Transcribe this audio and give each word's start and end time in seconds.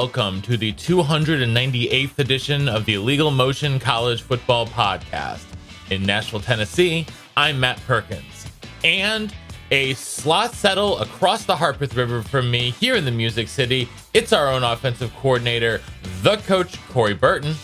Welcome 0.00 0.42
to 0.42 0.56
the 0.56 0.72
298th 0.74 2.20
edition 2.20 2.68
of 2.68 2.84
the 2.84 2.94
Illegal 2.94 3.32
Motion 3.32 3.80
College 3.80 4.22
Football 4.22 4.68
Podcast. 4.68 5.44
In 5.90 6.04
Nashville, 6.04 6.38
Tennessee, 6.38 7.04
I'm 7.36 7.58
Matt 7.58 7.78
Perkins. 7.84 8.46
And 8.84 9.34
a 9.72 9.94
slot 9.94 10.54
settle 10.54 11.00
across 11.00 11.46
the 11.46 11.56
Harpeth 11.56 11.96
River 11.96 12.22
from 12.22 12.48
me 12.48 12.70
here 12.70 12.94
in 12.94 13.04
the 13.04 13.10
Music 13.10 13.48
City, 13.48 13.88
it's 14.14 14.32
our 14.32 14.46
own 14.46 14.62
offensive 14.62 15.12
coordinator, 15.16 15.80
the 16.22 16.36
coach, 16.36 16.80
Corey 16.90 17.14
Burton. 17.14 17.56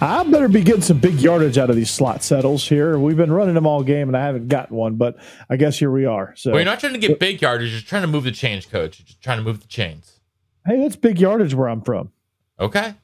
I 0.00 0.24
better 0.24 0.48
be 0.48 0.62
getting 0.62 0.80
some 0.80 1.00
big 1.00 1.20
yardage 1.20 1.58
out 1.58 1.68
of 1.68 1.76
these 1.76 1.90
slot 1.90 2.22
settles 2.22 2.66
here. 2.66 2.98
We've 2.98 3.18
been 3.18 3.30
running 3.30 3.54
them 3.54 3.66
all 3.66 3.82
game, 3.82 4.08
and 4.08 4.16
I 4.16 4.24
haven't 4.24 4.48
gotten 4.48 4.74
one, 4.74 4.94
but 4.94 5.18
I 5.50 5.56
guess 5.56 5.78
here 5.78 5.90
we 5.90 6.06
are. 6.06 6.32
So 6.34 6.52
well, 6.52 6.60
you're 6.60 6.64
not 6.64 6.80
trying 6.80 6.94
to 6.94 6.98
get 6.98 7.20
big 7.20 7.42
yardage; 7.42 7.68
you're 7.68 7.76
just 7.76 7.88
trying 7.90 8.02
to 8.02 8.08
move 8.08 8.24
the 8.24 8.32
chains, 8.32 8.64
coach. 8.64 8.98
You're 8.98 9.06
just 9.06 9.22
trying 9.22 9.36
to 9.36 9.44
move 9.44 9.60
the 9.60 9.68
chains. 9.68 10.11
Hey, 10.66 10.80
that's 10.80 10.96
big 10.96 11.18
yardage 11.18 11.54
where 11.54 11.68
I'm 11.68 11.82
from. 11.82 12.12
Okay, 12.60 12.94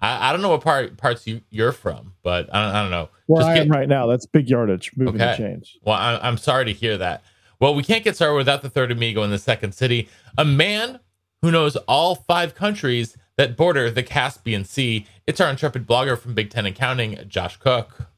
I, 0.00 0.28
I 0.28 0.32
don't 0.32 0.42
know 0.42 0.50
what 0.50 0.60
part 0.60 0.96
parts 0.96 1.26
you, 1.26 1.40
you're 1.50 1.72
from, 1.72 2.14
but 2.22 2.54
I 2.54 2.64
don't, 2.64 2.74
I 2.74 2.82
don't 2.82 2.90
know. 2.90 3.08
Where 3.26 3.40
just 3.40 3.50
I 3.50 3.54
get, 3.54 3.62
am 3.64 3.70
right 3.70 3.88
now, 3.88 4.06
that's 4.06 4.26
big 4.26 4.48
yardage 4.48 4.92
moving 4.96 5.20
okay. 5.20 5.32
the 5.32 5.36
chains. 5.36 5.76
Well, 5.82 5.96
I, 5.96 6.18
I'm 6.22 6.36
sorry 6.36 6.64
to 6.66 6.72
hear 6.72 6.98
that. 6.98 7.22
Well, 7.60 7.74
we 7.74 7.82
can't 7.82 8.04
get 8.04 8.16
started 8.16 8.34
without 8.34 8.62
the 8.62 8.70
third 8.70 8.90
amigo 8.90 9.22
in 9.22 9.30
the 9.30 9.38
second 9.38 9.72
city, 9.72 10.08
a 10.36 10.44
man 10.44 11.00
who 11.42 11.50
knows 11.50 11.76
all 11.76 12.14
five 12.14 12.54
countries 12.54 13.16
that 13.36 13.56
border 13.56 13.90
the 13.90 14.02
Caspian 14.02 14.64
Sea. 14.64 15.06
It's 15.26 15.40
our 15.40 15.50
intrepid 15.50 15.86
blogger 15.86 16.18
from 16.18 16.34
Big 16.34 16.50
Ten 16.50 16.66
Accounting, 16.66 17.18
Josh 17.28 17.56
Cook. 17.56 18.08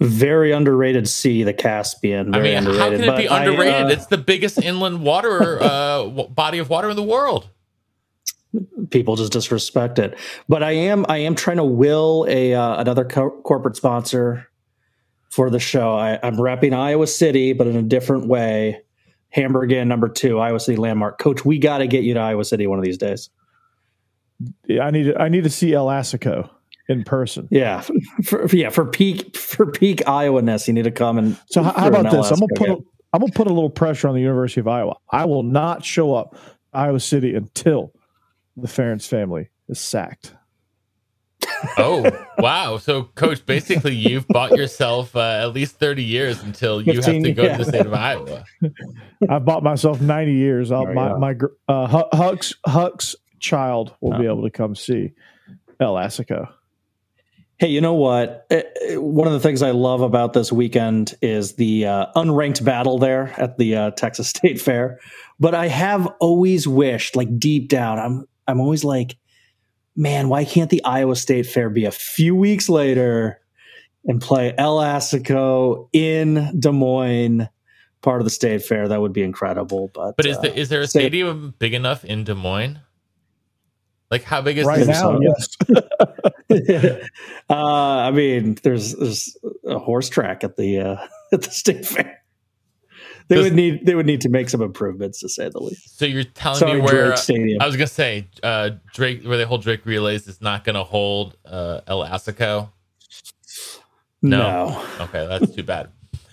Very 0.00 0.52
underrated 0.52 1.08
sea, 1.08 1.44
the 1.44 1.52
Caspian. 1.52 2.32
Very 2.32 2.56
I 2.56 2.60
mean, 2.60 2.68
underrated. 2.68 2.80
how 2.80 2.90
can 2.90 3.14
it 3.14 3.16
be 3.16 3.26
underrated? 3.26 3.74
I, 3.74 3.82
uh, 3.84 3.88
it's 3.88 4.06
the 4.06 4.18
biggest 4.18 4.58
inland 4.58 5.02
water 5.02 5.58
uh, 5.62 6.04
body 6.04 6.58
of 6.58 6.68
water 6.68 6.90
in 6.90 6.96
the 6.96 7.02
world. 7.02 7.48
People 8.90 9.16
just 9.16 9.32
disrespect 9.32 9.98
it, 9.98 10.16
but 10.48 10.62
I 10.62 10.72
am 10.72 11.04
I 11.08 11.18
am 11.18 11.34
trying 11.34 11.56
to 11.56 11.64
will 11.64 12.26
a 12.28 12.54
uh, 12.54 12.80
another 12.80 13.04
co- 13.04 13.40
corporate 13.42 13.76
sponsor 13.76 14.48
for 15.30 15.50
the 15.50 15.58
show. 15.58 15.94
I, 15.94 16.18
I'm 16.22 16.36
repping 16.36 16.72
Iowa 16.72 17.06
City, 17.06 17.52
but 17.52 17.66
in 17.66 17.76
a 17.76 17.82
different 17.82 18.28
way. 18.28 18.80
Hamburger 19.30 19.84
number 19.84 20.08
two, 20.08 20.38
Iowa 20.38 20.60
City 20.60 20.76
landmark. 20.76 21.18
Coach, 21.18 21.44
we 21.44 21.58
got 21.58 21.78
to 21.78 21.88
get 21.88 22.04
you 22.04 22.14
to 22.14 22.20
Iowa 22.20 22.44
City 22.44 22.68
one 22.68 22.78
of 22.78 22.84
these 22.84 22.98
days. 22.98 23.30
I 24.80 24.92
need 24.92 25.04
to, 25.04 25.20
I 25.20 25.28
need 25.28 25.42
to 25.42 25.50
see 25.50 25.74
El 25.74 25.86
Assico 25.86 26.48
in 26.88 27.02
person. 27.02 27.48
Yeah, 27.50 27.82
for, 28.24 28.46
yeah 28.52 28.68
for 28.68 28.84
peak 28.84 29.36
for 29.36 29.66
peak 29.66 30.06
Iowa 30.06 30.40
ness, 30.40 30.68
you 30.68 30.74
need 30.74 30.84
to 30.84 30.92
come 30.92 31.18
and. 31.18 31.36
So 31.46 31.64
how, 31.64 31.72
how 31.72 31.88
about 31.88 32.12
this? 32.12 32.30
I'm 32.30 32.38
gonna 32.38 32.54
put 32.54 32.68
a, 32.68 32.76
I'm 33.12 33.20
gonna 33.20 33.32
put 33.32 33.48
a 33.48 33.52
little 33.52 33.70
pressure 33.70 34.06
on 34.06 34.14
the 34.14 34.20
University 34.20 34.60
of 34.60 34.68
Iowa. 34.68 34.94
I 35.10 35.24
will 35.24 35.42
not 35.42 35.84
show 35.84 36.14
up 36.14 36.36
Iowa 36.72 37.00
City 37.00 37.34
until 37.34 37.92
the 38.56 38.68
Ferentz 38.68 39.06
family 39.06 39.48
is 39.68 39.80
sacked. 39.80 40.34
oh 41.78 42.10
wow! 42.38 42.78
So, 42.78 43.04
coach, 43.14 43.44
basically, 43.44 43.94
you've 43.94 44.26
bought 44.28 44.52
yourself 44.52 45.14
uh, 45.14 45.40
at 45.42 45.52
least 45.52 45.76
thirty 45.76 46.04
years 46.04 46.42
until 46.42 46.80
you 46.80 46.94
15, 46.94 47.14
have 47.14 47.22
to 47.24 47.32
go 47.32 47.42
yeah. 47.42 47.56
to 47.56 47.64
the 47.64 47.68
state 47.68 47.86
of 47.86 47.92
Iowa. 47.92 48.44
I 49.28 49.38
bought 49.38 49.62
myself 49.62 50.00
ninety 50.00 50.34
years. 50.34 50.70
I'll, 50.72 50.92
my 50.92 51.16
my 51.16 51.36
uh, 51.68 52.04
Huck's 52.12 52.54
Huck's 52.66 53.16
child 53.40 53.94
will 54.00 54.14
oh. 54.14 54.18
be 54.18 54.26
able 54.26 54.42
to 54.42 54.50
come 54.50 54.74
see 54.74 55.12
El 55.80 55.94
Assico. 55.94 56.48
Hey, 57.58 57.68
you 57.68 57.80
know 57.80 57.94
what? 57.94 58.46
Eh, 58.50 58.62
eh, 58.82 58.96
one 58.96 59.28
of 59.28 59.32
the 59.32 59.40
things 59.40 59.62
I 59.62 59.70
love 59.70 60.00
about 60.00 60.32
this 60.32 60.50
weekend 60.50 61.14
is 61.22 61.54
the 61.54 61.86
uh, 61.86 62.06
unranked 62.16 62.64
battle 62.64 62.98
there 62.98 63.32
at 63.38 63.58
the 63.58 63.76
uh, 63.76 63.90
Texas 63.92 64.28
State 64.30 64.60
Fair. 64.60 64.98
But 65.38 65.54
I 65.54 65.68
have 65.68 66.06
always 66.20 66.66
wished, 66.66 67.14
like 67.14 67.38
deep 67.38 67.68
down, 67.68 67.98
I'm 67.98 68.26
I'm 68.46 68.60
always 68.60 68.84
like, 68.84 69.16
man, 69.96 70.28
why 70.28 70.44
can't 70.44 70.70
the 70.70 70.84
Iowa 70.84 71.16
State 71.16 71.46
Fair 71.46 71.70
be 71.70 71.84
a 71.84 71.90
few 71.90 72.34
weeks 72.34 72.68
later 72.68 73.40
and 74.04 74.20
play 74.20 74.54
El 74.58 74.78
Assico 74.78 75.88
in 75.92 76.58
Des 76.58 76.72
Moines, 76.72 77.48
part 78.02 78.20
of 78.20 78.24
the 78.24 78.30
State 78.30 78.62
Fair? 78.62 78.88
That 78.88 79.00
would 79.00 79.12
be 79.12 79.22
incredible. 79.22 79.90
But 79.94 80.16
but 80.16 80.26
is, 80.26 80.36
uh, 80.36 80.42
the, 80.42 80.58
is 80.58 80.68
there 80.68 80.82
a 80.82 80.86
stadium 80.86 81.54
big 81.58 81.74
enough 81.74 82.04
in 82.04 82.24
Des 82.24 82.34
Moines? 82.34 82.80
Like 84.10 84.22
how 84.22 84.42
big 84.42 84.58
is 84.58 84.66
right 84.66 84.86
now? 84.86 85.18
Yes. 85.20 85.56
uh, 87.50 87.54
I 87.54 88.10
mean, 88.10 88.56
there's 88.62 88.94
there's 88.94 89.36
a 89.66 89.78
horse 89.78 90.08
track 90.08 90.44
at 90.44 90.56
the 90.56 90.78
uh, 90.80 91.06
at 91.32 91.42
the 91.42 91.50
state 91.50 91.86
fair. 91.86 92.23
They 93.28 93.36
Does, 93.36 93.44
would 93.44 93.54
need 93.54 93.86
they 93.86 93.94
would 93.94 94.06
need 94.06 94.20
to 94.22 94.28
make 94.28 94.50
some 94.50 94.60
improvements 94.60 95.20
to 95.20 95.28
say 95.28 95.48
the 95.48 95.58
least. 95.58 95.98
So 95.98 96.04
you're 96.04 96.24
telling 96.24 96.58
Sorry, 96.58 96.74
me 96.74 96.80
where 96.80 97.06
Drake 97.06 97.18
Stadium. 97.18 97.62
I 97.62 97.66
was 97.66 97.76
gonna 97.76 97.86
say 97.86 98.26
uh, 98.42 98.70
Drake 98.92 99.24
where 99.24 99.38
they 99.38 99.44
hold 99.44 99.62
Drake 99.62 99.86
relays 99.86 100.26
is 100.26 100.42
not 100.42 100.64
gonna 100.64 100.84
hold 100.84 101.36
uh, 101.46 101.80
El 101.86 102.04
Assico. 102.04 102.70
No. 104.20 104.68
no. 104.68 104.86
Okay, 105.04 105.26
that's 105.26 105.54
too 105.54 105.62
bad. 105.62 105.88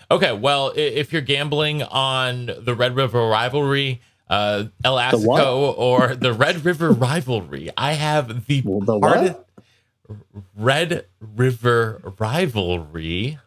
Okay, 0.09 0.33
well, 0.33 0.73
if 0.75 1.13
you're 1.13 1.21
gambling 1.21 1.83
on 1.83 2.47
the 2.59 2.75
Red 2.75 2.97
River 2.97 3.27
rivalry, 3.29 4.01
uh, 4.29 4.65
El 4.83 4.95
Assico 4.95 5.77
or 5.77 6.15
the 6.15 6.33
Red 6.33 6.65
River 6.65 6.91
rivalry. 6.91 7.69
I 7.77 7.93
have 7.93 8.47
the, 8.47 8.61
well, 8.65 8.79
the 8.79 8.99
hardest 8.99 9.39
Red 10.55 11.05
River 11.19 12.01
rivalry. 12.19 13.39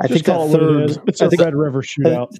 I 0.00 0.08
think 0.08 0.24
that 0.24 0.50
third. 0.50 1.08
It's 1.08 1.20
a 1.20 1.28
Red 1.28 1.54
River 1.54 1.82
shootout. 1.82 2.36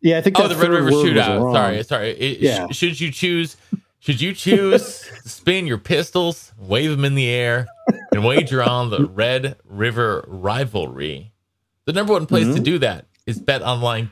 Yeah, 0.00 0.18
I 0.18 0.22
think. 0.22 0.38
Oh, 0.38 0.48
the 0.48 0.56
Red 0.56 0.70
River 0.70 0.90
shootout. 0.90 1.52
Sorry, 1.52 1.82
sorry. 1.84 2.10
It, 2.10 2.40
yeah. 2.40 2.66
Sh- 2.70 2.76
should 2.76 3.00
you 3.00 3.10
choose? 3.10 3.56
Should 4.00 4.20
you 4.20 4.32
choose 4.32 4.84
spin 5.24 5.66
your 5.66 5.78
pistols, 5.78 6.52
wave 6.58 6.90
them 6.90 7.04
in 7.04 7.14
the 7.14 7.28
air, 7.28 7.66
and 8.12 8.24
wager 8.24 8.62
on 8.62 8.90
the 8.90 9.04
Red 9.06 9.56
River 9.64 10.24
rivalry? 10.26 11.32
The 11.84 11.92
number 11.92 12.12
one 12.12 12.26
place 12.26 12.46
mm-hmm. 12.46 12.56
to 12.56 12.60
do 12.60 12.78
that 12.78 13.06
is 13.26 13.40
betonline.ag. 13.40 14.10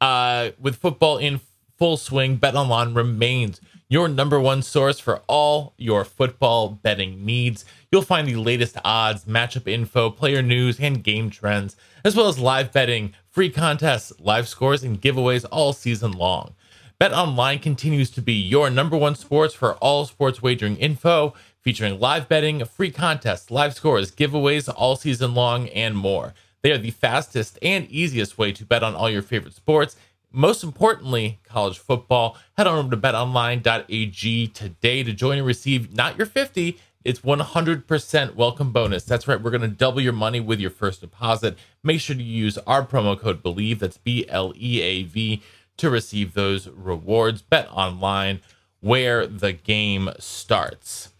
Uh, 0.00 0.50
with 0.58 0.76
football 0.76 1.18
in 1.18 1.40
full 1.78 1.96
swing, 1.96 2.38
BetOnline 2.38 2.96
remains 2.96 3.60
your 3.88 4.08
number 4.08 4.40
one 4.40 4.62
source 4.62 4.98
for 4.98 5.18
all 5.28 5.74
your 5.76 6.04
football 6.04 6.70
betting 6.70 7.24
needs. 7.26 7.64
You'll 7.90 8.02
find 8.02 8.26
the 8.26 8.36
latest 8.36 8.78
odds, 8.84 9.26
matchup 9.26 9.68
info, 9.68 10.08
player 10.10 10.40
news, 10.40 10.80
and 10.80 11.04
game 11.04 11.28
trends, 11.28 11.76
as 12.02 12.16
well 12.16 12.26
as 12.26 12.38
live 12.38 12.72
betting, 12.72 13.12
free 13.32 13.48
contests, 13.48 14.12
live 14.20 14.46
scores, 14.46 14.84
and 14.84 15.00
giveaways 15.00 15.46
all 15.50 15.72
season 15.72 16.12
long. 16.12 16.54
BetOnline 17.00 17.62
continues 17.62 18.10
to 18.10 18.20
be 18.20 18.34
your 18.34 18.68
number 18.68 18.96
one 18.96 19.14
sports 19.14 19.54
for 19.54 19.74
all 19.76 20.04
sports 20.04 20.42
wagering 20.42 20.76
info, 20.76 21.32
featuring 21.62 21.98
live 21.98 22.28
betting, 22.28 22.62
free 22.66 22.90
contests, 22.90 23.50
live 23.50 23.74
scores, 23.74 24.12
giveaways 24.12 24.72
all 24.76 24.96
season 24.96 25.34
long, 25.34 25.68
and 25.70 25.96
more. 25.96 26.34
They 26.60 26.72
are 26.72 26.78
the 26.78 26.90
fastest 26.90 27.58
and 27.62 27.90
easiest 27.90 28.36
way 28.36 28.52
to 28.52 28.66
bet 28.66 28.82
on 28.82 28.94
all 28.94 29.08
your 29.08 29.22
favorite 29.22 29.54
sports. 29.54 29.96
Most 30.30 30.62
importantly, 30.62 31.40
college 31.44 31.78
football. 31.78 32.36
Head 32.58 32.66
on 32.66 32.78
over 32.78 32.94
to 32.94 33.00
betonline.ag 33.00 34.46
today 34.48 35.02
to 35.02 35.12
join 35.12 35.38
and 35.38 35.46
receive 35.46 35.96
not 35.96 36.18
your 36.18 36.26
50, 36.26 36.78
it's 37.04 37.20
100% 37.20 38.34
welcome 38.34 38.72
bonus. 38.72 39.04
That's 39.04 39.26
right, 39.26 39.40
we're 39.40 39.50
going 39.50 39.62
to 39.62 39.68
double 39.68 40.00
your 40.00 40.12
money 40.12 40.40
with 40.40 40.60
your 40.60 40.70
first 40.70 41.00
deposit. 41.00 41.58
Make 41.82 42.00
sure 42.00 42.16
to 42.16 42.22
use 42.22 42.58
our 42.58 42.84
promo 42.84 43.18
code 43.18 43.42
BLEAV, 43.42 43.78
that's 43.78 43.98
B 43.98 44.26
L 44.28 44.52
E 44.56 44.80
A 44.80 45.02
V, 45.04 45.42
to 45.78 45.90
receive 45.90 46.34
those 46.34 46.68
rewards. 46.68 47.42
Bet 47.42 47.68
online 47.70 48.40
where 48.80 49.26
the 49.26 49.52
game 49.52 50.10
starts. 50.18 51.10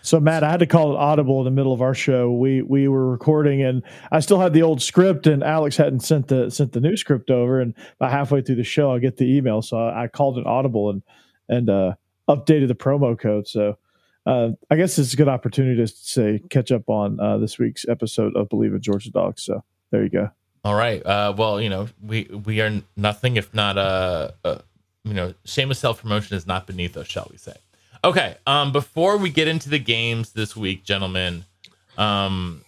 So 0.00 0.18
Matt, 0.20 0.42
I 0.42 0.50
had 0.50 0.60
to 0.60 0.66
call 0.66 0.92
it 0.92 0.96
audible 0.96 1.40
in 1.40 1.44
the 1.44 1.50
middle 1.50 1.72
of 1.72 1.82
our 1.82 1.94
show. 1.94 2.32
We 2.32 2.62
we 2.62 2.88
were 2.88 3.10
recording 3.10 3.62
and 3.62 3.82
I 4.10 4.20
still 4.20 4.40
had 4.40 4.54
the 4.54 4.62
old 4.62 4.80
script 4.80 5.26
and 5.26 5.42
Alex 5.42 5.76
hadn't 5.76 6.00
sent 6.00 6.28
the 6.28 6.50
sent 6.50 6.72
the 6.72 6.80
new 6.80 6.96
script 6.96 7.30
over 7.30 7.60
and 7.60 7.74
about 8.00 8.10
halfway 8.10 8.40
through 8.40 8.56
the 8.56 8.64
show 8.64 8.92
I 8.92 8.98
get 8.98 9.18
the 9.18 9.36
email. 9.36 9.60
So 9.60 9.76
I, 9.76 10.04
I 10.04 10.08
called 10.08 10.38
it 10.38 10.46
audible 10.46 10.90
and 10.90 11.02
and 11.48 11.68
uh, 11.68 11.94
updated 12.28 12.68
the 12.68 12.74
promo 12.74 13.18
code. 13.18 13.46
So 13.46 13.76
uh, 14.26 14.50
I 14.70 14.76
guess 14.76 14.98
it's 14.98 15.12
a 15.12 15.16
good 15.16 15.28
opportunity 15.28 15.76
to 15.76 15.86
say 15.86 16.40
catch 16.50 16.70
up 16.70 16.88
on 16.88 17.18
uh, 17.18 17.38
this 17.38 17.58
week's 17.58 17.86
episode 17.88 18.36
of 18.36 18.48
Bleav 18.48 18.74
in 18.74 18.80
Georgia 18.80 19.10
Dogs. 19.10 19.42
So 19.42 19.64
there 19.90 20.02
you 20.02 20.10
go. 20.10 20.30
All 20.64 20.74
right. 20.74 21.04
Uh, 21.04 21.34
well, 21.36 21.60
you 21.60 21.68
know, 21.68 21.88
we 22.00 22.24
we 22.24 22.60
are 22.60 22.82
nothing 22.96 23.36
if 23.36 23.52
not 23.52 23.76
a, 23.76 23.80
uh, 23.80 24.30
uh, 24.44 24.58
you 25.04 25.14
know, 25.14 25.34
shameless 25.44 25.80
self 25.80 26.02
promotion 26.02 26.36
is 26.36 26.46
not 26.46 26.66
beneath 26.66 26.96
us, 26.96 27.08
shall 27.08 27.26
we 27.30 27.36
say? 27.36 27.54
Okay. 28.04 28.36
Um, 28.46 28.70
before 28.70 29.16
we 29.16 29.30
get 29.30 29.48
into 29.48 29.68
the 29.68 29.80
games 29.80 30.32
this 30.32 30.56
week, 30.56 30.84
gentlemen, 30.84 31.44
um, 31.98 32.62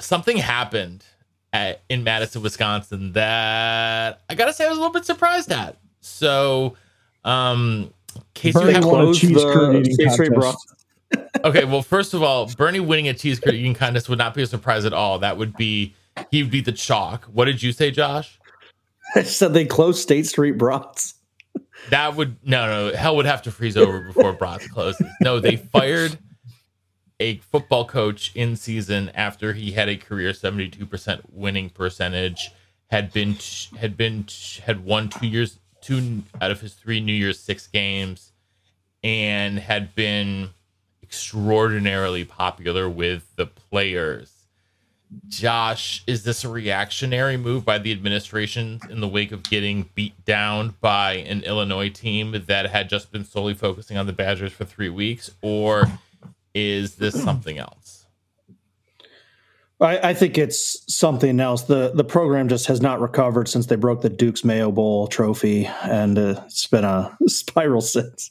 something 0.00 0.36
happened 0.36 1.04
at, 1.52 1.80
in 1.88 2.02
Madison, 2.02 2.42
Wisconsin 2.42 3.12
that 3.12 4.20
I 4.28 4.34
gotta 4.34 4.52
say 4.52 4.66
I 4.66 4.68
was 4.68 4.78
a 4.78 4.80
little 4.80 4.92
bit 4.92 5.04
surprised 5.04 5.52
at. 5.52 5.78
So, 6.00 6.76
um, 7.24 7.92
you 8.42 8.52
have 8.52 8.82
closed 8.82 9.22
the 9.22 9.26
cheese 9.28 10.16
curd 10.16 10.77
okay, 11.44 11.64
well, 11.64 11.82
first 11.82 12.14
of 12.14 12.22
all, 12.22 12.46
Bernie 12.56 12.80
winning 12.80 13.08
a 13.08 13.14
cheese 13.14 13.40
eating 13.46 13.74
contest 13.74 14.08
would 14.08 14.18
not 14.18 14.34
be 14.34 14.42
a 14.42 14.46
surprise 14.46 14.84
at 14.84 14.92
all. 14.92 15.18
That 15.18 15.36
would 15.36 15.56
be 15.56 15.94
he 16.30 16.42
would 16.42 16.50
be 16.50 16.60
the 16.60 16.72
chalk. 16.72 17.24
What 17.26 17.46
did 17.46 17.62
you 17.62 17.72
say, 17.72 17.90
Josh? 17.90 18.38
I 19.14 19.22
said 19.22 19.54
they 19.54 19.64
closed 19.64 20.00
State 20.00 20.26
Street 20.26 20.58
Brats. 20.58 21.14
That 21.90 22.16
would 22.16 22.36
no 22.46 22.66
no 22.90 22.96
hell 22.96 23.16
would 23.16 23.26
have 23.26 23.42
to 23.42 23.50
freeze 23.50 23.76
over 23.76 24.00
before 24.00 24.32
Bronx 24.32 24.68
closes. 24.68 25.06
No, 25.20 25.40
they 25.40 25.56
fired 25.56 26.18
a 27.20 27.38
football 27.38 27.84
coach 27.84 28.32
in 28.34 28.56
season 28.56 29.10
after 29.14 29.52
he 29.52 29.72
had 29.72 29.88
a 29.88 29.96
career 29.96 30.32
72% 30.32 31.20
winning 31.32 31.70
percentage 31.70 32.50
had 32.90 33.12
been 33.12 33.36
had 33.78 33.96
been 33.96 34.26
had 34.64 34.84
won 34.84 35.08
two 35.08 35.26
years 35.26 35.58
two 35.80 36.22
out 36.40 36.50
of 36.50 36.60
his 36.60 36.74
three 36.74 37.00
New 37.00 37.12
Year's 37.12 37.38
six 37.38 37.66
games 37.66 38.32
and 39.02 39.58
had 39.58 39.94
been 39.94 40.50
extraordinarily 41.08 42.22
popular 42.22 42.86
with 42.86 43.34
the 43.36 43.46
players. 43.46 44.30
Josh, 45.28 46.04
is 46.06 46.22
this 46.22 46.44
a 46.44 46.50
reactionary 46.50 47.38
move 47.38 47.64
by 47.64 47.78
the 47.78 47.92
administration 47.92 48.78
in 48.90 49.00
the 49.00 49.08
wake 49.08 49.32
of 49.32 49.42
getting 49.42 49.88
beat 49.94 50.22
down 50.26 50.74
by 50.82 51.14
an 51.14 51.42
Illinois 51.44 51.88
team 51.88 52.44
that 52.46 52.66
had 52.66 52.90
just 52.90 53.10
been 53.10 53.24
solely 53.24 53.54
focusing 53.54 53.96
on 53.96 54.06
the 54.06 54.12
Badgers 54.12 54.52
for 54.52 54.66
three 54.66 54.90
weeks, 54.90 55.30
or 55.40 55.86
is 56.52 56.96
this 56.96 57.22
something 57.24 57.56
else? 57.56 58.04
I, 59.80 60.10
I, 60.10 60.14
think 60.14 60.36
it's 60.36 60.84
something 60.94 61.40
else. 61.40 61.62
the 61.62 61.92
The 61.94 62.04
program 62.04 62.48
just 62.48 62.66
has 62.66 62.82
not 62.82 63.00
recovered 63.00 63.48
since 63.48 63.64
they 63.64 63.76
broke 63.76 64.02
the 64.02 64.10
Duke's 64.10 64.44
Mayo 64.44 64.70
Bowl 64.70 65.06
trophy, 65.06 65.64
and 65.84 66.18
uh, 66.18 66.42
it's 66.44 66.66
been 66.66 66.84
a 66.84 67.16
spiral 67.28 67.80
since. 67.80 68.30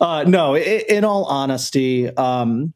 Uh, 0.00 0.24
no, 0.26 0.54
in, 0.54 0.82
in, 0.88 1.04
all 1.04 1.24
honesty, 1.24 2.08
um, 2.16 2.72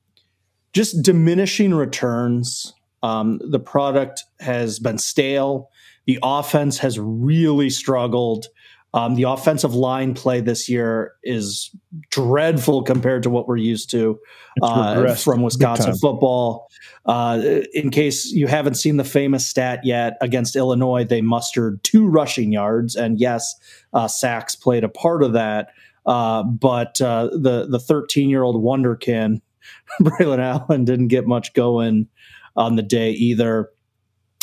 just 0.73 1.03
diminishing 1.03 1.73
returns. 1.73 2.75
Um, 3.03 3.41
the 3.43 3.61
product 3.61 4.25
has 4.41 4.79
been 4.79 4.99
stale. 4.99 5.71
The 6.07 6.19
offense 6.23 6.79
has 6.79 6.99
really 6.99 7.71
struggled. 7.71 8.47
Um, 8.95 9.17
the 9.17 9.25
offensive 9.25 9.75
line 9.75 10.15
play 10.15 10.41
this 10.41 10.69
year 10.69 11.15
is 11.25 11.75
dreadful 12.11 12.85
compared 12.85 13.25
to 13.25 13.31
what 13.31 13.49
we're 13.49 13.57
used 13.57 13.91
to 13.91 14.21
uh, 14.63 15.17
from 15.17 15.43
Wisconsin 15.43 15.97
football. 15.97 16.71
Uh, 17.05 17.43
in 17.73 17.91
case 17.91 18.27
you 18.27 18.47
haven't 18.47 18.75
seen 18.75 18.97
the 18.97 19.05
famous 19.05 19.45
stat 19.47 19.81
yet, 19.83 20.17
against 20.21 20.55
Illinois, 20.55 21.05
they 21.05 21.23
mustered 21.23 21.83
two 21.83 22.07
rushing 22.07 22.53
yards, 22.53 22.95
and 22.95 23.19
yes, 23.19 23.57
uh, 23.93 24.07
sacks 24.07 24.55
played 24.55 24.85
a 24.85 24.89
part 24.89 25.25
of 25.25 25.33
that. 25.33 25.71
Uh, 26.07 26.43
but 26.43 27.01
uh, 27.01 27.31
the 27.33 27.67
the 27.69 27.79
13 27.79 28.29
year 28.29 28.43
old 28.43 28.63
wonderkin 28.63 29.41
Braylon 30.01 30.39
Allen 30.39 30.85
didn't 30.85 31.09
get 31.09 31.27
much 31.27 31.55
going 31.55 32.09
on 32.57 32.77
the 32.77 32.83
day 32.83 33.11
either. 33.13 33.71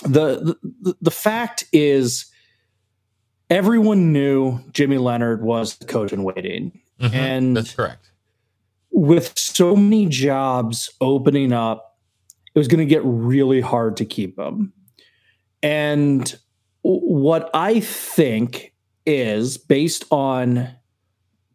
The 0.03 0.57
the, 0.81 0.95
the 1.01 1.11
fact 1.11 1.65
is 1.71 2.31
everyone 3.49 4.13
knew 4.13 4.59
Jimmy 4.71 4.97
Leonhard 4.97 5.43
was 5.43 5.77
the 5.77 5.85
coach 5.85 6.13
in 6.13 6.23
waiting. 6.23 6.79
Mm-hmm. 6.99 7.15
And 7.15 7.57
that's 7.57 7.75
correct. 7.75 8.11
With 8.91 9.37
so 9.37 9.75
many 9.75 10.07
jobs 10.07 10.89
opening 11.01 11.53
up, 11.53 11.97
it 12.53 12.59
was 12.59 12.67
going 12.67 12.79
to 12.79 12.89
get 12.89 13.01
really 13.03 13.61
hard 13.61 13.97
to 13.97 14.05
keep 14.05 14.37
him. 14.39 14.73
And 15.63 16.33
what 16.81 17.49
I 17.53 17.79
think 17.79 18.73
is 19.05 19.57
based 19.57 20.05
on 20.11 20.69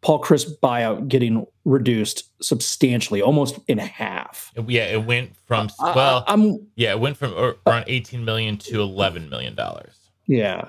Paul 0.07 0.23
Chryst 0.23 0.61
buyout 0.61 1.09
getting 1.09 1.45
reduced 1.65 2.31
substantially, 2.41 3.21
almost 3.21 3.59
in 3.67 3.79
half. 3.79 4.53
Yeah, 4.69 4.85
it 4.85 5.05
went 5.05 5.35
from 5.47 5.69
well, 5.81 6.23
I'm 6.29 6.65
yeah, 6.77 6.93
it 6.93 7.01
went 7.01 7.17
from 7.17 7.35
around 7.67 7.87
18 7.89 8.25
million 8.25 8.57
to 8.59 8.83
11 8.83 9.29
million 9.29 9.57
dollars. 9.57 9.97
Yeah. 10.29 10.69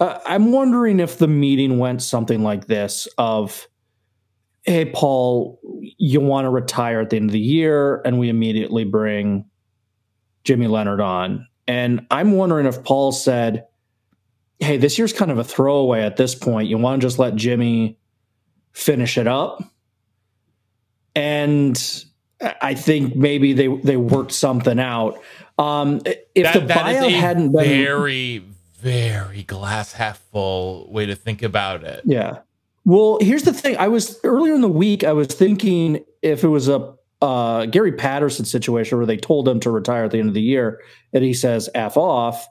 Uh, 0.00 0.18
I'm 0.26 0.52
wondering 0.52 1.00
if 1.00 1.16
the 1.16 1.26
meeting 1.26 1.78
went 1.78 2.02
something 2.02 2.42
like 2.42 2.66
this 2.66 3.08
of, 3.16 3.66
hey, 4.64 4.84
Paul, 4.84 5.58
you 5.80 6.20
want 6.20 6.44
to 6.44 6.50
retire 6.50 7.00
at 7.00 7.08
the 7.08 7.16
end 7.16 7.30
of 7.30 7.32
the 7.32 7.40
year, 7.40 8.02
and 8.04 8.18
we 8.18 8.28
immediately 8.28 8.84
bring 8.84 9.46
Jimmy 10.44 10.66
Leonhard 10.66 11.00
on. 11.00 11.48
And 11.66 12.06
I'm 12.10 12.32
wondering 12.32 12.66
if 12.66 12.84
Paul 12.84 13.12
said, 13.12 13.64
hey, 14.58 14.76
this 14.76 14.98
year's 14.98 15.14
kind 15.14 15.30
of 15.30 15.38
a 15.38 15.44
throwaway 15.44 16.02
at 16.02 16.18
this 16.18 16.34
point. 16.34 16.68
You 16.68 16.76
want 16.76 17.00
to 17.00 17.06
just 17.06 17.18
let 17.18 17.34
Jimmy 17.34 17.96
finish 18.74 19.16
it 19.16 19.26
up? 19.26 19.62
And 21.14 22.04
I 22.40 22.74
think 22.74 23.16
maybe 23.16 23.52
they 23.52 23.68
they 23.68 23.96
worked 23.96 24.32
something 24.32 24.78
out. 24.78 25.18
Um, 25.58 26.02
if 26.34 26.52
that, 26.52 26.54
the 26.54 26.74
buyout 26.74 27.12
hadn't 27.12 27.52
been 27.52 27.64
very, 27.64 28.44
very 28.78 29.44
glass 29.44 29.92
half 29.92 30.18
full 30.32 30.92
way 30.92 31.06
to 31.06 31.14
think 31.14 31.42
about 31.42 31.84
it. 31.84 32.02
Yeah. 32.04 32.38
Well, 32.84 33.18
here's 33.20 33.44
the 33.44 33.52
thing. 33.52 33.76
I 33.78 33.88
was 33.88 34.18
earlier 34.24 34.54
in 34.54 34.60
the 34.60 34.68
week, 34.68 35.04
I 35.04 35.12
was 35.12 35.28
thinking 35.28 36.04
if 36.20 36.44
it 36.44 36.48
was 36.48 36.68
a 36.68 36.94
uh, 37.22 37.64
Gary 37.66 37.92
Patterson 37.92 38.44
situation 38.44 38.98
where 38.98 39.06
they 39.06 39.16
told 39.16 39.48
him 39.48 39.58
to 39.60 39.70
retire 39.70 40.04
at 40.04 40.10
the 40.10 40.18
end 40.18 40.28
of 40.28 40.34
the 40.34 40.42
year 40.42 40.82
and 41.14 41.24
he 41.24 41.32
says 41.32 41.70
F 41.74 41.96
off 41.96 42.46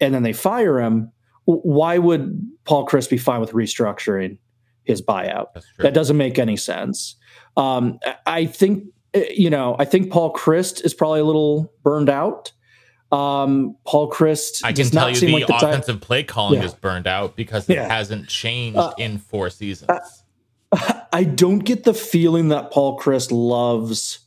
and 0.00 0.14
then 0.14 0.22
they 0.22 0.32
fire 0.32 0.80
him, 0.80 1.12
why 1.44 1.98
would 1.98 2.40
Paul 2.64 2.86
Chryst 2.86 3.10
be 3.10 3.18
fine 3.18 3.40
with 3.40 3.52
restructuring 3.52 4.38
his 4.86 5.02
buyout? 5.02 5.46
That 5.78 5.94
doesn't 5.94 6.16
make 6.16 6.38
any 6.38 6.56
sense. 6.56 7.16
Um, 7.56 7.98
I 8.26 8.46
think, 8.46 8.84
eh, 9.14 9.26
you 9.34 9.50
know, 9.50 9.76
I 9.78 9.84
think 9.84 10.10
Paul 10.10 10.32
Chryst 10.32 10.84
is 10.84 10.94
probably 10.94 11.20
a 11.20 11.24
little 11.24 11.72
burned 11.82 12.08
out. 12.08 12.52
Um, 13.12 13.76
Paul 13.86 14.10
Chryst. 14.10 14.64
I 14.64 14.72
can 14.72 14.88
tell 14.88 15.10
you 15.10 15.20
the, 15.20 15.32
like 15.32 15.46
the 15.46 15.56
offensive 15.56 16.00
play 16.00 16.24
calling 16.24 16.60
yeah. 16.60 16.66
is 16.66 16.74
burned 16.74 17.06
out 17.06 17.36
because 17.36 17.68
it 17.68 17.74
yeah. 17.74 17.88
hasn't 17.88 18.28
changed 18.28 18.78
uh, 18.78 18.92
in 18.98 19.18
four 19.18 19.48
seasons. 19.50 19.90
Uh, 19.90 20.00
I 21.12 21.24
don't 21.24 21.60
get 21.60 21.84
the 21.84 21.94
feeling 21.94 22.48
that 22.48 22.70
Paul 22.70 22.98
Chryst 22.98 23.30
loves 23.30 24.18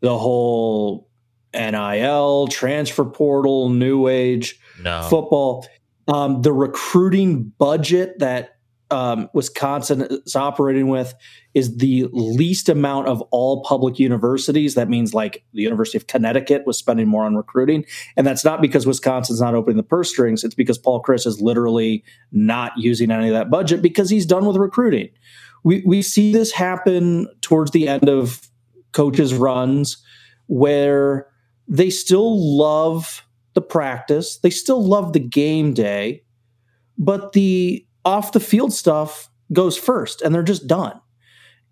the 0.00 0.16
whole 0.16 1.08
NIL 1.54 2.46
transfer 2.48 3.04
portal, 3.04 3.70
new 3.70 4.08
age 4.08 4.60
no. 4.80 5.02
football. 5.08 5.66
Um, 6.08 6.42
the 6.42 6.52
recruiting 6.52 7.52
budget 7.58 8.18
that 8.20 8.55
um, 8.90 9.28
Wisconsin 9.32 10.02
is 10.02 10.36
operating 10.36 10.88
with 10.88 11.14
is 11.54 11.78
the 11.78 12.06
least 12.12 12.68
amount 12.68 13.08
of 13.08 13.20
all 13.30 13.62
public 13.64 13.98
universities. 13.98 14.74
That 14.74 14.88
means 14.88 15.14
like 15.14 15.42
the 15.52 15.62
University 15.62 15.98
of 15.98 16.06
Connecticut 16.06 16.64
was 16.66 16.78
spending 16.78 17.08
more 17.08 17.24
on 17.24 17.34
recruiting. 17.34 17.84
And 18.16 18.26
that's 18.26 18.44
not 18.44 18.60
because 18.60 18.86
Wisconsin's 18.86 19.40
not 19.40 19.54
opening 19.54 19.76
the 19.76 19.82
purse 19.82 20.10
strings. 20.10 20.44
It's 20.44 20.54
because 20.54 20.78
Paul 20.78 21.02
Chryst 21.02 21.26
is 21.26 21.40
literally 21.40 22.04
not 22.30 22.72
using 22.76 23.10
any 23.10 23.28
of 23.28 23.34
that 23.34 23.50
budget 23.50 23.82
because 23.82 24.10
he's 24.10 24.26
done 24.26 24.46
with 24.46 24.56
recruiting. 24.56 25.08
We, 25.64 25.82
we 25.84 26.02
see 26.02 26.32
this 26.32 26.52
happen 26.52 27.26
towards 27.40 27.72
the 27.72 27.88
end 27.88 28.08
of 28.08 28.40
coaches' 28.92 29.34
runs 29.34 29.96
where 30.46 31.28
they 31.66 31.90
still 31.90 32.56
love 32.56 33.26
the 33.54 33.62
practice, 33.62 34.38
they 34.38 34.50
still 34.50 34.84
love 34.84 35.12
the 35.12 35.18
game 35.18 35.72
day, 35.72 36.22
but 36.98 37.32
the 37.32 37.85
off 38.06 38.32
the 38.32 38.40
field 38.40 38.72
stuff 38.72 39.28
goes 39.52 39.76
first 39.76 40.22
and 40.22 40.34
they're 40.34 40.42
just 40.42 40.66
done. 40.66 40.98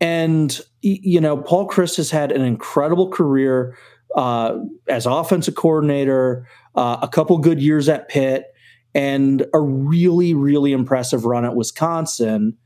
And, 0.00 0.60
you 0.82 1.20
know, 1.20 1.36
Paul 1.36 1.68
Chryst 1.68 1.96
has 1.96 2.10
had 2.10 2.32
an 2.32 2.42
incredible 2.42 3.08
career 3.08 3.78
uh, 4.16 4.58
as 4.88 5.06
offensive 5.06 5.54
coordinator, 5.54 6.46
uh, 6.74 6.98
a 7.00 7.08
couple 7.08 7.38
good 7.38 7.62
years 7.62 7.88
at 7.88 8.08
Pitt, 8.08 8.46
and 8.94 9.46
a 9.54 9.60
really, 9.60 10.34
really 10.34 10.72
impressive 10.72 11.24
run 11.24 11.44
at 11.44 11.54
Wisconsin. 11.54 12.56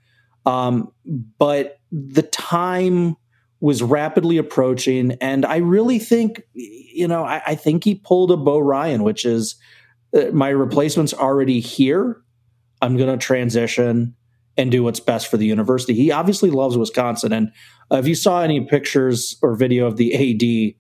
Um, 0.47 0.91
but 1.39 1.79
the 1.93 2.23
time 2.23 3.17
was 3.61 3.83
rapidly 3.83 4.39
approaching, 4.39 5.13
and 5.21 5.45
I 5.45 5.57
really 5.57 5.99
think, 5.99 6.43
you 6.55 7.09
know, 7.09 7.25
I, 7.25 7.43
I 7.47 7.55
think 7.55 7.85
he 7.85 7.95
pulled 7.95 8.31
a 8.31 8.37
Bo 8.37 8.59
Ryan, 8.59 9.03
which 9.03 9.25
is 9.25 9.57
uh, 10.17 10.27
my 10.33 10.49
replacement's 10.49 11.13
already 11.13 11.61
here. 11.61 12.23
I'm 12.83 12.97
going 12.97 13.17
to 13.17 13.25
transition 13.25 14.15
and 14.57 14.71
do 14.71 14.83
what's 14.83 15.01
best 15.01 15.29
for 15.29 15.37
the 15.37 15.47
university. 15.47 15.95
He 15.95 16.11
obviously 16.11 16.51
loves 16.51 16.77
Wisconsin. 16.77 17.33
And 17.33 17.53
if 17.93 18.09
you 18.09 18.15
saw 18.15 18.43
any 18.43 18.61
pictures 18.65 19.37
or 19.41 19.55
video 19.55 19.87
of 19.87 19.97
the 19.97 20.15
AD 20.15 20.75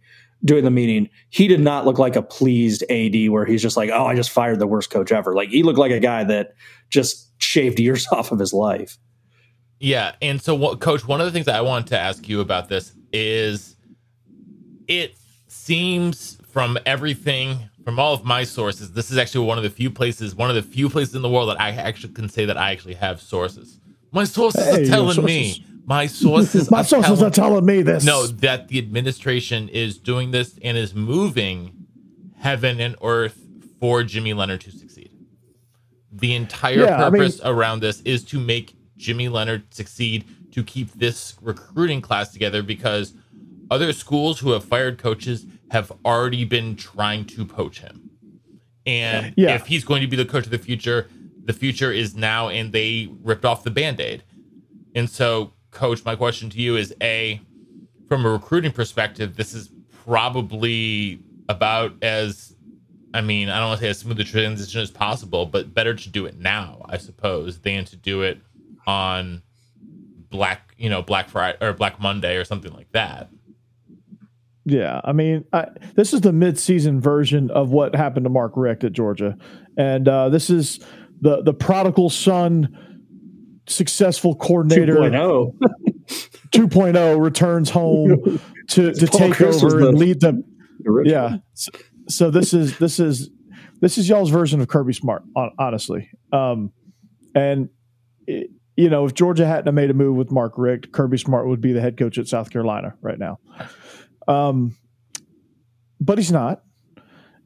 during 0.44 0.64
the 0.64 0.70
meeting, 0.70 1.08
he 1.30 1.46
did 1.46 1.60
not 1.60 1.84
look 1.84 1.98
like 1.98 2.16
a 2.16 2.22
pleased 2.22 2.82
AD 2.90 3.30
where 3.30 3.44
he's 3.44 3.62
just 3.62 3.76
like, 3.76 3.90
oh, 3.90 4.06
I 4.06 4.16
just 4.16 4.30
fired 4.30 4.58
the 4.58 4.66
worst 4.66 4.90
coach 4.90 5.12
ever. 5.12 5.34
Like 5.34 5.50
he 5.50 5.62
looked 5.62 5.78
like 5.78 5.92
a 5.92 6.00
guy 6.00 6.24
that 6.24 6.54
just 6.90 7.30
shaved 7.40 7.78
years 7.78 8.06
off 8.12 8.32
of 8.32 8.38
his 8.38 8.52
life. 8.52 8.98
Yeah. 9.80 10.16
And 10.20 10.42
so, 10.42 10.56
what, 10.56 10.80
coach, 10.80 11.06
one 11.06 11.20
of 11.20 11.26
the 11.26 11.32
things 11.32 11.46
I 11.46 11.60
wanted 11.60 11.88
to 11.88 12.00
ask 12.00 12.28
you 12.28 12.40
about 12.40 12.68
this 12.68 12.92
is 13.12 13.76
it 14.88 15.16
seems 15.46 16.38
from 16.50 16.78
everything 16.84 17.70
from 17.88 17.98
all 17.98 18.12
of 18.12 18.22
my 18.22 18.44
sources, 18.44 18.92
this 18.92 19.10
is 19.10 19.16
actually 19.16 19.46
one 19.46 19.56
of 19.56 19.64
the 19.64 19.70
few 19.70 19.90
places, 19.90 20.34
one 20.34 20.50
of 20.50 20.56
the 20.56 20.62
few 20.62 20.90
places 20.90 21.14
in 21.14 21.22
the 21.22 21.28
world 21.30 21.48
that 21.48 21.58
I 21.58 21.70
actually 21.70 22.12
can 22.12 22.28
say 22.28 22.44
that 22.44 22.58
I 22.58 22.70
actually 22.70 22.96
have 22.96 23.18
sources. 23.18 23.80
My 24.12 24.24
sources 24.24 24.62
hey, 24.62 24.82
are 24.82 24.86
telling 24.86 25.14
sources. 25.14 25.24
me. 25.24 25.64
My 25.86 26.06
sources. 26.06 26.70
my 26.70 26.80
are 26.80 26.84
sources 26.84 27.18
telling, 27.18 27.24
are 27.24 27.30
telling 27.30 27.64
me 27.64 27.80
this. 27.80 28.04
No, 28.04 28.26
that 28.26 28.68
the 28.68 28.76
administration 28.76 29.70
is 29.70 29.96
doing 29.96 30.32
this 30.32 30.58
and 30.62 30.76
is 30.76 30.94
moving 30.94 31.86
heaven 32.36 32.78
and 32.78 32.94
earth 33.00 33.40
for 33.80 34.02
Jimmy 34.02 34.34
Leonhard 34.34 34.60
to 34.60 34.70
succeed. 34.70 35.10
The 36.12 36.34
entire 36.34 36.80
yeah, 36.80 37.08
purpose 37.08 37.40
I 37.40 37.44
mean, 37.44 37.56
around 37.56 37.80
this 37.80 38.02
is 38.02 38.22
to 38.24 38.38
make 38.38 38.76
Jimmy 38.98 39.30
Leonhard 39.30 39.72
succeed 39.72 40.26
to 40.52 40.62
keep 40.62 40.92
this 40.92 41.36
recruiting 41.40 42.02
class 42.02 42.32
together 42.34 42.62
because 42.62 43.14
other 43.70 43.94
schools 43.94 44.40
who 44.40 44.50
have 44.50 44.62
fired 44.62 44.98
coaches 44.98 45.46
have 45.70 45.92
already 46.04 46.44
been 46.44 46.76
trying 46.76 47.24
to 47.26 47.44
poach 47.44 47.80
him. 47.80 48.10
And 48.86 49.34
Yeah. 49.36 49.54
if 49.54 49.66
he's 49.66 49.84
going 49.84 50.00
to 50.02 50.06
be 50.08 50.16
the 50.16 50.24
coach 50.24 50.44
of 50.44 50.50
the 50.50 50.58
future, 50.58 51.08
the 51.44 51.52
future 51.52 51.92
is 51.92 52.14
now, 52.14 52.48
and 52.48 52.72
they 52.72 53.08
ripped 53.22 53.44
off 53.44 53.64
the 53.64 53.70
band 53.70 54.00
aid. 54.00 54.22
And 54.94 55.08
so, 55.10 55.52
coach, 55.70 56.04
my 56.04 56.16
question 56.16 56.48
to 56.50 56.58
you 56.58 56.76
is 56.76 56.94
A, 57.02 57.40
from 58.08 58.24
a 58.24 58.30
recruiting 58.30 58.72
perspective, 58.72 59.36
this 59.36 59.52
is 59.54 59.70
probably 60.04 61.20
about 61.48 61.92
as, 62.02 62.54
I 63.14 63.20
mean, 63.20 63.48
I 63.50 63.58
don't 63.58 63.68
want 63.68 63.80
to 63.80 63.86
say 63.86 63.90
as 63.90 63.98
smooth 63.98 64.20
a 64.20 64.24
transition 64.24 64.80
as 64.80 64.90
possible, 64.90 65.46
but 65.46 65.74
better 65.74 65.94
to 65.94 66.08
do 66.08 66.26
it 66.26 66.38
now, 66.38 66.84
I 66.88 66.96
suppose, 66.98 67.60
than 67.60 67.84
to 67.86 67.96
do 67.96 68.22
it 68.22 68.40
on 68.86 69.42
Black, 70.30 70.74
you 70.78 70.88
know, 70.90 71.02
Black 71.02 71.28
Friday 71.28 71.58
or 71.60 71.72
Black 71.72 72.00
Monday 72.00 72.36
or 72.36 72.44
something 72.44 72.72
like 72.72 72.90
that. 72.92 73.30
Yeah, 74.70 75.00
I 75.04 75.12
mean, 75.12 75.44
I, 75.52 75.66
this 75.94 76.12
is 76.12 76.20
the 76.20 76.32
mid-season 76.32 77.00
version 77.00 77.50
of 77.50 77.70
what 77.70 77.94
happened 77.94 78.24
to 78.24 78.30
Mark 78.30 78.52
Richt 78.56 78.84
at 78.84 78.92
Georgia, 78.92 79.36
and 79.76 80.06
uh, 80.08 80.28
this 80.28 80.50
is 80.50 80.80
the 81.20 81.42
the 81.42 81.54
prodigal 81.54 82.10
son, 82.10 82.76
successful 83.66 84.34
coordinator 84.34 84.96
2.0. 84.96 85.52
2.0 86.50 87.20
returns 87.22 87.70
home 87.70 88.40
to, 88.68 88.92
to 88.92 89.06
Paul 89.06 89.18
take 89.18 89.32
Chris 89.34 89.62
over 89.62 89.80
the- 89.80 89.88
and 89.88 89.98
lead 89.98 90.20
them. 90.20 90.44
Original. 90.86 91.12
Yeah, 91.30 91.36
so, 91.54 91.70
so 92.08 92.30
this 92.30 92.54
is 92.54 92.78
this 92.78 93.00
is 93.00 93.30
this 93.80 93.98
is 93.98 94.08
y'all's 94.08 94.30
version 94.30 94.60
of 94.60 94.68
Kirby 94.68 94.92
Smart, 94.92 95.22
honestly. 95.58 96.10
Um, 96.32 96.72
and 97.34 97.68
it, 98.26 98.50
you 98.76 98.88
know, 98.88 99.04
if 99.06 99.12
Georgia 99.14 99.44
hadn't 99.44 99.74
made 99.74 99.90
a 99.90 99.94
move 99.94 100.16
with 100.16 100.30
Mark 100.30 100.52
Richt, 100.56 100.92
Kirby 100.92 101.18
Smart 101.18 101.48
would 101.48 101.60
be 101.60 101.72
the 101.72 101.80
head 101.80 101.96
coach 101.96 102.16
at 102.16 102.28
South 102.28 102.50
Carolina 102.50 102.94
right 103.02 103.18
now. 103.18 103.38
Um, 104.28 104.76
but 106.00 106.18
he's 106.18 106.30
not. 106.30 106.62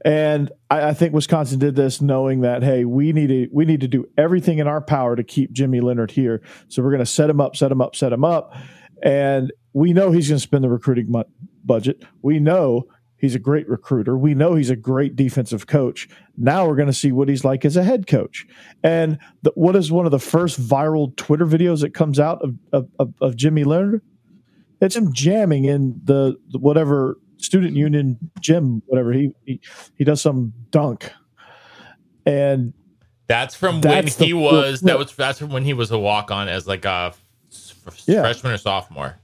And 0.04 0.50
I, 0.68 0.88
I 0.88 0.94
think 0.94 1.14
Wisconsin 1.14 1.58
did 1.58 1.76
this 1.76 2.00
knowing 2.00 2.40
that 2.40 2.62
hey, 2.62 2.84
we 2.84 3.12
need 3.12 3.28
to 3.28 3.48
we 3.52 3.64
need 3.64 3.80
to 3.80 3.88
do 3.88 4.06
everything 4.18 4.58
in 4.58 4.66
our 4.66 4.80
power 4.80 5.16
to 5.16 5.22
keep 5.22 5.52
Jimmy 5.52 5.80
Leonhard 5.80 6.10
here. 6.10 6.42
So 6.68 6.82
we're 6.82 6.90
going 6.90 6.98
to 6.98 7.06
set 7.06 7.30
him 7.30 7.40
up, 7.40 7.56
set 7.56 7.70
him 7.70 7.80
up, 7.80 7.94
set 7.94 8.12
him 8.12 8.24
up, 8.24 8.54
and 9.02 9.52
we 9.72 9.92
know 9.92 10.10
he's 10.10 10.28
going 10.28 10.38
to 10.38 10.42
spend 10.42 10.64
the 10.64 10.68
recruiting 10.68 11.06
mu- 11.08 11.22
budget. 11.64 12.02
We 12.20 12.40
know 12.40 12.88
he's 13.16 13.36
a 13.36 13.38
great 13.38 13.68
recruiter. 13.68 14.18
We 14.18 14.34
know 14.34 14.54
he's 14.56 14.70
a 14.70 14.76
great 14.76 15.14
defensive 15.14 15.68
coach. 15.68 16.08
Now 16.36 16.66
we're 16.66 16.76
going 16.76 16.88
to 16.88 16.92
see 16.92 17.12
what 17.12 17.28
he's 17.28 17.44
like 17.44 17.64
as 17.64 17.76
a 17.76 17.84
head 17.84 18.08
coach. 18.08 18.44
And 18.82 19.18
the, 19.42 19.52
what 19.54 19.76
is 19.76 19.92
one 19.92 20.04
of 20.04 20.10
the 20.10 20.18
first 20.18 20.60
viral 20.60 21.16
Twitter 21.16 21.46
videos 21.46 21.80
that 21.82 21.94
comes 21.94 22.18
out 22.18 22.42
of 22.42 22.56
of, 22.72 22.88
of, 22.98 23.14
of 23.20 23.36
Jimmy 23.36 23.62
Leonhard? 23.62 24.02
It's 24.82 24.96
him 24.96 25.12
jamming 25.12 25.64
in 25.64 26.00
the, 26.04 26.36
the 26.50 26.58
whatever 26.58 27.16
student 27.38 27.74
union 27.76 28.18
gym, 28.40 28.82
whatever 28.86 29.12
he 29.12 29.32
he, 29.46 29.60
he 29.96 30.04
does 30.04 30.20
some 30.20 30.52
dunk, 30.70 31.10
and 32.26 32.72
That's 33.28 33.54
from 33.54 33.80
That's 33.80 34.18
when 34.18 34.20
the 34.20 34.26
he 34.26 34.32
was. 34.34 34.80
flip. 34.80 34.90
That 34.92 34.98
was 34.98 35.14
that's 35.16 35.38
from 35.38 35.50
when 35.50 35.64
he 35.64 35.72
was 35.72 35.90
a 35.90 35.98
walk 35.98 36.30
on 36.30 36.48
as 36.48 36.66
like 36.66 36.84
a 36.84 37.14
Yeah. 38.06 38.22
freshman 38.22 38.52
or 38.52 38.58
sophomore. 38.58 39.18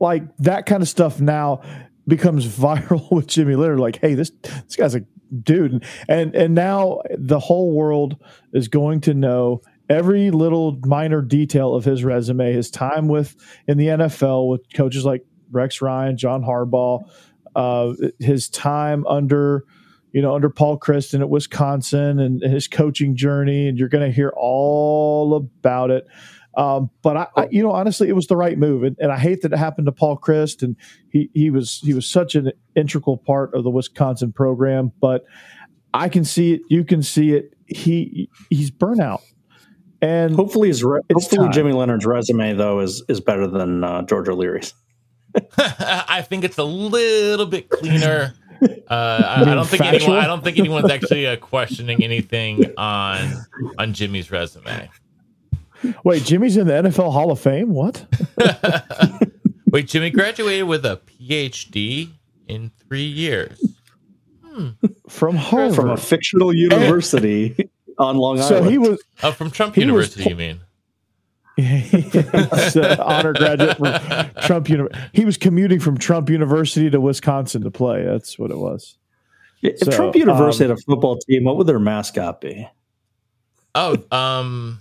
like 0.00 0.22
that 0.38 0.66
kind 0.66 0.82
of 0.82 0.88
stuff 0.88 1.20
now 1.20 1.60
becomes 2.06 2.46
viral 2.58 3.10
with 3.10 3.26
Jimmy 3.26 3.54
Leonhard. 3.56 3.80
Like, 3.80 3.98
hey, 4.00 4.14
this 4.14 4.30
this 4.66 4.76
guy's 4.76 4.94
a 4.94 5.02
dude, 5.42 5.84
and 6.08 6.34
and 6.34 6.54
now 6.54 7.00
the 7.16 7.38
whole 7.40 7.72
world 7.74 8.16
is 8.52 8.68
going 8.68 9.00
to 9.02 9.14
know 9.14 9.62
every 9.88 10.30
little 10.30 10.78
minor 10.84 11.22
detail 11.22 11.74
of 11.74 11.84
his 11.84 12.04
resume, 12.04 12.52
his 12.52 12.70
time 12.70 13.08
with 13.08 13.36
in 13.68 13.78
the 13.78 13.88
NFL 13.88 14.48
with 14.48 14.62
coaches 14.74 15.04
like 15.04 15.24
Rex 15.50 15.80
Ryan, 15.82 16.16
John 16.16 16.42
Harbaugh, 16.42 17.08
uh, 17.54 17.92
his 18.18 18.48
time 18.48 19.06
under. 19.06 19.64
You 20.12 20.22
know, 20.22 20.32
under 20.32 20.48
Paul 20.48 20.76
Kristen 20.76 21.22
at 21.22 21.28
Wisconsin 21.28 22.20
and 22.20 22.40
his 22.40 22.68
coaching 22.68 23.16
journey, 23.16 23.66
and 23.66 23.76
you're 23.76 23.88
going 23.88 24.08
to 24.08 24.14
hear 24.14 24.32
all 24.36 25.34
about 25.34 25.90
it. 25.90 26.06
Um, 26.56 26.90
but 27.02 27.16
I, 27.16 27.26
I, 27.36 27.48
you 27.50 27.62
know, 27.62 27.72
honestly, 27.72 28.08
it 28.08 28.14
was 28.14 28.26
the 28.26 28.36
right 28.36 28.56
move, 28.56 28.84
and, 28.84 28.96
and 29.00 29.10
I 29.10 29.18
hate 29.18 29.42
that 29.42 29.52
it 29.52 29.58
happened 29.58 29.86
to 29.86 29.92
Paul 29.92 30.18
Chryst, 30.18 30.62
and 30.62 30.76
he 31.10 31.30
he 31.34 31.50
was 31.50 31.80
he 31.82 31.94
was 31.94 32.08
such 32.08 32.34
an 32.34 32.52
integral 32.76 33.18
part 33.18 33.54
of 33.54 33.64
the 33.64 33.70
Wisconsin 33.70 34.32
program. 34.32 34.92
But 35.00 35.24
I 35.92 36.08
can 36.08 36.24
see 36.24 36.54
it, 36.54 36.62
you 36.68 36.84
can 36.84 37.02
see 37.02 37.32
it. 37.32 37.54
He 37.66 38.28
he's 38.50 38.70
burnout, 38.70 39.22
and 40.04 40.34
Hopefully, 40.34 40.68
his 40.68 40.84
re- 40.84 41.00
It's 41.08 41.24
hopefully 41.24 41.46
time. 41.46 41.52
Jimmy 41.52 41.72
Leonhard's 41.72 42.04
resume 42.06 42.54
though 42.54 42.80
is 42.80 43.02
is 43.08 43.20
better 43.20 43.46
than 43.46 43.84
uh, 43.84 44.02
George 44.02 44.28
O'Leary's. 44.28 44.74
I 45.58 46.22
think 46.22 46.44
it's 46.44 46.58
a 46.58 46.64
little 46.64 47.46
bit 47.46 47.68
cleaner. 47.68 48.34
Uh, 48.62 48.64
I, 48.88 49.42
I 49.42 49.54
don't 49.54 49.66
think 49.66 49.82
factual? 49.82 50.02
anyone. 50.12 50.24
I 50.24 50.26
don't 50.26 50.44
think 50.44 50.58
anyone's 50.58 50.90
actually 50.90 51.26
uh, 51.26 51.36
questioning 51.36 52.02
anything 52.04 52.72
on 52.78 53.32
on 53.78 53.92
Jimmy's 53.92 54.30
resume. 54.30 54.88
wait, 56.04 56.22
Jimmy's 56.24 56.56
in 56.56 56.66
the 56.66 56.72
NFL 56.74 57.12
Hall 57.12 57.30
of 57.32 57.40
Fame. 57.40 57.70
What? 57.70 58.06
Wait, 59.70 59.88
Jimmy 59.88 60.08
graduated 60.10 60.68
with 60.68 60.86
a 60.86 61.00
PhD 61.04 62.10
in 62.46 62.70
three 62.86 63.02
years. 63.04 63.60
From 65.08 65.34
Harvard. 65.34 65.74
from 65.74 65.90
a 65.90 65.96
fictional 65.96 66.54
university 66.54 67.68
on 67.98 68.16
Long 68.16 68.36
Island. 68.38 68.48
so 68.48 68.56
Island. 68.56 68.70
he 68.70 68.78
was 68.78 69.02
Oh, 69.22 69.32
from 69.32 69.50
Trump 69.50 69.76
University, 69.76 70.22
po- 70.24 70.30
you 70.30 70.36
mean? 70.36 70.60
he's 71.56 72.74
an 72.76 72.98
honor 73.00 73.32
graduate 73.32 73.76
from 73.76 74.30
Trump 74.42 74.68
University. 74.68 75.08
He 75.12 75.24
was 75.24 75.36
commuting 75.36 75.78
from 75.78 75.96
Trump 75.98 76.28
University 76.28 76.90
to 76.90 77.00
Wisconsin 77.00 77.62
to 77.62 77.70
play. 77.70 78.02
That's 78.04 78.38
what 78.38 78.50
it 78.50 78.58
was. 78.58 78.96
if 79.62 79.78
so, 79.78 79.90
Trump 79.92 80.16
University 80.16 80.64
um, 80.64 80.70
had 80.70 80.78
a 80.78 80.82
football 80.82 81.16
team, 81.18 81.44
what 81.44 81.56
would 81.56 81.68
their 81.68 81.78
mascot 81.78 82.40
be? 82.40 82.68
Oh, 83.76 83.96
um, 84.10 84.80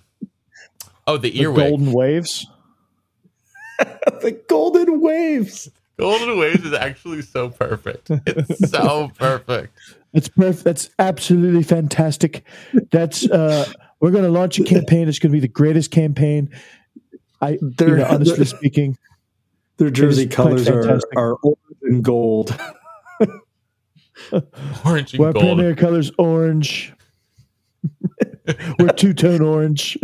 oh, 1.06 1.18
the 1.18 1.30
The 1.30 1.42
earwig. 1.42 1.70
Golden 1.70 1.92
Waves. 1.92 2.48
the 3.80 4.40
Golden 4.50 5.00
Waves. 5.00 5.70
Golden 6.00 6.40
Waves 6.40 6.66
is 6.66 6.74
actually 6.74 7.22
so 7.22 7.50
perfect. 7.50 8.10
It's 8.10 8.72
so 8.72 9.12
perfect. 9.20 9.78
That's 10.14 10.30
perfect. 10.30 10.64
That's 10.64 10.90
absolutely 11.00 11.64
fantastic. 11.64 12.46
That's 12.92 13.28
uh 13.30 13.66
we're 14.00 14.12
going 14.12 14.26
to 14.26 14.30
launch 14.30 14.60
a 14.60 14.64
campaign. 14.64 15.08
It's 15.08 15.18
going 15.20 15.32
to 15.32 15.36
be 15.36 15.40
the 15.40 15.48
greatest 15.48 15.90
campaign. 15.92 16.50
I, 17.42 17.58
They're- 17.62 17.90
you 17.90 17.96
know, 17.98 18.06
honestly 18.10 18.36
they're- 18.36 18.46
speaking, 18.46 18.98
Their 19.78 19.90
jersey 19.90 20.28
colors 20.28 20.68
are, 20.70 21.00
are 21.16 21.36
orange 21.36 21.58
and 21.82 22.04
gold. 22.04 22.56
Orange 24.86 25.14
and 25.14 25.20
we're 25.20 25.34
gold. 25.34 25.44
primary 25.46 25.76
colors 25.76 26.12
orange. 26.18 26.94
we're 28.80 28.90
two 28.96 29.14
tone 29.14 29.42
orange. 29.42 29.98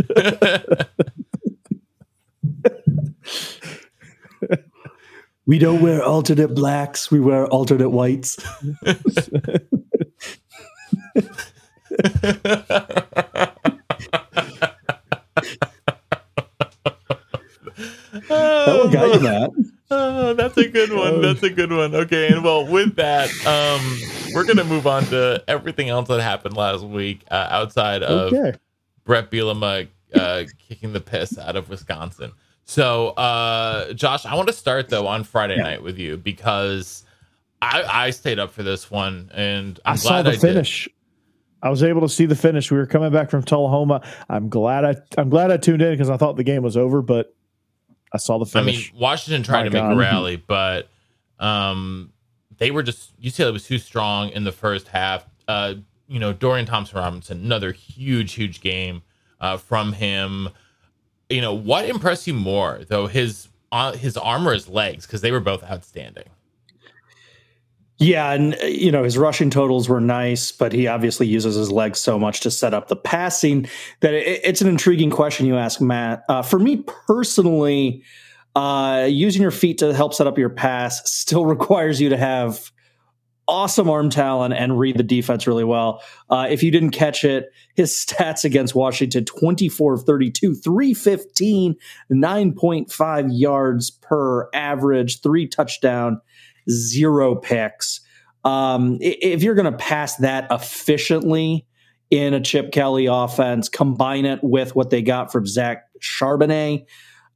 We 5.46 5.58
don't 5.58 5.82
wear 5.82 6.04
alternate 6.04 6.50
blacks. 6.54 7.10
We 7.10 7.20
wear 7.20 7.48
alternate 7.48 7.90
whites. 7.90 8.38
That 18.30 18.78
one 18.78 18.92
got 18.92 19.14
you, 19.14 19.20
Matt. 19.22 19.52
Oh, 19.92 20.36
that's 20.36 20.56
a 20.58 20.68
good 20.68 20.94
one. 20.94 21.20
That's 21.20 21.42
a 21.42 21.50
good 21.50 21.72
one. 21.72 21.96
Okay, 21.96 22.32
and 22.32 22.44
well, 22.44 22.68
with 22.68 22.96
that, 22.98 23.44
um, 23.44 24.06
we're 24.32 24.44
gonna 24.44 24.64
move 24.64 24.86
on 24.86 25.08
to 25.10 25.44
everything 25.48 25.90
else 25.90 26.08
that 26.10 26.22
happened 26.22 26.56
last 26.56 26.84
week 26.84 27.24
uh, 27.32 27.48
outside 27.50 28.04
of 28.04 28.32
Okay. 28.34 28.56
Brett 29.04 29.32
Bielema 29.32 29.88
uh, 30.14 30.44
kicking 30.60 30.94
the 30.94 31.00
piss 31.00 31.40
out 31.40 31.56
of 31.56 31.70
Wisconsin. 31.70 32.34
So, 32.66 33.10
uh, 33.10 33.94
Josh, 33.94 34.28
I 34.28 34.36
want 34.36 34.48
to 34.50 34.54
start 34.54 34.90
though 34.90 35.08
on 35.08 35.24
Friday 35.24 35.58
Yeah. 35.58 35.64
night 35.64 35.82
with 35.82 35.98
you 35.98 36.18
because 36.18 37.04
I, 37.64 37.82
I 37.82 38.10
stayed 38.12 38.38
up 38.38 38.52
for 38.52 38.62
this 38.62 38.92
one, 38.92 39.32
and 39.34 39.80
I'm 39.86 39.94
i 39.94 39.96
saw 39.96 40.22
the 40.22 40.30
I 40.34 40.36
did. 40.36 40.68
I 41.62 41.70
was 41.70 41.84
able 41.84 42.02
to 42.02 42.10
see 42.10 42.26
the 42.26 42.36
finish. 42.36 42.72
We 42.72 42.78
were 42.78 42.86
coming 42.86 43.12
back 43.12 43.30
from 43.30 43.44
Tullahoma. 43.44 44.02
I'm 44.30 44.50
glad 44.50 44.86
I 44.86 44.96
I'm 45.18 45.30
glad 45.30 45.52
I 45.52 45.58
tuned 45.58 45.82
in 45.82 45.92
because 45.92 46.10
I 46.10 46.18
thought 46.18 46.36
the 46.38 46.44
game 46.44 46.64
was 46.64 46.78
over, 46.78 47.02
but 47.02 47.36
I 48.14 48.18
saw 48.18 48.38
the 48.38 48.46
finish. 48.46 48.90
I 48.90 48.94
mean. 48.94 49.02
Washington 49.02 49.44
tried 49.44 49.64
My 49.64 49.70
to 49.70 49.84
make 49.84 49.92
a 49.92 49.96
rally, 49.96 50.36
but 50.38 50.90
um, 51.40 52.12
they 52.58 52.72
were 52.72 52.84
just 52.84 53.20
UCLA 53.22 53.52
was 53.54 53.66
too 53.66 53.80
strong 53.80 54.30
in 54.30 54.44
the 54.44 54.52
first 54.52 54.88
half. 54.88 55.26
Uh, 55.48 55.76
you 56.08 56.20
know, 56.20 56.34
Dorian 56.34 56.66
Thompson 56.66 56.98
Robinson, 56.98 57.40
another 57.44 57.72
huge, 57.72 58.34
huge 58.34 58.62
game 58.62 59.04
uh, 59.40 59.58
from 59.58 59.94
him. 59.94 60.50
You 61.30 61.42
know, 61.42 61.54
what 61.54 61.86
impressed 61.86 62.26
you 62.26 62.34
more 62.34 62.82
though? 62.88 63.08
His 63.08 63.50
uh, 63.72 63.94
his 63.94 64.18
arm 64.18 64.48
or 64.48 64.54
his 64.54 64.68
legs 64.68 65.06
because 65.06 65.22
they 65.22 65.32
were 65.32 65.40
both 65.40 65.64
outstanding. 65.64 66.30
Yeah, 68.00 68.32
and 68.32 68.56
uh, 68.56 68.66
you 68.66 68.92
know 68.92 69.04
his 69.04 69.18
rushing 69.18 69.50
totals 69.50 69.90
were 69.90 70.00
nice, 70.00 70.52
but 70.54 70.72
he 70.72 70.88
obviously 70.88 71.28
uses 71.28 71.56
his 71.56 71.72
legs 71.72 72.00
so 72.00 72.18
much 72.18 72.40
to 72.42 72.52
set 72.52 72.74
up 72.74 72.88
the 72.88 72.96
passing 72.96 73.68
that 74.00 74.14
it, 74.14 74.40
it's 74.44 74.62
an 74.62 74.68
intriguing 74.68 75.12
question 75.12 75.46
you 75.46 75.58
ask, 75.58 75.82
Matt. 75.82 76.24
Uh, 76.30 76.42
for 76.42 76.60
me 76.60 76.78
personally, 77.08 78.02
uh, 78.56 79.06
using 79.10 79.42
your 79.42 79.52
feet 79.52 79.78
to 79.80 79.94
help 79.94 80.14
set 80.14 80.28
up 80.28 80.38
your 80.38 80.50
pass 80.50 81.02
still 81.12 81.46
requires 81.46 82.00
you 82.00 82.10
to 82.10 82.18
have 82.18 82.72
awesome 83.50 83.90
arm 83.90 84.10
talent 84.12 84.54
and 84.54 84.80
read 84.80 84.96
the 84.96 85.04
defense 85.04 85.48
really 85.48 85.64
well. 85.64 86.02
Uh, 86.30 86.48
if 86.50 86.62
you 86.62 86.72
didn't 86.72 86.92
catch 86.92 87.26
it, 87.26 87.52
his 87.76 87.92
stats 88.08 88.46
against 88.46 88.76
Washington 88.76 89.26
24 89.26 89.96
of 89.96 90.04
32, 90.04 90.56
315, 90.56 91.76
9.5 92.12 93.30
yards 93.32 93.90
per 93.90 94.50
average, 94.54 95.22
three 95.22 95.48
touchdown, 95.48 96.22
zero 96.70 97.36
picks. 97.36 98.02
Um, 98.46 98.98
if 99.02 99.44
you're 99.44 99.56
going 99.56 99.72
to 99.72 99.78
pass 99.78 100.16
that 100.18 100.48
efficiently 100.52 101.66
in 102.10 102.34
a 102.34 102.40
Chip 102.40 102.72
Kelly 102.72 103.06
offense, 103.06 103.70
combine 103.70 104.26
it 104.26 104.40
with 104.44 104.76
what 104.76 104.90
they 104.90 105.02
got 105.02 105.32
from 105.32 105.46
Zach 105.46 105.86
Charbonnet, 106.02 106.86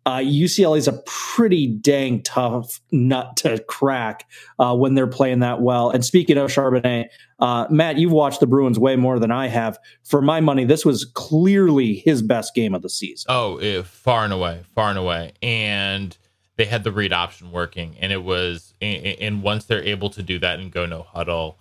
uh, 0.06 0.18
UCLA 0.18 0.78
is 0.78 0.88
a 0.88 1.02
pretty 1.06 1.68
dang 1.68 2.22
tough 2.24 2.82
nut 2.92 3.38
to 3.38 3.64
crack 3.70 4.28
uh, 4.60 4.76
when 4.76 4.96
they're 4.96 5.08
playing 5.08 5.40
that 5.40 5.62
well. 5.62 5.90
And 5.90 6.04
speaking 6.04 6.38
of 6.38 6.50
Charbonnet, 6.52 7.08
uh, 7.40 7.68
Matt, 7.70 7.98
you've 7.98 8.12
watched 8.12 8.40
the 8.40 8.48
Bruins 8.48 8.78
way 8.78 8.96
more 8.96 9.18
than 9.18 9.32
I 9.32 9.48
have. 9.48 9.80
For 10.04 10.22
my 10.22 10.42
money, 10.42 10.66
this 10.66 10.86
was 10.86 11.06
clearly 11.06 11.96
his 11.96 12.22
best 12.22 12.54
game 12.54 12.76
of 12.76 12.82
the 12.82 12.90
season. 12.90 13.28
Oh, 13.30 13.58
it, 13.58 13.86
far 13.86 14.26
and 14.26 14.34
away, 14.34 14.64
far 14.76 14.90
and 14.90 15.00
away. 15.00 15.34
And 15.42 16.18
they 16.56 16.66
had 16.66 16.84
the 16.84 16.92
read 16.92 17.14
option 17.14 17.52
working, 17.52 17.96
and 18.00 18.12
it 18.12 18.24
was. 18.24 18.74
And 18.82 19.42
once 19.42 19.66
they're 19.66 19.84
able 19.84 20.10
to 20.12 20.24
do 20.24 20.40
that 20.40 20.60
and 20.60 20.72
go 20.72 20.86
no 20.86 21.04
huddle, 21.04 21.58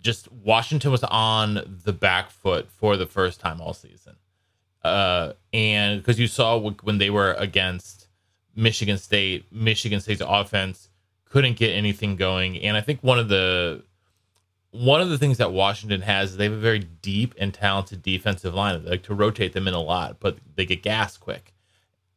just 0.00 0.30
Washington 0.32 0.90
was 0.90 1.04
on 1.04 1.80
the 1.84 1.92
back 1.92 2.30
foot 2.30 2.70
for 2.70 2.96
the 2.96 3.06
first 3.06 3.40
time 3.40 3.60
all 3.60 3.74
season 3.74 4.16
uh, 4.84 5.32
and 5.52 6.00
because 6.00 6.18
you 6.18 6.26
saw 6.26 6.58
when 6.58 6.98
they 6.98 7.10
were 7.10 7.34
against 7.34 8.08
Michigan 8.54 8.98
State, 8.98 9.46
Michigan 9.52 10.00
State's 10.00 10.22
offense 10.26 10.88
couldn't 11.24 11.56
get 11.56 11.70
anything 11.70 12.16
going, 12.16 12.58
and 12.58 12.76
I 12.76 12.80
think 12.80 13.00
one 13.02 13.18
of 13.18 13.28
the 13.28 13.84
one 14.72 15.00
of 15.00 15.10
the 15.10 15.18
things 15.18 15.38
that 15.38 15.52
Washington 15.52 16.00
has 16.00 16.32
is 16.32 16.36
they 16.36 16.44
have 16.44 16.52
a 16.52 16.56
very 16.56 16.78
deep 16.78 17.34
and 17.38 17.52
talented 17.52 18.02
defensive 18.02 18.54
line. 18.54 18.82
They 18.82 18.90
like 18.90 19.02
to 19.04 19.14
rotate 19.14 19.52
them 19.52 19.68
in 19.68 19.74
a 19.74 19.80
lot, 19.80 20.16
but 20.18 20.38
they 20.56 20.66
get 20.66 20.82
gas 20.82 21.16
quick, 21.16 21.54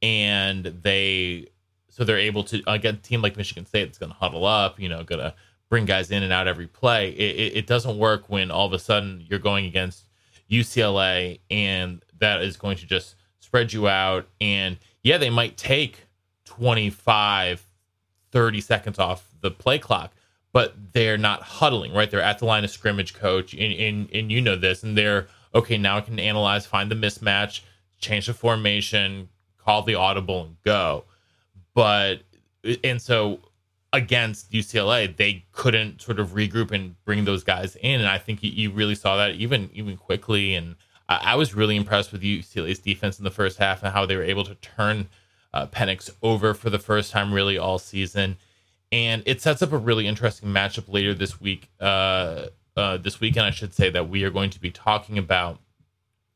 and 0.02 0.66
they 0.66 1.48
so 1.96 2.04
they're 2.04 2.20
able 2.20 2.44
to 2.44 2.62
again 2.68 2.98
team 2.98 3.22
like 3.22 3.38
Michigan 3.38 3.66
State 3.66 3.86
that's 3.86 3.98
going 3.98 4.12
to 4.12 4.18
huddle 4.18 4.44
up, 4.44 4.82
you 4.82 4.90
know, 4.90 5.06
going 5.06 5.22
to 5.22 5.34
bring 5.70 5.86
guys 5.86 6.12
in 6.12 6.24
and 6.24 6.34
out 6.34 6.46
every 6.46 6.68
play. 6.68 7.12
It, 7.12 7.36
it, 7.36 7.58
it 7.60 7.68
doesn't 7.68 7.98
work 7.98 8.30
when 8.30 8.52
all 8.52 8.66
of 8.66 8.74
a 8.74 8.80
sudden 8.80 9.24
you're 9.30 9.40
going 9.40 9.66
against 9.66 10.10
UCLA 10.52 11.40
and 11.50 12.04
that 12.20 12.42
is 12.42 12.58
going 12.58 12.76
to 12.78 12.86
just 12.86 13.16
spread 13.40 13.72
you 13.72 13.88
out. 13.88 14.28
And 14.42 14.78
yeah, 15.04 15.18
they 15.18 15.30
might 15.30 15.56
take 15.56 16.08
25, 16.44 17.66
30 18.30 18.62
seconds 18.62 19.00
off 19.00 19.30
the 19.40 19.50
play 19.50 19.80
clock, 19.80 20.12
but 20.52 20.76
they're 20.92 21.18
not 21.18 21.44
huddling, 21.44 21.94
right? 21.94 22.12
They're 22.12 22.22
at 22.22 22.40
the 22.40 22.46
line 22.46 22.66
of 22.66 22.72
scrimmage, 22.72 23.14
coach, 23.14 23.54
and, 23.54 23.74
and, 23.74 24.10
and 24.14 24.30
you 24.34 24.42
know 24.42 24.58
this, 24.58 24.84
and 24.84 24.98
they're 24.98 25.28
okay. 25.54 25.78
Now 25.78 25.96
I 25.96 26.02
can 26.02 26.20
analyze, 26.20 26.66
find 26.66 26.92
the 26.92 26.96
mismatch, 26.96 27.62
change 28.00 28.28
the 28.28 28.34
formation, 28.34 29.30
call 29.64 29.82
the 29.84 29.96
audible, 29.96 30.44
and 30.44 30.62
go. 30.62 31.06
But 31.76 32.24
and 32.84 33.00
so 33.00 33.40
against 33.94 34.52
UCLA, 34.52 35.16
they 35.16 35.46
couldn't 35.52 36.02
sort 36.02 36.20
of 36.20 36.30
regroup 36.30 36.72
and 36.72 36.96
bring 37.06 37.26
those 37.26 37.44
guys 37.44 37.76
in, 37.76 38.00
and 38.00 38.10
I 38.10 38.18
think 38.18 38.42
you, 38.42 38.50
you 38.50 38.72
really 38.72 38.96
saw 38.96 39.18
that 39.18 39.36
even 39.36 39.70
even 39.74 39.98
quickly 39.98 40.56
and 40.56 40.76
I, 41.08 41.20
I 41.24 41.36
was 41.36 41.54
really 41.54 41.76
impressed 41.76 42.12
with 42.12 42.22
UCLA's 42.22 42.80
defense 42.80 43.18
in 43.20 43.24
the 43.24 43.32
first 43.32 43.58
half 43.58 43.84
and 43.84 43.94
how 43.94 44.06
they 44.06 44.16
were 44.16 44.24
able 44.24 44.44
to 44.46 44.56
turn 44.56 45.08
uh, 45.54 45.68
Penix 45.68 46.10
over 46.22 46.54
for 46.54 46.70
the 46.70 46.80
first 46.80 47.12
time 47.12 47.34
really 47.34 47.58
all 47.58 47.80
season. 47.80 48.38
And 48.92 49.24
it 49.26 49.42
sets 49.42 49.62
up 49.62 49.72
a 49.72 49.78
really 49.78 50.08
interesting 50.08 50.50
matchup 50.50 50.92
later 50.92 51.14
this 51.14 51.40
week. 51.42 51.70
Uh, 51.80 52.48
uh, 52.78 52.98
this 52.98 53.20
weekend, 53.20 53.46
I 53.46 53.52
should 53.52 53.74
say, 53.74 53.90
that 53.90 54.10
we 54.10 54.24
are 54.24 54.30
going 54.30 54.50
to 54.52 54.60
be 54.60 54.70
talking 54.70 55.18
about 55.18 55.60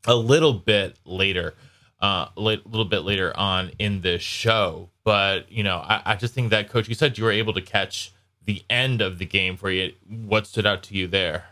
a 0.08 0.16
little 0.16 0.54
bit 0.54 0.98
later, 1.06 1.54
uh, 2.02 2.28
a 2.36 2.40
little 2.40 2.86
bit 2.86 3.00
later 3.00 3.36
on 3.38 3.72
in 3.78 4.02
the 4.02 4.20
show. 4.20 4.90
But 5.10 5.52
you 5.52 5.63
know, 5.63 5.78
I, 5.78 6.04
I 6.06 6.15
just 6.15 6.36
think 6.36 6.52
that, 6.52 6.69
Coach, 6.69 6.88
you 6.88 6.93
said 6.93 7.17
you 7.17 7.24
were 7.24 7.32
able 7.32 7.52
to 7.54 7.63
catch 7.63 8.13
the 8.45 8.62
end 8.69 9.02
of 9.02 9.17
the 9.17 9.26
game 9.26 9.58
for 9.58 9.72
you. 9.72 9.93
What 10.08 10.45
stood 10.45 10.67
out 10.67 10.84
to 10.84 10.93
you 10.93 11.08
there? 11.08 11.45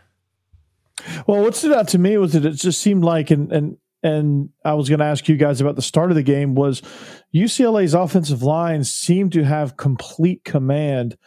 Well, 1.26 1.42
what 1.42 1.56
stood 1.56 1.72
out 1.72 1.88
to 1.88 1.98
me 1.98 2.16
was 2.18 2.34
that 2.34 2.46
it 2.46 2.52
just 2.52 2.80
seemed 2.80 3.02
like, 3.02 3.32
and 3.32 3.50
and 3.50 3.76
and 4.04 4.50
I 4.64 4.74
was 4.74 4.88
going 4.88 5.00
to 5.00 5.06
ask 5.06 5.28
you 5.28 5.36
guys 5.36 5.60
about 5.60 5.74
the 5.74 5.82
start 5.82 6.12
of 6.12 6.14
the 6.14 6.22
game 6.22 6.54
was 6.54 6.82
UCLA's 7.34 7.94
offensive 7.94 8.44
line 8.44 8.84
seemed 8.84 9.32
to 9.32 9.42
have 9.42 9.76
complete 9.76 10.44
command 10.44 11.18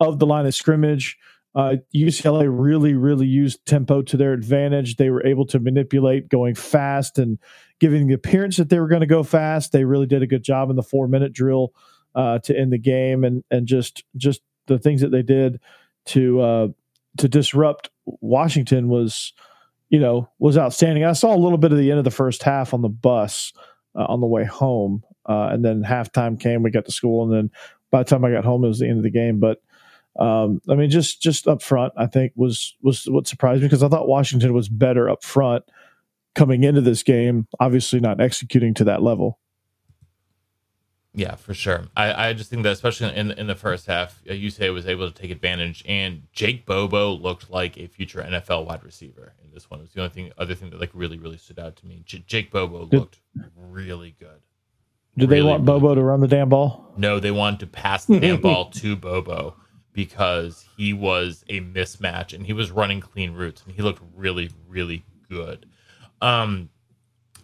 of 0.00 0.20
the 0.20 0.26
line 0.26 0.46
of 0.46 0.54
scrimmage. 0.54 1.18
Uh, 1.54 1.76
UCLA 1.94 2.48
really, 2.50 2.94
really 2.94 3.26
used 3.26 3.64
tempo 3.66 4.00
to 4.02 4.16
their 4.16 4.32
advantage. 4.32 4.96
They 4.96 5.10
were 5.10 5.24
able 5.26 5.46
to 5.46 5.58
manipulate 5.58 6.28
going 6.28 6.54
fast 6.54 7.18
and 7.18 7.38
giving 7.78 8.06
the 8.06 8.14
appearance 8.14 8.56
that 8.56 8.70
they 8.70 8.80
were 8.80 8.88
going 8.88 9.00
to 9.00 9.06
go 9.06 9.22
fast. 9.22 9.72
They 9.72 9.84
really 9.84 10.06
did 10.06 10.22
a 10.22 10.26
good 10.26 10.42
job 10.42 10.70
in 10.70 10.76
the 10.76 10.82
four 10.82 11.08
minute 11.08 11.32
drill 11.32 11.74
uh, 12.14 12.38
to 12.40 12.56
end 12.56 12.72
the 12.72 12.78
game, 12.78 13.24
and 13.24 13.44
and 13.50 13.66
just 13.66 14.04
just 14.16 14.40
the 14.66 14.78
things 14.78 15.00
that 15.02 15.10
they 15.10 15.22
did 15.22 15.60
to 16.06 16.40
uh, 16.40 16.68
to 17.18 17.28
disrupt 17.28 17.90
Washington 18.06 18.88
was, 18.88 19.32
you 19.90 19.98
know, 19.98 20.28
was 20.38 20.56
outstanding. 20.56 21.04
I 21.04 21.12
saw 21.12 21.34
a 21.34 21.36
little 21.36 21.58
bit 21.58 21.72
of 21.72 21.78
the 21.78 21.90
end 21.90 21.98
of 21.98 22.04
the 22.04 22.10
first 22.10 22.42
half 22.42 22.72
on 22.72 22.82
the 22.82 22.88
bus 22.88 23.52
uh, 23.94 24.06
on 24.08 24.20
the 24.20 24.26
way 24.26 24.44
home, 24.44 25.02
uh, 25.28 25.48
and 25.52 25.64
then 25.64 25.82
halftime 25.82 26.40
came. 26.40 26.62
We 26.62 26.70
got 26.70 26.86
to 26.86 26.92
school, 26.92 27.24
and 27.24 27.32
then 27.32 27.50
by 27.90 28.02
the 28.02 28.08
time 28.08 28.24
I 28.24 28.30
got 28.30 28.44
home, 28.44 28.64
it 28.64 28.68
was 28.68 28.78
the 28.78 28.88
end 28.88 28.98
of 28.98 29.04
the 29.04 29.10
game. 29.10 29.38
But 29.38 29.62
um, 30.18 30.60
I 30.68 30.74
mean, 30.74 30.90
just 30.90 31.22
just 31.22 31.48
up 31.48 31.62
front, 31.62 31.92
I 31.96 32.06
think 32.06 32.32
was 32.36 32.76
was 32.82 33.04
what 33.04 33.26
surprised 33.26 33.62
me 33.62 33.68
because 33.68 33.82
I 33.82 33.88
thought 33.88 34.08
Washington 34.08 34.52
was 34.52 34.68
better 34.68 35.08
up 35.08 35.24
front 35.24 35.64
coming 36.34 36.64
into 36.64 36.80
this 36.80 37.02
game. 37.02 37.46
Obviously, 37.60 38.00
not 38.00 38.20
executing 38.20 38.74
to 38.74 38.84
that 38.84 39.02
level. 39.02 39.38
Yeah, 41.14 41.34
for 41.34 41.52
sure. 41.52 41.84
I, 41.94 42.28
I 42.28 42.32
just 42.32 42.48
think 42.48 42.62
that 42.62 42.72
especially 42.72 43.14
in 43.14 43.30
in 43.32 43.46
the 43.46 43.54
first 43.54 43.86
half, 43.86 44.22
UCLA 44.24 44.70
uh, 44.70 44.72
was 44.74 44.86
able 44.86 45.10
to 45.10 45.14
take 45.14 45.30
advantage, 45.30 45.82
and 45.86 46.22
Jake 46.32 46.66
Bobo 46.66 47.12
looked 47.12 47.50
like 47.50 47.78
a 47.78 47.86
future 47.86 48.22
NFL 48.22 48.66
wide 48.66 48.84
receiver 48.84 49.34
in 49.42 49.50
this 49.52 49.70
one. 49.70 49.80
It 49.80 49.84
was 49.84 49.92
the 49.92 50.00
only 50.00 50.12
thing, 50.12 50.32
other 50.36 50.54
thing 50.54 50.70
that 50.70 50.80
like 50.80 50.90
really 50.92 51.18
really 51.18 51.38
stood 51.38 51.58
out 51.58 51.76
to 51.76 51.86
me. 51.86 52.02
J- 52.04 52.24
Jake 52.26 52.50
Bobo 52.50 52.86
did, 52.86 53.00
looked 53.00 53.20
really 53.56 54.14
good. 54.18 54.40
Did 55.16 55.30
really, 55.30 55.42
they 55.42 55.46
want 55.46 55.64
Bobo 55.66 55.94
to 55.94 56.02
run 56.02 56.20
the 56.20 56.28
damn 56.28 56.48
ball? 56.48 56.92
No, 56.96 57.18
they 57.20 57.30
wanted 57.30 57.60
to 57.60 57.66
pass 57.66 58.06
the 58.06 58.18
damn 58.18 58.40
ball 58.40 58.70
to 58.70 58.96
Bobo 58.96 59.56
because 59.92 60.64
he 60.76 60.92
was 60.92 61.44
a 61.48 61.60
mismatch 61.60 62.32
and 62.32 62.46
he 62.46 62.52
was 62.52 62.70
running 62.70 63.00
clean 63.00 63.32
routes 63.32 63.62
and 63.64 63.74
he 63.74 63.82
looked 63.82 64.02
really 64.14 64.50
really 64.68 65.04
good. 65.28 65.66
Um, 66.20 66.68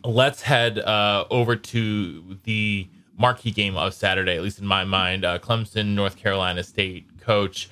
let's 0.04 0.42
head 0.42 0.78
uh, 0.78 1.24
over 1.30 1.56
to 1.56 2.36
the 2.44 2.88
marquee 3.16 3.50
game 3.50 3.76
of 3.76 3.92
Saturday, 3.94 4.36
at 4.36 4.42
least 4.42 4.60
in 4.60 4.66
my 4.66 4.84
mind. 4.84 5.24
Uh, 5.24 5.38
Clemson, 5.38 5.94
North 5.94 6.16
Carolina 6.16 6.62
State 6.62 7.20
coach. 7.20 7.68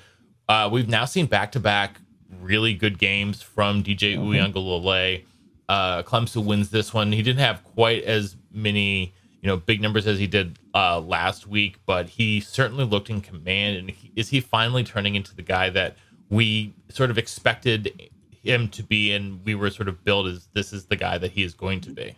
Uh, 0.49 0.69
we've 0.71 0.89
now 0.89 1.05
seen 1.05 1.25
back 1.25 1.51
to 1.53 1.59
back 1.59 1.99
really 2.41 2.73
good 2.73 2.99
games 2.99 3.41
from 3.41 3.83
DJ 3.83 4.17
mm-hmm. 4.17 4.31
Uiagalelei. 4.31 5.23
Uh, 5.69 6.03
Clemson 6.03 6.45
wins 6.45 6.69
this 6.69 6.93
one. 6.93 7.11
He 7.11 7.21
didn't 7.21 7.39
have 7.39 7.63
quite 7.63 8.03
as 8.03 8.35
many 8.51 9.13
you 9.41 9.47
know 9.47 9.57
big 9.57 9.81
numbers 9.81 10.07
as 10.07 10.19
he 10.19 10.27
did 10.27 10.57
uh, 10.77 10.99
last 10.99 11.47
week, 11.47 11.79
but 11.87 12.07
he 12.07 12.39
certainly 12.39 12.85
looked 12.85 13.09
in 13.09 13.19
command. 13.19 13.77
And 13.77 13.89
he, 13.89 14.11
is 14.15 14.29
he 14.29 14.39
finally 14.39 14.83
turning 14.83 15.15
into 15.15 15.35
the 15.35 15.41
guy 15.41 15.71
that 15.71 15.97
we 16.29 16.75
sort 16.89 17.09
of 17.09 17.17
expected 17.17 18.11
him 18.43 18.67
to 18.69 18.83
be, 18.83 19.11
and 19.11 19.43
we 19.43 19.55
were 19.55 19.71
sort 19.71 19.87
of 19.87 20.03
built 20.03 20.27
as 20.27 20.47
this 20.53 20.71
is 20.73 20.85
the 20.85 20.95
guy 20.95 21.17
that 21.17 21.31
he 21.31 21.41
is 21.41 21.55
going 21.55 21.81
to 21.81 21.89
be? 21.89 22.15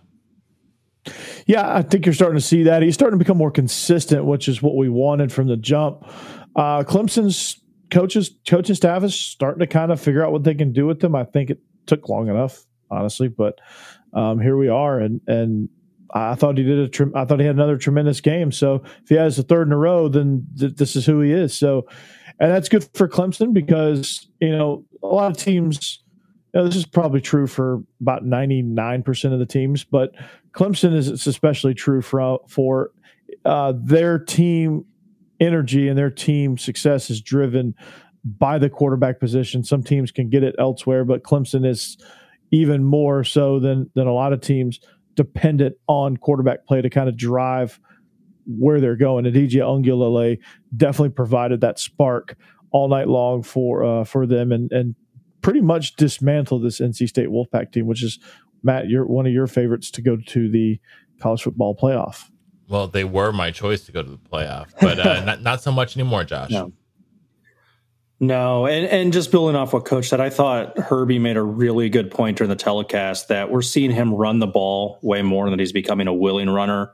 Yeah, 1.46 1.74
I 1.74 1.84
think 1.84 2.06
you're 2.06 2.14
starting 2.14 2.38
to 2.38 2.46
see 2.46 2.64
that. 2.64 2.82
He's 2.82 2.96
starting 2.96 3.18
to 3.18 3.24
become 3.24 3.38
more 3.38 3.50
consistent, 3.50 4.26
which 4.26 4.50
is 4.50 4.62
what 4.62 4.76
we 4.76 4.90
wanted 4.90 5.32
from 5.32 5.48
the 5.48 5.56
jump. 5.56 6.04
Uh, 6.54 6.84
Clemson's 6.84 7.62
coaches, 7.90 8.36
coaching 8.46 8.76
staff 8.76 9.04
is 9.04 9.16
starting 9.16 9.60
to 9.60 9.68
kind 9.68 9.90
of 9.90 10.02
figure 10.02 10.26
out 10.26 10.34
what 10.34 10.44
they 10.44 10.54
can 10.54 10.74
do 10.74 10.86
with 10.86 11.00
them. 11.00 11.16
I 11.16 11.24
think 11.24 11.50
it 11.50 11.60
took 11.86 12.10
long 12.10 12.28
enough, 12.28 12.66
honestly, 12.92 13.30
but 13.30 13.60
um, 14.14 14.42
here 14.42 14.58
we 14.58 14.68
are, 14.68 15.00
and 15.00 15.22
and 15.28 15.70
I 16.14 16.36
thought 16.36 16.58
he 16.58 16.64
did 16.64 17.00
a. 17.00 17.18
I 17.18 17.26
thought 17.26 17.40
he 17.40 17.46
had 17.46 17.56
another 17.56 17.78
tremendous 17.78 18.22
game. 18.22 18.52
So 18.52 18.84
if 19.04 19.10
he 19.10 19.16
has 19.16 19.38
a 19.38 19.44
third 19.44 19.68
in 19.68 19.74
a 19.74 19.78
row, 19.78 20.08
then 20.08 20.48
th- 20.58 20.76
this 20.76 20.96
is 20.96 21.06
who 21.06 21.22
he 21.22 21.32
is. 21.32 21.56
So, 21.56 21.88
and 22.40 22.52
that's 22.52 22.70
good 22.70 22.88
for 22.94 23.08
Clemson 23.08 23.54
because 23.54 24.28
you 24.40 24.52
know 24.52 24.86
a 25.04 25.08
lot 25.08 25.32
of 25.32 25.38
teams. 25.38 26.04
You 26.54 26.62
know, 26.62 26.66
this 26.66 26.76
is 26.76 26.86
probably 26.88 27.22
true 27.22 27.46
for 27.46 27.84
about 28.02 28.26
ninety 28.26 28.62
nine 28.64 29.04
percent 29.04 29.34
of 29.34 29.40
the 29.40 29.46
teams, 29.46 29.84
but 29.84 30.16
Clemson 30.54 30.96
is 30.96 31.28
especially 31.28 31.76
true 31.76 32.02
for 32.02 32.40
for 32.48 32.92
uh, 33.46 33.74
their 33.78 34.18
team 34.18 34.86
energy 35.40 35.88
and 35.88 35.98
their 35.98 36.10
team 36.10 36.58
success 36.58 37.10
is 37.10 37.22
driven 37.22 37.76
by 38.26 38.58
the 38.58 38.70
quarterback 38.70 39.20
position. 39.20 39.64
Some 39.64 39.84
teams 39.84 40.12
can 40.12 40.30
get 40.30 40.44
it 40.44 40.56
elsewhere, 40.60 41.06
but 41.06 41.24
Clemson 41.24 41.66
is 41.66 41.98
even 42.52 42.84
more 42.84 43.24
so 43.24 43.60
than 43.60 43.90
than 43.94 44.08
a 44.08 44.14
lot 44.14 44.34
of 44.34 44.42
teams 44.42 44.80
dependent 45.20 45.76
on 45.88 46.16
quarterback 46.16 46.66
play 46.66 46.82
to 46.82 46.90
kind 46.90 47.10
of 47.10 47.18
drive 47.18 47.78
where 48.48 48.80
they're 48.80 48.96
going. 48.96 49.26
And 49.26 49.36
DJ 49.36 49.56
Uiagalelei 49.56 50.40
definitely 50.78 51.10
provided 51.10 51.60
that 51.60 51.78
spark 51.78 52.38
all 52.72 52.88
night 52.88 53.10
long 53.10 53.44
for 53.44 53.84
uh, 53.84 54.04
for 54.06 54.26
them 54.26 54.54
and 54.54 54.72
and 54.72 54.96
pretty 55.42 55.60
much 55.60 55.98
dismantled 55.98 56.64
this 56.64 56.80
NC 56.80 57.10
State 57.10 57.28
Wolfpack 57.28 57.74
team, 57.74 57.86
which 57.86 58.02
is 58.02 58.18
Matt, 58.64 58.88
you're 58.88 59.06
one 59.06 59.28
of 59.28 59.34
your 59.34 59.46
favorites 59.46 59.92
to 59.92 60.02
go 60.02 60.16
to 60.16 60.50
the 60.50 60.80
college 61.20 61.44
football 61.44 61.76
playoff. 61.76 62.30
Well, 62.70 62.88
they 62.88 63.04
were 63.04 63.34
my 63.34 63.52
choice 63.52 63.82
to 63.88 63.92
go 63.92 64.02
to 64.02 64.10
the 64.10 64.18
playoff, 64.18 64.70
but 64.80 65.00
uh, 65.00 65.22
not 65.26 65.42
not 65.42 65.62
so 65.62 65.74
much 65.74 65.98
anymore, 65.98 66.24
Josh. 66.24 66.52
No. 66.52 66.72
No, 68.22 68.66
and, 68.66 68.86
and 68.86 69.14
just 69.14 69.32
building 69.32 69.56
off 69.56 69.72
what 69.72 69.86
Coach 69.86 70.10
said, 70.10 70.20
I 70.20 70.30
thought 70.30 70.78
Herbie 70.78 71.20
made 71.20 71.38
a 71.38 71.42
really 71.42 71.90
good 71.90 72.12
point 72.12 72.38
during 72.38 72.50
the 72.50 72.56
telecast 72.56 73.30
that 73.30 73.50
we're 73.50 73.62
seeing 73.62 73.92
him 73.92 74.14
run 74.14 74.40
the 74.40 74.48
ball 74.48 75.00
way 75.02 75.22
more 75.22 75.50
than 75.50 75.58
he's 75.58 75.72
becoming 75.72 76.08
a 76.08 76.14
willing 76.14 76.50
runner. 76.50 76.92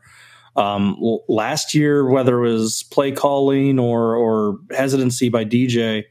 Um, 0.56 0.98
last 1.28 1.74
year, 1.74 2.08
whether 2.08 2.46
it 2.46 2.54
was 2.54 2.84
play 2.84 3.12
calling 3.12 3.80
or 3.80 4.16
or 4.16 4.60
hesitancy 4.72 5.30
by 5.30 5.46
DJ, 5.46 6.04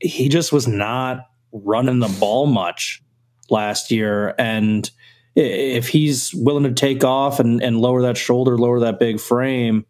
he 0.00 0.28
just 0.28 0.52
was 0.52 0.66
not 0.66 1.20
running 1.52 2.00
the 2.00 2.14
ball 2.20 2.46
much 2.46 3.02
last 3.48 3.90
year. 3.90 4.34
And 4.38 4.90
if 5.34 5.88
he's 5.88 6.34
willing 6.34 6.64
to 6.64 6.72
take 6.72 7.04
off 7.04 7.40
and, 7.40 7.62
and 7.62 7.80
lower 7.80 8.02
that 8.02 8.16
shoulder, 8.16 8.58
lower 8.58 8.80
that 8.80 8.98
big 8.98 9.20
frame, 9.20 9.86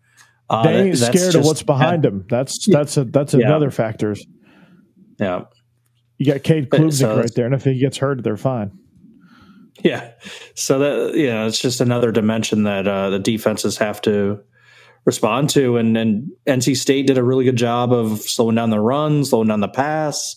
uh, 0.50 0.62
they 0.62 0.88
ain't 0.88 0.98
scared 0.98 1.14
just, 1.14 1.34
of 1.36 1.44
what's 1.44 1.62
behind 1.62 2.04
him. 2.04 2.24
That's 2.28 2.66
that's 2.66 2.96
a 2.96 3.04
that's 3.04 3.34
yeah. 3.34 3.46
another 3.46 3.70
factor. 3.70 4.14
Yeah, 5.18 5.44
you 6.18 6.26
got 6.32 6.42
Cade 6.42 6.70
Klubnik 6.70 6.92
so 6.92 7.16
right 7.16 7.34
there, 7.34 7.46
and 7.46 7.54
if 7.54 7.64
he 7.64 7.78
gets 7.78 7.96
hurt, 7.98 8.22
they're 8.22 8.36
fine. 8.36 8.78
Yeah, 9.82 10.12
so 10.54 10.78
that 10.80 11.16
yeah, 11.16 11.46
it's 11.46 11.60
just 11.60 11.80
another 11.80 12.10
dimension 12.10 12.64
that 12.64 12.86
uh, 12.88 13.10
the 13.10 13.18
defenses 13.18 13.78
have 13.78 14.00
to 14.02 14.40
respond 15.04 15.50
to, 15.50 15.76
and 15.76 15.96
and 15.96 16.30
NC 16.46 16.76
State 16.76 17.06
did 17.06 17.18
a 17.18 17.22
really 17.22 17.44
good 17.44 17.56
job 17.56 17.92
of 17.92 18.20
slowing 18.20 18.56
down 18.56 18.70
the 18.70 18.80
run, 18.80 19.24
slowing 19.24 19.48
down 19.48 19.60
the 19.60 19.68
pass, 19.68 20.36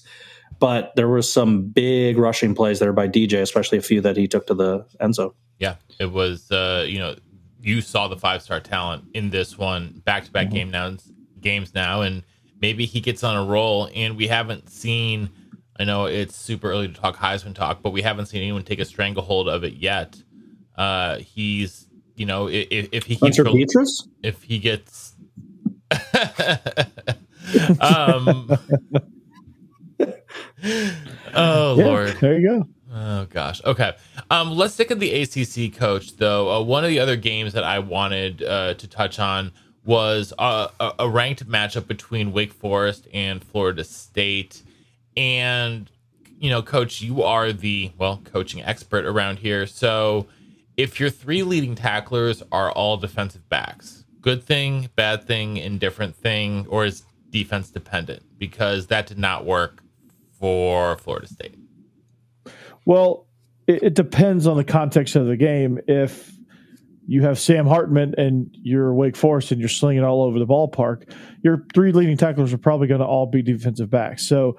but 0.60 0.94
there 0.96 1.10
was 1.10 1.32
some 1.32 1.64
big 1.70 2.18
rushing 2.18 2.54
plays 2.54 2.80
there 2.80 2.94
by 2.94 3.08
DJ, 3.08 3.42
especially 3.42 3.80
a 3.80 3.82
few 3.82 4.02
that 4.02 4.16
he 4.16 4.28
took 4.28 4.46
to 4.48 4.54
the 4.54 4.86
end 5.00 5.16
zone. 5.16 5.32
Yeah, 5.58 5.76
it 6.00 6.12
was. 6.12 6.52
Uh, 6.52 6.86
you 6.88 7.00
know, 7.00 7.16
you 7.62 7.82
saw 7.82 8.08
the 8.08 8.18
five 8.18 8.44
star 8.44 8.60
talent 8.60 9.06
in 9.14 9.32
this 9.32 9.58
one, 9.58 10.02
back 10.06 10.26
to 10.26 10.32
back 10.32 10.52
game 10.52 10.70
now 10.70 10.98
games 11.40 11.74
now, 11.74 12.02
and 12.02 12.24
maybe 12.62 12.86
he 12.86 13.02
gets 13.02 13.24
on 13.24 13.36
a 13.36 13.44
roll. 13.44 13.90
And 13.94 14.16
we 14.16 14.28
haven't 14.28 14.70
seen. 14.70 15.30
I 15.80 15.84
know 15.84 16.06
it's 16.06 16.36
super 16.36 16.70
early 16.70 16.88
to 16.88 16.94
talk 16.94 17.18
Heisman 17.18 17.56
talk, 17.56 17.82
but 17.82 17.92
we 17.92 18.02
haven't 18.02 18.28
seen 18.28 18.42
anyone 18.42 18.64
take 18.64 18.80
a 18.80 18.86
stranglehold 18.86 19.50
of 19.50 19.64
it 19.64 19.74
yet. 19.74 20.22
Uh, 20.78 21.18
he's, 21.18 21.88
you 22.16 22.26
know, 22.26 22.48
if, 22.48 22.90
if 22.92 23.06
he 23.06 23.16
keeps 23.16 23.42
Beatrice? 23.42 24.08
if 24.22 24.44
he 24.44 24.60
gets, 24.60 25.16
um, 27.80 28.48
oh 31.34 31.76
yeah, 31.76 31.86
lord 31.86 32.16
there 32.22 32.40
you 32.40 32.48
go 32.48 32.68
oh 32.94 33.26
gosh 33.26 33.62
okay 33.66 33.94
um 34.30 34.52
let's 34.52 34.74
stick 34.74 34.92
at 34.92 35.00
the 35.00 35.22
acc 35.22 35.76
coach 35.76 36.16
though 36.18 36.52
uh, 36.52 36.62
one 36.62 36.84
of 36.84 36.90
the 36.90 37.00
other 37.00 37.16
games 37.16 37.54
that 37.54 37.64
i 37.64 37.80
wanted 37.80 38.44
uh, 38.44 38.74
to 38.76 38.88
touch 38.88 39.20
on 39.20 39.52
was 39.84 40.34
a, 40.38 40.70
a 41.00 41.10
ranked 41.10 41.48
matchup 41.48 41.88
between 41.88 42.32
wake 42.32 42.54
forest 42.54 43.08
and 43.14 43.44
florida 43.44 43.84
state 43.84 44.62
and 45.18 45.90
you 46.40 46.50
know 46.50 46.62
coach 46.62 47.02
you 47.02 47.24
are 47.24 47.52
the 47.52 47.92
well 47.98 48.22
coaching 48.24 48.62
expert 48.64 49.06
around 49.06 49.40
here 49.40 49.66
so 49.66 50.28
if 50.78 51.00
your 51.00 51.10
three 51.10 51.44
leading 51.44 51.76
tacklers 51.76 52.44
are 52.52 52.72
all 52.72 52.98
defensive 52.98 53.48
backs 53.50 54.06
good 54.22 54.44
thing 54.44 54.90
bad 54.96 55.24
thing 55.24 55.58
indifferent 55.58 56.16
thing 56.16 56.66
or 56.70 56.86
is 56.86 57.04
defense 57.32 57.70
dependent 57.70 58.24
because 58.38 58.88
that 58.88 59.08
did 59.08 59.18
not 59.18 59.46
work 59.46 59.82
for 60.42 60.98
Florida 60.98 61.28
State? 61.28 61.56
Well, 62.86 63.26
it, 63.68 63.84
it 63.84 63.94
depends 63.94 64.48
on 64.48 64.58
the 64.58 64.64
context 64.64 65.16
of 65.16 65.28
the 65.28 65.38
game. 65.38 65.80
If 65.88 66.32
you 67.12 67.24
have 67.24 67.38
Sam 67.38 67.68
Hartman 67.68 68.16
and 68.18 68.50
you're 68.54 68.94
Wake 68.94 69.18
Forest 69.18 69.52
and 69.52 69.60
you're 69.60 69.68
slinging 69.68 70.02
all 70.02 70.24
over 70.24 70.40
the 70.40 70.48
ballpark, 70.48 71.12
your 71.44 71.66
three 71.74 71.92
leading 71.92 72.16
tacklers 72.16 72.54
are 72.54 72.58
probably 72.58 72.88
going 72.88 73.02
to 73.02 73.06
all 73.06 73.26
be 73.26 73.42
defensive 73.42 73.90
backs. 73.90 74.26
So 74.26 74.58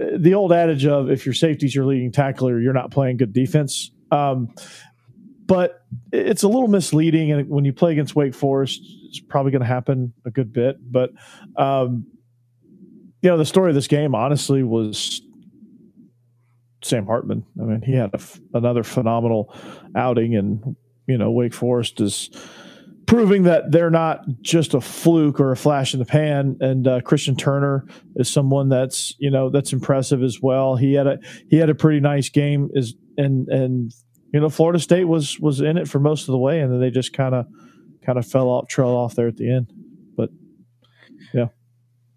uh, 0.00 0.06
the 0.16 0.32
old 0.32 0.50
adage 0.50 0.86
of 0.86 1.10
if 1.10 1.26
your 1.26 1.34
safety's 1.34 1.74
your 1.74 1.84
leading 1.84 2.10
tackler, 2.10 2.58
you're 2.58 2.72
not 2.72 2.90
playing 2.90 3.18
good 3.18 3.34
defense. 3.34 3.90
Um, 4.10 4.54
but 5.44 5.84
it's 6.10 6.42
a 6.42 6.48
little 6.48 6.68
misleading, 6.68 7.30
and 7.32 7.50
when 7.50 7.66
you 7.66 7.74
play 7.74 7.92
against 7.92 8.16
Wake 8.16 8.34
Forest, 8.34 8.80
it's 9.04 9.20
probably 9.20 9.52
going 9.52 9.60
to 9.60 9.68
happen 9.68 10.14
a 10.24 10.30
good 10.30 10.54
bit. 10.54 10.78
But 10.90 11.10
um, 11.58 12.06
you 13.20 13.28
know, 13.28 13.36
the 13.36 13.44
story 13.44 13.68
of 13.68 13.74
this 13.74 13.88
game, 13.88 14.14
honestly, 14.14 14.62
was 14.62 15.20
Sam 16.82 17.04
Hartman. 17.04 17.44
I 17.60 17.64
mean, 17.64 17.82
he 17.82 17.92
had 17.92 18.10
another 18.54 18.84
phenomenal 18.84 19.54
outing, 19.94 20.34
and 20.34 20.76
you 21.06 21.18
know, 21.18 21.30
Wake 21.30 21.54
Forest 21.54 22.00
is 22.00 22.30
proving 23.06 23.42
that 23.44 23.70
they're 23.70 23.90
not 23.90 24.24
just 24.40 24.74
a 24.74 24.80
fluke 24.80 25.38
or 25.40 25.52
a 25.52 25.56
flash 25.56 25.92
in 25.92 26.00
the 26.00 26.06
pan. 26.06 26.56
And 26.60 26.86
uh, 26.86 27.00
Christian 27.02 27.36
Turner 27.36 27.86
is 28.16 28.30
someone 28.30 28.68
that's 28.68 29.14
you 29.18 29.30
know 29.30 29.50
that's 29.50 29.72
impressive 29.72 30.22
as 30.22 30.40
well. 30.40 30.76
He 30.76 30.94
had 30.94 31.06
a 31.06 31.18
he 31.48 31.56
had 31.56 31.70
a 31.70 31.74
pretty 31.74 32.00
nice 32.00 32.28
game. 32.28 32.70
Is 32.74 32.94
and 33.16 33.48
and 33.48 33.92
you 34.32 34.40
know, 34.40 34.50
Florida 34.50 34.78
State 34.78 35.04
was 35.04 35.38
was 35.38 35.60
in 35.60 35.78
it 35.78 35.88
for 35.88 36.00
most 36.00 36.22
of 36.22 36.32
the 36.32 36.38
way, 36.38 36.60
and 36.60 36.72
then 36.72 36.80
they 36.80 36.90
just 36.90 37.12
kind 37.12 37.34
of 37.34 37.46
kind 38.04 38.18
of 38.18 38.26
fell 38.26 38.48
off 38.48 38.68
trail 38.68 38.88
off 38.88 39.14
there 39.14 39.28
at 39.28 39.36
the 39.36 39.50
end. 39.50 39.72
But 40.16 40.30
yeah. 41.32 41.46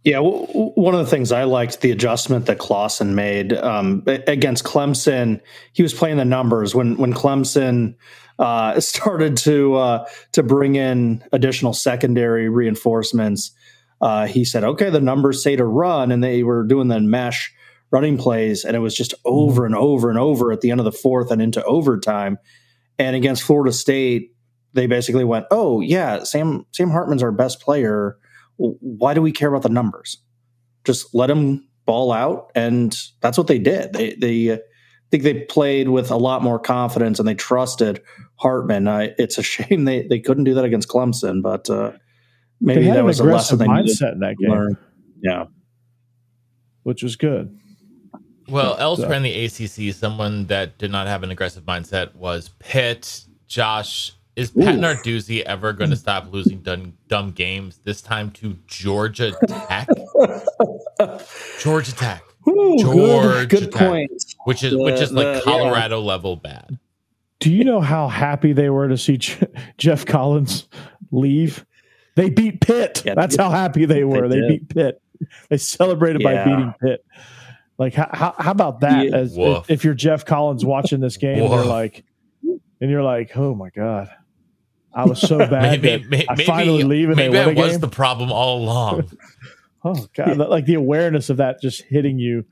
Yeah, 0.03 0.19
one 0.19 0.95
of 0.95 1.01
the 1.01 1.09
things 1.09 1.33
I 1.33 1.43
liked 1.43 1.81
the 1.81 1.91
adjustment 1.91 2.45
that 2.45 2.59
Clawson 2.59 3.13
made 3.13 3.51
um, 3.51 4.03
against 4.07 4.63
Clemson. 4.63 5.41
He 5.73 5.83
was 5.83 5.93
playing 5.93 6.15
the 6.15 6.23
numbers 6.23 6.73
when 6.73 6.95
when 6.95 7.13
Clemson 7.13 7.95
uh, 8.39 8.79
started 8.79 9.37
to 9.37 9.75
uh, 9.75 10.09
to 10.33 10.43
bring 10.43 10.75
in 10.75 11.23
additional 11.31 11.73
secondary 11.73 12.49
reinforcements. 12.49 13.51
Uh, 14.01 14.27
he 14.27 14.45
said, 14.45 14.63
"Okay, 14.63 14.89
the 14.89 15.01
numbers 15.01 15.43
say 15.43 15.55
to 15.55 15.65
run," 15.65 16.11
and 16.11 16.23
they 16.23 16.43
were 16.43 16.63
doing 16.63 16.87
the 16.87 16.99
mesh 16.99 17.53
running 17.89 18.17
plays, 18.17 18.65
and 18.65 18.75
it 18.75 18.79
was 18.79 18.95
just 18.95 19.13
over 19.25 19.65
and 19.65 19.75
over 19.75 20.09
and 20.09 20.19
over 20.19 20.51
at 20.51 20.61
the 20.61 20.71
end 20.71 20.79
of 20.79 20.85
the 20.85 20.91
fourth 20.91 21.31
and 21.31 21.41
into 21.41 21.63
overtime. 21.63 22.37
And 22.99 23.15
against 23.15 23.43
Florida 23.43 23.71
State, 23.71 24.33
they 24.73 24.87
basically 24.87 25.23
went, 25.23 25.45
"Oh 25.51 25.81
yeah, 25.81 26.23
Sam 26.23 26.65
Sam 26.71 26.89
Hartman's 26.89 27.23
our 27.23 27.31
best 27.31 27.61
player." 27.61 28.17
why 28.57 29.13
do 29.13 29.21
we 29.21 29.31
care 29.31 29.49
about 29.49 29.63
the 29.63 29.69
numbers? 29.69 30.17
Just 30.83 31.13
let 31.13 31.27
them 31.27 31.67
ball 31.85 32.11
out, 32.11 32.51
and 32.55 32.97
that's 33.21 33.37
what 33.37 33.47
they 33.47 33.59
did. 33.59 33.93
They 33.93 34.15
they 34.15 34.51
uh, 34.51 34.57
think 35.11 35.23
they 35.23 35.41
played 35.45 35.89
with 35.89 36.11
a 36.11 36.17
lot 36.17 36.43
more 36.43 36.59
confidence 36.59 37.19
and 37.19 37.27
they 37.27 37.35
trusted 37.35 38.01
Hartman. 38.35 38.87
Uh, 38.87 39.09
it's 39.17 39.37
a 39.37 39.43
shame 39.53 39.85
they 39.85 40.07
they 40.07 40.19
couldn't 40.19 40.43
do 40.43 40.53
that 40.55 40.65
against 40.65 40.89
Clemson, 40.89 41.41
but 41.41 41.69
uh, 41.69 41.91
maybe 42.61 42.85
that 42.85 43.03
was 43.03 43.19
a 43.19 43.23
lesson 43.23 43.57
they 43.57 43.65
mindset 43.65 44.13
in 44.13 44.19
that 44.19 44.37
game. 44.37 44.51
Learn. 44.51 44.77
Yeah, 45.21 45.45
which 46.83 47.03
was 47.03 47.15
good. 47.15 47.57
Well, 48.49 48.77
elsewhere 48.79 49.13
in 49.13 49.23
the 49.23 49.45
ACC, 49.45 49.93
someone 49.93 50.45
that 50.45 50.77
did 50.77 50.89
not 50.89 51.07
have 51.07 51.23
an 51.23 51.31
aggressive 51.31 51.63
mindset 51.65 52.15
was 52.15 52.49
Pitt. 52.59 53.25
Josh, 53.47 54.13
is 54.37 54.51
Pat 54.51 54.75
Ooh. 54.75 54.79
Narduzzi 54.79 55.41
ever 55.41 55.73
going 55.73 55.89
to 55.89 55.95
stop 55.95 56.31
losing 56.31 56.59
dumb, 56.59 56.93
dumb 57.07 57.31
games? 57.31 57.81
This 57.83 58.01
time 58.01 58.31
to 58.31 58.55
Georgia 58.67 59.33
Tech. 59.47 59.89
Georgia 61.59 61.95
Tech. 61.95 62.23
Ooh, 62.47 62.77
Georgia 62.77 63.45
good, 63.47 63.59
good 63.59 63.71
Tech, 63.71 63.87
point. 63.89 64.11
Which 64.47 64.63
is 64.63 64.71
the, 64.71 64.79
which 64.79 65.01
is 65.01 65.11
like 65.11 65.43
Colorado 65.43 65.99
yeah. 65.99 66.07
level 66.07 66.37
bad. 66.37 66.79
Do 67.41 67.51
you 67.51 67.65
know 67.65 67.81
how 67.81 68.07
happy 68.07 68.53
they 68.53 68.69
were 68.69 68.87
to 68.87 68.97
see 68.97 69.19
Geoff 69.77 70.05
Collins 70.05 70.69
leave? 71.11 71.65
They 72.15 72.29
beat 72.29 72.61
Pitt. 72.61 73.03
Yeah, 73.05 73.13
That's 73.13 73.35
how 73.35 73.49
happy 73.49 73.83
they 73.83 74.05
were. 74.05 74.29
They, 74.29 74.39
they 74.39 74.47
beat 74.47 74.69
Pitt. 74.69 75.01
They 75.49 75.57
celebrated 75.57 76.21
yeah. 76.21 76.45
by 76.45 76.49
beating 76.49 76.73
Pitt. 76.81 77.05
Like 77.77 77.93
how, 77.93 78.35
how 78.37 78.51
about 78.51 78.79
that? 78.79 79.07
As 79.07 79.35
if, 79.37 79.69
if, 79.69 79.83
you're 79.83 79.93
Geoff 79.93 80.23
Collins 80.23 80.63
watching 80.63 81.01
this 81.01 81.17
game, 81.17 81.41
Woof. 81.41 81.51
you're 81.51 81.65
like, 81.65 82.05
and 82.79 82.89
you're 82.89 83.03
like, 83.03 83.35
oh 83.35 83.53
my 83.53 83.69
god. 83.71 84.09
I 84.93 85.03
was 85.07 85.19
so 85.19 85.37
bad 85.49 85.81
maybe, 85.81 86.03
that 86.03 86.09
maybe, 86.09 86.29
I 86.29 86.45
finally 86.45 86.83
leave 86.83 87.09
and 87.09 87.17
maybe 87.17 87.33
they 87.33 87.47
win 87.47 87.55
was 87.55 87.71
game. 87.73 87.81
the 87.81 87.89
problem 87.89 88.31
all 88.31 88.63
along. 88.63 89.11
oh 89.83 90.07
god, 90.15 90.37
like 90.37 90.65
the 90.65 90.75
awareness 90.75 91.29
of 91.29 91.35
that 91.35 91.59
just 91.59 91.81
hitting 91.81 92.17
you 92.17 92.45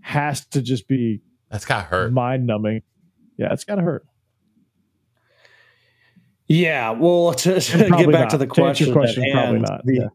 has 0.00 0.44
to 0.46 0.60
just 0.60 0.88
be 0.88 1.20
that's 1.56 1.64
got 1.64 1.84
to 1.84 1.88
hurt, 1.88 2.12
mind 2.12 2.46
numbing. 2.46 2.82
Yeah, 3.38 3.50
it's 3.50 3.64
got 3.64 3.76
to 3.76 3.82
hurt. 3.82 4.06
Yeah, 6.48 6.90
well, 6.90 7.32
to, 7.34 7.58
to 7.58 7.78
get 7.78 8.12
back 8.12 8.24
not. 8.24 8.30
to 8.30 8.38
the 8.38 8.46
question, 8.46 8.88
to 8.88 8.92
question 8.92 9.24
probably 9.32 9.60
not. 9.60 9.80
The, 9.86 9.94
yeah. 9.94 10.08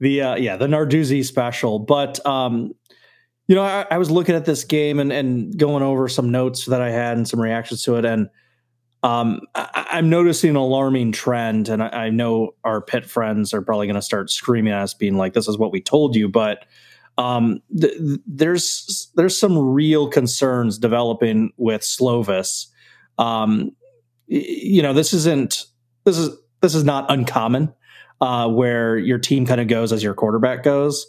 the 0.00 0.22
uh, 0.22 0.36
yeah 0.36 0.56
the 0.56 0.66
Narduzzi 0.66 1.22
special. 1.22 1.78
But 1.78 2.24
um, 2.26 2.72
you 3.46 3.54
know, 3.54 3.62
I, 3.62 3.86
I, 3.90 3.98
was 3.98 4.10
looking 4.10 4.34
at 4.34 4.46
this 4.46 4.64
game 4.64 4.98
and, 4.98 5.12
and 5.12 5.54
going 5.58 5.82
over 5.82 6.08
some 6.08 6.30
notes 6.30 6.64
that 6.64 6.80
I 6.80 6.90
had 6.90 7.18
and 7.18 7.28
some 7.28 7.38
reactions 7.38 7.82
to 7.82 7.96
it, 7.96 8.06
and 8.06 8.30
um, 9.02 9.40
I, 9.54 9.98
am 9.98 10.08
noticing 10.08 10.48
an 10.48 10.56
alarming 10.56 11.12
trend. 11.12 11.68
And 11.68 11.82
I, 11.82 11.88
I 11.88 12.10
know 12.10 12.54
our 12.64 12.80
Pitt 12.80 13.04
friends 13.04 13.52
are 13.52 13.60
probably 13.60 13.86
going 13.86 13.96
to 13.96 14.02
start 14.02 14.30
screaming 14.30 14.72
at 14.72 14.80
us, 14.80 14.94
being 14.94 15.18
like, 15.18 15.34
"This 15.34 15.46
is 15.46 15.58
what 15.58 15.72
we 15.72 15.82
told 15.82 16.16
you," 16.16 16.30
but 16.30 16.64
um, 17.18 17.60
th- 17.78 17.94
there's 18.26 19.10
there's 19.14 19.38
some 19.38 19.58
real 19.58 20.08
concerns 20.08 20.78
developing 20.78 21.52
with 21.56 21.82
Slovis. 21.82 22.66
Um, 23.18 23.72
you 24.26 24.82
know, 24.82 24.92
this 24.92 25.12
isn't 25.12 25.66
this 26.04 26.18
is 26.18 26.30
this 26.60 26.74
is 26.74 26.84
not 26.84 27.10
uncommon 27.10 27.74
uh, 28.20 28.48
where 28.48 28.96
your 28.96 29.18
team 29.18 29.46
kind 29.46 29.60
of 29.60 29.68
goes 29.68 29.92
as 29.92 30.02
your 30.02 30.14
quarterback 30.14 30.62
goes. 30.62 31.06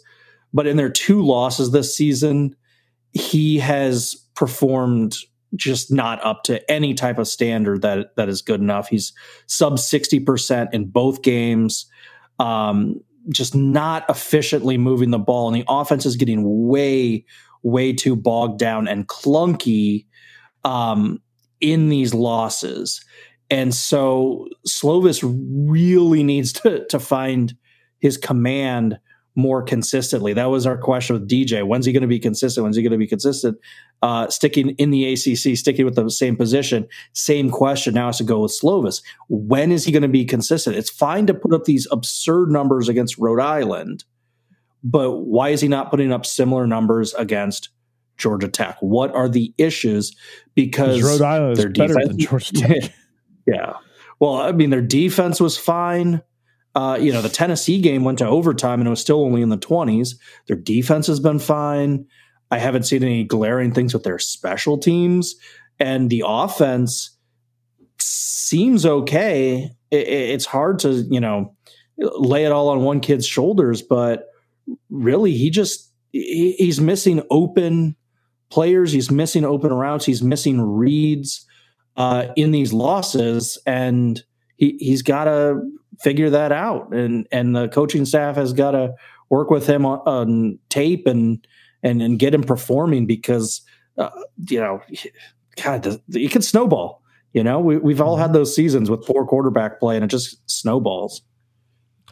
But 0.52 0.66
in 0.66 0.76
their 0.76 0.90
two 0.90 1.22
losses 1.22 1.72
this 1.72 1.96
season, 1.96 2.54
he 3.12 3.58
has 3.58 4.14
performed 4.34 5.16
just 5.56 5.92
not 5.92 6.24
up 6.24 6.42
to 6.44 6.70
any 6.70 6.94
type 6.94 7.18
of 7.18 7.28
standard 7.28 7.82
that 7.82 8.16
that 8.16 8.28
is 8.28 8.42
good 8.42 8.60
enough. 8.60 8.88
He's 8.88 9.12
sub 9.46 9.78
sixty 9.78 10.20
percent 10.20 10.70
in 10.72 10.86
both 10.86 11.22
games. 11.22 11.86
Um, 12.38 13.00
just 13.30 13.54
not 13.54 14.04
efficiently 14.08 14.78
moving 14.78 15.10
the 15.10 15.18
ball, 15.18 15.48
and 15.48 15.56
the 15.56 15.64
offense 15.68 16.06
is 16.06 16.16
getting 16.16 16.68
way, 16.68 17.24
way 17.62 17.92
too 17.92 18.16
bogged 18.16 18.58
down 18.58 18.88
and 18.88 19.08
clunky 19.08 20.06
um, 20.64 21.20
in 21.60 21.88
these 21.88 22.14
losses. 22.14 23.04
And 23.50 23.74
so 23.74 24.48
Slovis 24.66 25.22
really 25.22 26.22
needs 26.22 26.52
to 26.54 26.86
to 26.86 26.98
find 26.98 27.54
his 28.00 28.16
command 28.16 28.98
more 29.36 29.62
consistently. 29.62 30.32
That 30.32 30.50
was 30.50 30.66
our 30.66 30.78
question 30.78 31.14
with 31.14 31.28
DJ. 31.28 31.66
When's 31.66 31.86
he 31.86 31.92
going 31.92 32.02
to 32.02 32.08
be 32.08 32.20
consistent? 32.20 32.62
When's 32.62 32.76
he 32.76 32.82
going 32.82 32.92
to 32.92 32.98
be 32.98 33.06
consistent? 33.06 33.58
Uh, 34.02 34.28
sticking 34.28 34.70
in 34.70 34.90
the 34.90 35.12
ACC, 35.12 35.56
sticking 35.56 35.84
with 35.84 35.96
the 35.96 36.08
same 36.10 36.36
position. 36.36 36.86
Same 37.14 37.50
question 37.50 37.94
now 37.94 38.06
has 38.06 38.18
to 38.18 38.24
go 38.24 38.40
with 38.40 38.56
Slovis. 38.58 39.02
When 39.28 39.72
is 39.72 39.84
he 39.84 39.92
going 39.92 40.02
to 40.02 40.08
be 40.08 40.24
consistent? 40.24 40.76
It's 40.76 40.90
fine 40.90 41.26
to 41.26 41.34
put 41.34 41.52
up 41.52 41.64
these 41.64 41.88
absurd 41.90 42.50
numbers 42.50 42.88
against 42.88 43.18
Rhode 43.18 43.40
Island, 43.40 44.04
but 44.84 45.12
why 45.22 45.48
is 45.48 45.60
he 45.60 45.68
not 45.68 45.90
putting 45.90 46.12
up 46.12 46.26
similar 46.26 46.66
numbers 46.66 47.12
against 47.14 47.70
Georgia 48.18 48.48
Tech? 48.48 48.76
What 48.80 49.14
are 49.14 49.28
the 49.28 49.52
issues? 49.58 50.14
Because 50.54 51.02
Rhode 51.02 51.22
Island 51.22 51.58
is 51.58 51.64
better 51.64 51.94
defense, 51.94 52.08
than 52.08 52.18
Georgia 52.18 52.52
Tech. 52.54 52.92
yeah. 53.46 53.72
Well, 54.20 54.36
I 54.36 54.52
mean, 54.52 54.70
their 54.70 54.80
defense 54.80 55.40
was 55.40 55.58
fine. 55.58 56.22
Uh, 56.74 56.98
you 57.00 57.12
know, 57.12 57.22
the 57.22 57.28
Tennessee 57.28 57.80
game 57.80 58.02
went 58.02 58.18
to 58.18 58.26
overtime 58.26 58.80
and 58.80 58.86
it 58.86 58.90
was 58.90 59.00
still 59.00 59.22
only 59.24 59.42
in 59.42 59.48
the 59.48 59.58
20s. 59.58 60.16
Their 60.48 60.56
defense 60.56 61.06
has 61.06 61.20
been 61.20 61.38
fine. 61.38 62.06
I 62.50 62.58
haven't 62.58 62.84
seen 62.84 63.02
any 63.02 63.24
glaring 63.24 63.72
things 63.72 63.94
with 63.94 64.02
their 64.02 64.18
special 64.18 64.78
teams. 64.78 65.36
And 65.78 66.10
the 66.10 66.24
offense 66.26 67.16
seems 68.00 68.84
okay. 68.84 69.70
It, 69.90 70.08
it's 70.08 70.46
hard 70.46 70.80
to, 70.80 70.92
you 71.10 71.20
know, 71.20 71.54
lay 71.96 72.44
it 72.44 72.52
all 72.52 72.68
on 72.68 72.82
one 72.82 73.00
kid's 73.00 73.26
shoulders, 73.26 73.82
but 73.82 74.26
really, 74.90 75.32
he 75.36 75.50
just, 75.50 75.92
he, 76.10 76.52
he's 76.58 76.80
missing 76.80 77.22
open 77.30 77.96
players. 78.50 78.92
He's 78.92 79.10
missing 79.10 79.44
open 79.44 79.72
routes. 79.72 80.06
He's 80.06 80.22
missing 80.22 80.60
reads 80.60 81.46
uh, 81.96 82.28
in 82.36 82.50
these 82.50 82.72
losses. 82.72 83.58
And 83.66 84.22
he, 84.56 84.76
he's 84.78 85.02
got 85.02 85.24
to 85.24 85.60
figure 86.00 86.30
that 86.30 86.52
out, 86.52 86.92
and 86.92 87.26
and 87.32 87.54
the 87.54 87.68
coaching 87.68 88.04
staff 88.04 88.36
has 88.36 88.52
got 88.52 88.72
to 88.72 88.94
work 89.30 89.50
with 89.50 89.66
him 89.66 89.86
on, 89.86 90.00
on, 90.00 90.58
tape 90.68 91.06
and 91.06 91.46
and 91.82 92.02
and 92.02 92.18
get 92.18 92.34
him 92.34 92.42
performing 92.42 93.06
because 93.06 93.62
uh, 93.98 94.10
you 94.48 94.60
know, 94.60 94.80
God, 95.62 96.00
it 96.10 96.30
can 96.30 96.42
snowball. 96.42 97.02
You 97.32 97.42
know, 97.42 97.58
we, 97.58 97.78
we've 97.78 98.00
all 98.00 98.16
had 98.16 98.26
mm-hmm. 98.26 98.34
those 98.34 98.54
seasons 98.54 98.90
with 98.90 99.04
poor 99.04 99.26
quarterback 99.26 99.80
play, 99.80 99.96
and 99.96 100.04
it 100.04 100.08
just 100.08 100.38
snowballs. 100.50 101.22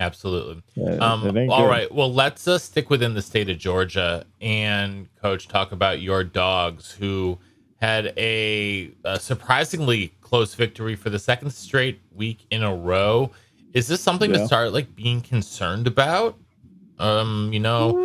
Absolutely. 0.01 0.63
Yeah, 0.75 0.95
um, 0.97 1.51
all 1.51 1.69
right. 1.69 1.93
Well, 1.93 2.13
let's 2.13 2.49
uh, 2.49 2.59
stick 2.59 2.89
within 2.91 3.15
the 3.15 3.23
state 3.23 3.51
of 3.51 3.59
Georgia 3.59 4.25
and, 4.41 5.09
Coach, 5.21 5.49
talk 5.49 5.71
about 5.71 6.01
your 6.01 6.25
dogs 6.25 6.91
who 6.91 7.39
had 7.83 8.15
a, 8.17 8.93
a 9.05 9.19
surprisingly 9.19 10.15
close 10.21 10.55
victory 10.55 10.95
for 10.95 11.11
the 11.11 11.19
second 11.19 11.51
straight 11.51 12.01
week 12.15 12.47
in 12.51 12.63
a 12.63 12.73
row 12.73 13.29
is 13.75 13.89
this 13.89 14.01
something 14.01 14.33
yeah. 14.33 14.39
to 14.39 14.47
start 14.47 14.73
like 14.73 14.95
being 14.95 15.21
concerned 15.21 15.89
about? 15.89 16.39
Um, 17.01 17.51
you 17.53 17.59
know, 17.59 17.99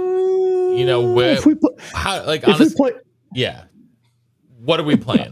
you 0.74 0.84
know, 0.84 1.14
where 1.14 1.34
if 1.34 1.46
we 1.46 1.54
play, 1.54 1.76
how 1.94 2.26
like 2.26 2.48
honestly, 2.48 2.76
play, 2.76 2.92
yeah. 3.36 3.66
What 4.64 4.80
are 4.80 4.84
we 4.84 4.96
playing? 4.96 5.32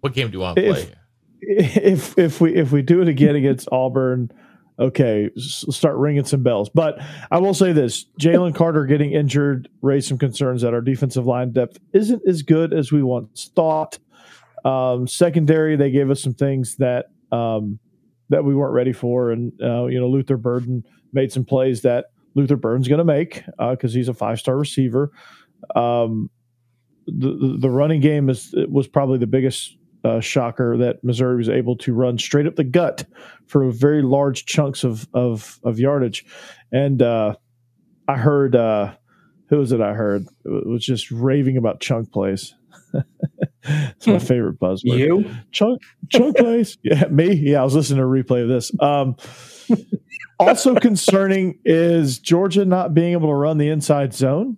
what 0.00 0.12
game 0.12 0.28
do 0.28 0.34
you 0.34 0.40
want 0.40 0.56
to 0.56 0.62
play? 0.72 0.92
If, 1.40 1.78
if 2.18 2.18
if 2.18 2.40
we 2.40 2.54
if 2.54 2.72
we 2.72 2.82
do 2.82 3.00
it 3.00 3.08
again 3.08 3.34
against 3.34 3.66
Auburn, 3.72 4.30
okay, 4.78 5.30
start 5.36 5.96
ringing 5.96 6.24
some 6.24 6.42
bells. 6.42 6.68
But 6.68 7.00
I 7.30 7.38
will 7.38 7.54
say 7.54 7.72
this: 7.72 8.06
Jalen 8.20 8.54
Carter 8.54 8.84
getting 8.86 9.12
injured 9.12 9.68
raised 9.82 10.08
some 10.08 10.18
concerns 10.18 10.62
that 10.62 10.74
our 10.74 10.80
defensive 10.80 11.26
line 11.26 11.52
depth 11.52 11.78
isn't 11.92 12.22
as 12.26 12.42
good 12.42 12.72
as 12.72 12.92
we 12.92 13.02
once 13.02 13.50
thought. 13.54 13.98
Um, 14.64 15.06
secondary, 15.06 15.76
they 15.76 15.90
gave 15.90 16.10
us 16.10 16.22
some 16.22 16.34
things 16.34 16.76
that 16.76 17.06
um, 17.32 17.78
that 18.28 18.44
we 18.44 18.54
weren't 18.54 18.74
ready 18.74 18.92
for. 18.92 19.30
And 19.30 19.52
uh, 19.62 19.86
you 19.86 20.00
know, 20.00 20.08
Luther 20.08 20.36
Burden 20.36 20.84
made 21.12 21.32
some 21.32 21.44
plays 21.44 21.82
that 21.82 22.06
Luther 22.34 22.56
Burden's 22.56 22.88
going 22.88 22.98
to 22.98 23.04
make 23.04 23.44
because 23.58 23.94
uh, 23.94 23.96
he's 23.96 24.08
a 24.08 24.14
five 24.14 24.38
star 24.38 24.56
receiver. 24.56 25.10
Um, 25.74 26.30
the 27.06 27.56
the 27.60 27.70
running 27.70 28.00
game 28.00 28.28
is 28.28 28.54
was 28.68 28.88
probably 28.88 29.18
the 29.18 29.26
biggest 29.26 29.76
uh, 30.04 30.20
shocker 30.20 30.76
that 30.78 31.02
Missouri 31.02 31.36
was 31.36 31.48
able 31.48 31.76
to 31.78 31.92
run 31.92 32.18
straight 32.18 32.46
up 32.46 32.56
the 32.56 32.64
gut 32.64 33.04
for 33.46 33.70
very 33.70 34.02
large 34.02 34.46
chunks 34.46 34.84
of 34.84 35.08
of, 35.14 35.58
of 35.64 35.78
yardage, 35.78 36.24
and 36.72 37.02
uh, 37.02 37.34
I 38.08 38.16
heard 38.16 38.54
uh, 38.54 38.94
who 39.48 39.58
was 39.58 39.72
it? 39.72 39.80
I 39.80 39.94
heard 39.94 40.26
it 40.44 40.66
was 40.66 40.84
just 40.84 41.10
raving 41.10 41.56
about 41.56 41.80
chunk 41.80 42.12
plays. 42.12 42.54
it's 43.62 44.06
my 44.06 44.18
favorite 44.18 44.58
buzzword. 44.58 44.98
You 44.98 45.30
chunk 45.52 45.82
chunk 46.10 46.36
plays. 46.36 46.78
Yeah, 46.82 47.04
me. 47.06 47.34
Yeah, 47.34 47.60
I 47.60 47.64
was 47.64 47.74
listening 47.74 47.98
to 47.98 48.04
a 48.04 48.06
replay 48.06 48.42
of 48.42 48.48
this. 48.48 48.72
Um, 48.80 49.16
also 50.38 50.74
concerning 50.74 51.58
is 51.64 52.18
Georgia 52.18 52.64
not 52.64 52.94
being 52.94 53.12
able 53.12 53.28
to 53.28 53.34
run 53.34 53.58
the 53.58 53.68
inside 53.68 54.14
zone. 54.14 54.56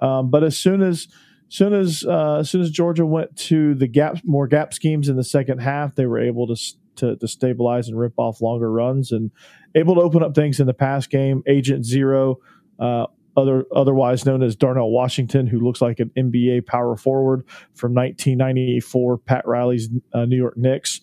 Um, 0.00 0.30
but 0.30 0.44
as 0.44 0.56
soon 0.56 0.82
as 0.82 1.08
soon 1.48 1.72
as 1.74 2.04
uh, 2.04 2.38
as 2.40 2.50
soon 2.50 2.60
as 2.60 2.70
Georgia 2.70 3.06
went 3.06 3.36
to 3.36 3.74
the 3.74 3.86
gap 3.86 4.18
more 4.24 4.46
gap 4.46 4.74
schemes 4.74 5.08
in 5.08 5.16
the 5.16 5.24
second 5.24 5.58
half, 5.58 5.94
they 5.94 6.06
were 6.06 6.20
able 6.20 6.46
to 6.46 6.56
to, 6.96 7.16
to 7.16 7.28
stabilize 7.28 7.88
and 7.88 7.98
rip 7.98 8.14
off 8.16 8.40
longer 8.40 8.70
runs 8.70 9.12
and 9.12 9.30
able 9.74 9.94
to 9.94 10.00
open 10.00 10.22
up 10.22 10.34
things 10.34 10.60
in 10.60 10.66
the 10.66 10.74
pass 10.74 11.06
game. 11.06 11.42
Agent 11.46 11.84
Zero 11.84 12.38
uh, 12.78 13.06
other 13.36 13.64
otherwise 13.74 14.26
known 14.26 14.42
as 14.42 14.56
Darnell 14.56 14.90
Washington, 14.90 15.46
who 15.46 15.60
looks 15.60 15.80
like 15.80 16.00
an 16.00 16.10
NBA 16.16 16.66
power 16.66 16.96
forward 16.96 17.44
from 17.74 17.94
1994, 17.94 19.18
Pat 19.18 19.46
Riley's 19.46 19.88
uh, 20.12 20.24
New 20.24 20.36
York 20.36 20.56
Knicks. 20.56 21.00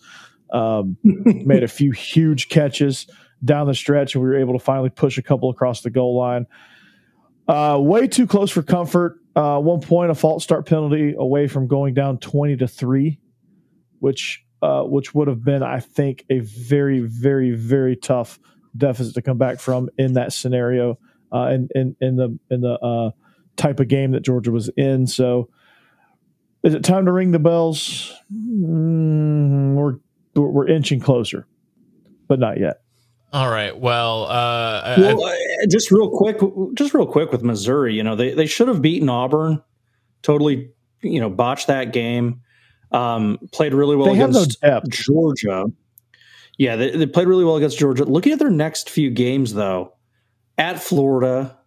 Um, 0.51 0.97
made 1.03 1.63
a 1.63 1.67
few 1.67 1.91
huge 1.91 2.49
catches 2.49 3.07
down 3.43 3.67
the 3.67 3.73
stretch, 3.73 4.15
and 4.15 4.23
we 4.23 4.29
were 4.29 4.39
able 4.39 4.53
to 4.53 4.63
finally 4.63 4.89
push 4.89 5.17
a 5.17 5.21
couple 5.21 5.49
across 5.49 5.81
the 5.81 5.89
goal 5.89 6.17
line. 6.17 6.45
Uh, 7.47 7.77
way 7.79 8.07
too 8.07 8.27
close 8.27 8.51
for 8.51 8.63
comfort. 8.63 9.19
Uh, 9.35 9.59
one 9.59 9.81
point, 9.81 10.11
a 10.11 10.15
false 10.15 10.43
start 10.43 10.65
penalty 10.65 11.13
away 11.17 11.47
from 11.47 11.67
going 11.67 11.93
down 11.93 12.17
20 12.17 12.57
to 12.57 12.67
three, 12.67 13.19
which 13.99 14.43
uh, 14.61 14.83
which 14.83 15.13
would 15.13 15.27
have 15.27 15.43
been, 15.43 15.61
I 15.61 15.79
think, 15.79 16.25
a 16.29 16.39
very, 16.39 16.99
very, 17.01 17.51
very 17.51 17.95
tough 17.95 18.39
deficit 18.75 19.13
to 19.15 19.21
come 19.21 19.37
back 19.37 19.59
from 19.59 19.89
in 19.97 20.13
that 20.13 20.33
scenario 20.33 20.97
uh, 21.31 21.49
in, 21.51 21.69
in, 21.75 21.95
in 22.01 22.15
the 22.15 22.39
in 22.49 22.61
the 22.61 22.73
uh, 22.79 23.11
type 23.57 23.79
of 23.79 23.87
game 23.87 24.11
that 24.11 24.21
Georgia 24.21 24.51
was 24.51 24.69
in. 24.69 25.05
So, 25.05 25.49
is 26.63 26.73
it 26.73 26.83
time 26.83 27.05
to 27.05 27.11
ring 27.11 27.31
the 27.31 27.39
bells? 27.39 28.11
Mm, 28.33 29.75
we're 29.75 29.97
we're 30.35 30.67
inching 30.67 30.99
closer, 30.99 31.45
but 32.27 32.39
not 32.39 32.59
yet. 32.59 32.81
All 33.35 33.49
right. 33.49 33.77
Well, 33.77 34.23
uh, 34.27 34.95
well 34.97 35.25
I, 35.25 35.65
just 35.69 35.91
real 35.91 36.09
quick, 36.09 36.39
just 36.73 36.93
real 36.93 37.05
quick 37.05 37.33
with 37.33 37.43
Missouri. 37.43 37.93
You 37.93 38.01
know, 38.01 38.15
they 38.15 38.33
they 38.33 38.45
should 38.45 38.69
have 38.69 38.81
beaten 38.81 39.09
Auburn. 39.09 39.61
Totally, 40.21 40.71
you 41.01 41.19
know, 41.19 41.29
botched 41.29 41.67
that 41.67 41.91
game. 41.91 42.39
Um, 42.93 43.37
played 43.51 43.73
really 43.73 43.97
well 43.97 44.13
against 44.13 44.63
no 44.63 44.81
Georgia. 44.87 45.65
Yeah, 46.57 46.77
they, 46.77 46.91
they 46.91 47.05
played 47.07 47.27
really 47.27 47.43
well 47.43 47.57
against 47.57 47.77
Georgia. 47.77 48.05
Looking 48.05 48.31
at 48.31 48.39
their 48.39 48.49
next 48.49 48.89
few 48.89 49.09
games, 49.09 49.53
though, 49.53 49.95
at 50.57 50.81
Florida. 50.81 51.57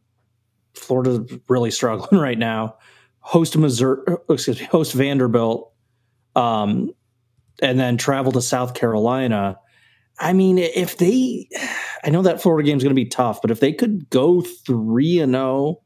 Florida's 0.72 1.38
really 1.48 1.70
struggling 1.70 2.18
right 2.18 2.38
now. 2.38 2.76
Host 3.20 3.59
Missouri, 3.59 4.00
excuse 4.31 4.59
me, 4.59 4.64
host 4.64 4.94
Vanderbilt, 4.94 5.70
um, 6.35 6.94
and 7.61 7.78
then 7.78 7.98
travel 7.98 8.33
to 8.33 8.40
South 8.40 8.72
Carolina. 8.72 9.59
I 10.20 10.33
mean, 10.33 10.59
if 10.59 10.98
they, 10.98 11.48
I 12.04 12.11
know 12.11 12.22
that 12.22 12.42
Florida 12.42 12.66
game 12.66 12.76
is 12.76 12.83
going 12.83 12.94
to 12.94 13.00
be 13.00 13.07
tough, 13.07 13.40
but 13.40 13.50
if 13.50 13.61
they 13.61 13.72
could 13.72 14.11
go 14.11 14.40
three 14.40 15.20
and 15.20 15.33
zero 15.33 15.81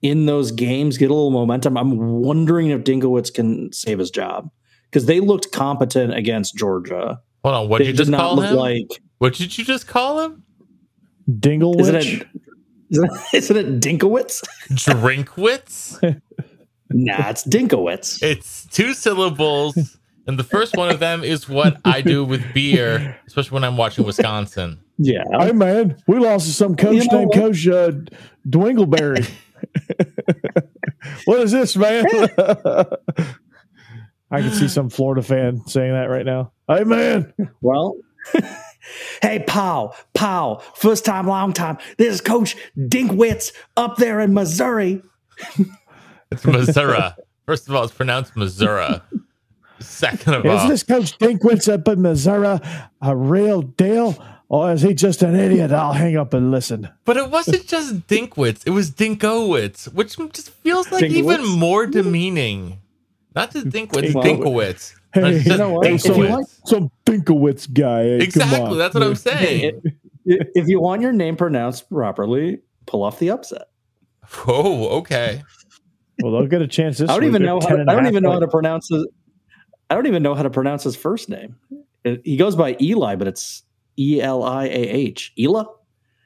in 0.00 0.26
those 0.26 0.50
games, 0.50 0.98
get 0.98 1.10
a 1.10 1.14
little 1.14 1.30
momentum, 1.30 1.76
I'm 1.76 1.96
wondering 1.96 2.70
if 2.70 2.82
Dinkowitz 2.82 3.32
can 3.32 3.72
save 3.72 3.98
his 3.98 4.10
job 4.10 4.50
because 4.90 5.06
they 5.06 5.20
looked 5.20 5.52
competent 5.52 6.14
against 6.14 6.56
Georgia. 6.56 7.20
Hold 7.44 7.54
on, 7.54 7.68
what 7.68 7.78
did 7.78 7.88
you 7.88 7.92
just 7.92 8.10
not 8.10 8.20
call 8.20 8.36
look 8.36 8.46
him? 8.46 8.56
like. 8.56 9.00
what 9.18 9.34
did 9.34 9.56
you 9.56 9.64
just 9.64 9.86
call 9.86 10.20
him? 10.20 10.42
Dinglewitch. 11.30 11.80
Isn't 11.80 11.94
it? 11.96 12.26
Isn't 12.92 13.10
it, 13.10 13.34
isn't 13.34 13.56
it 13.56 13.80
Dinkowitz? 13.80 14.42
Drinkwitz? 14.72 16.02
nah, 16.90 17.30
it's 17.30 17.42
Dinkowitz. 17.46 18.22
it's 18.22 18.66
two 18.66 18.92
syllables, 18.92 19.96
and 20.26 20.38
the 20.38 20.44
first 20.44 20.76
one 20.76 20.90
of 20.90 21.00
them 21.00 21.24
is 21.24 21.48
what 21.48 21.78
I 21.84 22.00
do 22.00 22.24
with 22.24 22.42
beer, 22.54 23.18
especially 23.26 23.54
when 23.54 23.64
I'm 23.64 23.76
watching 23.76 24.04
Wisconsin. 24.04 24.80
Yeah, 24.98 25.24
Hey 25.40 25.52
man, 25.52 25.96
we 26.06 26.18
lost 26.18 26.46
to 26.46 26.52
some 26.52 26.76
coach 26.76 26.94
You 26.94 27.04
know 27.10 27.18
named 27.18 27.28
what? 27.28 27.38
Coach 27.38 27.66
uh, 27.66 27.92
Dwingleberry. 28.48 29.28
what 31.24 31.40
is 31.40 31.52
this, 31.52 31.76
man? 31.76 32.04
I 34.30 34.40
can 34.40 34.52
see 34.52 34.68
some 34.68 34.88
Florida 34.90 35.22
fan 35.22 35.66
saying 35.66 35.92
that 35.92 36.04
right 36.04 36.24
now. 36.24 36.52
Hey 36.68 36.84
man, 36.84 37.32
Well, 37.60 37.96
hey, 39.22 39.44
Pow, 39.46 39.94
Pow, 40.14 40.62
first 40.74 41.04
time, 41.04 41.26
long 41.26 41.52
time. 41.52 41.78
This 41.98 42.14
is 42.14 42.20
Coach 42.20 42.56
Dinkwitz 42.78 43.52
up 43.76 43.96
there 43.96 44.20
in 44.20 44.32
Missouri. 44.34 45.02
It's 46.30 46.46
Missouri. 46.46 46.98
First 47.46 47.68
of 47.68 47.74
all, 47.74 47.84
it's 47.84 47.92
pronounced 47.92 48.36
Missouri. 48.36 49.00
Second 49.82 50.34
of 50.34 50.46
is 50.46 50.60
all, 50.60 50.68
this 50.68 50.82
Coach 50.82 51.18
Dinkwitz 51.18 51.72
up 51.72 51.86
in 51.88 52.02
Missouri 52.02 52.58
a 53.00 53.16
real 53.16 53.62
deal, 53.62 54.22
or 54.48 54.72
is 54.72 54.82
he 54.82 54.94
just 54.94 55.22
an 55.22 55.34
idiot? 55.34 55.72
I'll 55.72 55.92
hang 55.92 56.16
up 56.16 56.34
and 56.34 56.50
listen. 56.50 56.88
but 57.04 57.16
it 57.16 57.30
wasn't 57.30 57.66
just 57.66 58.06
Dinkwitz; 58.06 58.62
it 58.66 58.70
was 58.70 58.90
Dinkowitz, 58.90 59.92
which 59.92 60.16
just 60.32 60.50
feels 60.50 60.90
like 60.92 61.04
even 61.04 61.44
more 61.46 61.86
demeaning. 61.86 62.78
Not 63.34 63.50
just 63.52 63.68
Dinkwitz, 63.68 64.14
Well, 64.14 64.24
Dinkowitz. 64.24 64.94
Hey, 65.14 65.36
It's 65.36 65.46
you 65.46 65.56
know 65.58 65.70
what? 65.70 65.86
Hey, 65.86 65.94
If 65.94 66.04
you 66.04 66.12
some, 66.14 66.28
like- 66.28 66.46
some 66.66 66.90
Dinkowitz 67.06 67.72
guy. 67.72 68.02
Hey, 68.04 68.20
Exactly, 68.20 68.76
that's 68.78 68.94
what 68.94 69.02
I'm 69.02 69.14
saying. 69.14 69.82
if 70.24 70.68
you 70.68 70.80
want 70.80 71.02
your 71.02 71.12
name 71.12 71.36
pronounced 71.36 71.88
properly, 71.90 72.60
pull 72.86 73.02
off 73.02 73.18
the 73.18 73.30
upset. 73.30 73.68
Oh, 74.46 74.98
okay. 74.98 75.42
Well, 76.22 76.32
they'll 76.32 76.46
get 76.46 76.62
a 76.62 76.66
chance 76.68 76.98
this 76.98 77.10
I 77.10 77.14
don't 77.14 77.22
week. 77.22 77.28
even 77.30 77.42
They're 77.42 77.54
know. 77.54 77.60
How 77.60 77.66
10 77.68 77.76
to, 77.76 77.80
and 77.80 77.86
don't 77.90 78.04
half 78.04 78.12
even 78.12 78.22
know 78.22 78.32
how 78.32 78.38
to 78.38 78.48
pronounce 78.48 78.88
his. 78.88 79.06
I 79.92 79.94
don't 79.94 80.06
even 80.06 80.22
know 80.22 80.34
how 80.34 80.42
to 80.42 80.48
pronounce 80.48 80.82
his 80.84 80.96
first 80.96 81.28
name. 81.28 81.54
It- 82.02 82.22
he 82.24 82.38
goes 82.38 82.56
by 82.56 82.76
Eli, 82.80 83.14
but 83.16 83.28
it's 83.28 83.62
E 83.98 84.22
L 84.22 84.42
I 84.42 84.64
A 84.64 84.68
H. 84.70 85.34
Ela. 85.38 85.66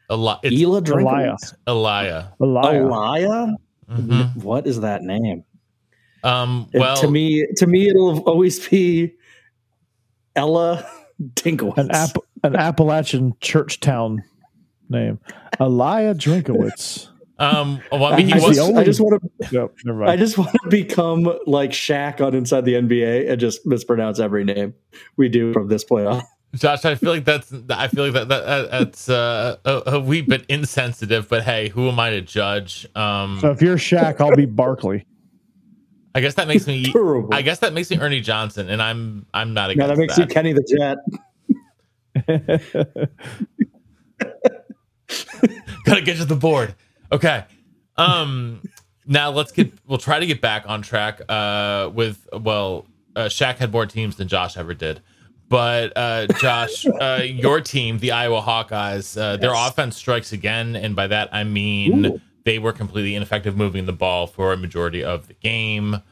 Eli- 0.09 0.37
it's 0.44 0.62
Ela 0.62 0.79
Elia. 0.79 0.83
Drinkowitz. 0.83 1.55
Elia. 1.66 2.33
Elia. 2.40 2.83
Elia. 2.85 3.57
Mhm. 3.90 4.37
What 4.44 4.68
is 4.68 4.81
that 4.83 5.02
name? 5.02 5.42
Um, 6.22 6.68
It- 6.72 6.79
well, 6.79 6.96
to 6.98 7.11
me, 7.11 7.44
to 7.57 7.66
me, 7.66 7.88
it'll 7.88 8.20
always 8.20 8.68
be 8.68 9.14
Ella 10.37 10.87
Dinkowitz. 11.35 11.76
an 11.79 11.90
App, 11.90 12.16
an 12.44 12.55
Appalachian 12.55 13.35
church 13.40 13.81
town 13.81 14.22
name, 14.88 15.18
Elia 15.59 16.14
Drinkowitz. 16.14 17.09
Um, 17.38 17.81
well, 17.92 18.07
I 18.07 18.16
mean, 18.16 18.29
he 18.29 18.35
was. 18.35 18.57
just, 18.57 18.61
only- 18.61 18.81
I 18.81 18.85
just 18.85 19.01
want 19.01 19.22
to. 19.22 19.31
Yep, 19.51 19.75
never 19.85 20.05
I 20.05 20.16
just 20.16 20.38
want 20.38 20.51
to 20.62 20.68
become 20.70 21.38
like 21.46 21.70
Shaq 21.70 22.25
on 22.27 22.35
Inside 22.35 22.64
the 22.64 22.75
NBA 22.75 23.31
and 23.31 23.38
just 23.40 23.66
mispronounce 23.66 24.18
every 24.18 24.44
name 24.44 24.75
we 25.16 25.29
do 25.29 25.53
from 25.53 25.68
this 25.68 25.85
point 25.85 26.07
on. 26.07 26.22
Josh, 26.55 26.85
I 26.87 26.94
feel 26.94 27.12
like 27.12 27.25
that's. 27.25 27.53
I 27.68 27.88
feel 27.88 28.05
like 28.05 28.14
that, 28.14 28.29
that 28.29 28.46
that- 28.46 28.70
that's 28.70 29.09
uh, 29.09 29.57
a, 29.64 29.83
a 29.87 30.01
wee 30.01 30.22
bit 30.22 30.46
insensitive. 30.49 31.29
But 31.29 31.42
hey, 31.42 31.68
who 31.68 31.88
am 31.88 32.01
I 32.01 32.11
to 32.11 32.20
judge? 32.22 32.87
Um, 32.94 33.38
so 33.40 33.51
if 33.51 33.61
you're 33.61 33.77
Shaq, 33.77 34.20
I'll 34.20 34.35
be 34.35 34.46
Barkley. 34.46 35.07
I 36.14 36.20
guess 36.20 36.35
that 36.35 36.49
makes 36.49 36.66
me. 36.66 36.85
Terrible. 36.92 37.35
I 37.35 37.42
guess 37.42 37.59
that 37.59 37.75
makes 37.75 37.90
me 37.90 37.99
Ernie 37.99 38.20
Johnson, 38.22 38.70
and 38.70 38.81
I'm 38.81 39.27
I'm 39.35 39.53
not 39.53 39.77
Now 39.77 39.85
against 39.85 39.88
that 39.88 39.99
makes 39.99 40.16
you 40.18 40.27
Kenny 40.27 40.55
the 40.55 40.64
Jet. 40.79 40.96
Gotta 45.85 46.01
get 46.01 46.16
to 46.16 46.25
the 46.25 46.37
board. 46.37 46.75
Okay. 47.12 47.45
Um. 47.97 48.62
Now 49.09 49.31
let's 49.31 49.53
get. 49.53 49.73
We'll 49.87 49.99
try 49.99 50.19
to 50.19 50.27
get 50.27 50.40
back 50.40 50.64
on 50.66 50.83
track. 50.83 51.21
Uh. 51.29 51.92
With 51.95 52.27
well, 52.33 52.87
uh, 53.14 53.27
Shaq 53.27 53.57
had 53.59 53.71
more 53.71 53.87
teams 53.87 54.16
than 54.16 54.27
Josh 54.27 54.57
ever 54.57 54.75
did. 54.75 55.01
But 55.49 55.92
uh, 55.97 56.27
Josh, 56.40 56.87
uh, 57.01 57.23
your 57.25 57.61
team, 57.61 57.99
the 57.99 58.12
Iowa 58.12 58.40
Hawkeyes, 58.40 59.21
uh, 59.21 59.37
their 59.37 59.55
offense 59.55 59.97
strikes 59.97 60.33
again, 60.33 60.77
and 60.77 60.95
by 60.97 61.07
that 61.07 61.29
I 61.33 61.45
mean 61.45 62.07
Ooh. 62.07 62.21
they 62.45 62.59
were 62.59 62.73
completely 62.73 63.14
ineffective 63.14 63.57
moving 63.57 63.87
the 63.87 63.92
ball 63.92 64.27
for 64.27 64.53
a 64.53 64.57
majority 64.57 65.05
of 65.05 65.29
the 65.29 65.35
game. 65.35 66.03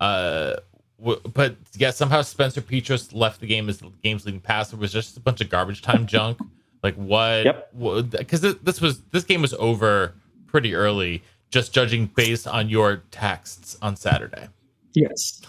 Uh, 0.00 0.56
w- 0.98 1.20
but 1.32 1.56
yeah, 1.74 1.90
somehow 1.90 2.22
Spencer 2.22 2.60
Petras 2.60 3.14
left 3.14 3.40
the 3.40 3.46
game 3.46 3.68
as 3.68 3.78
the 3.78 3.90
game's 4.02 4.24
leading 4.26 4.40
passer. 4.40 4.76
It 4.76 4.80
was 4.80 4.92
just 4.92 5.16
a 5.16 5.20
bunch 5.20 5.40
of 5.40 5.50
garbage 5.50 5.82
time 5.82 6.06
junk. 6.06 6.38
Like 6.82 6.96
what? 6.96 7.46
Yep. 7.46 8.10
Because 8.10 8.42
this 8.42 8.78
was 8.78 9.00
this 9.04 9.24
game 9.24 9.40
was 9.40 9.54
over 9.54 10.12
pretty 10.54 10.72
early. 10.72 11.20
Just 11.50 11.74
judging 11.74 12.06
based 12.06 12.46
on 12.46 12.68
your 12.68 12.98
texts 13.10 13.76
on 13.82 13.96
Saturday. 13.96 14.46
Yes. 14.94 15.42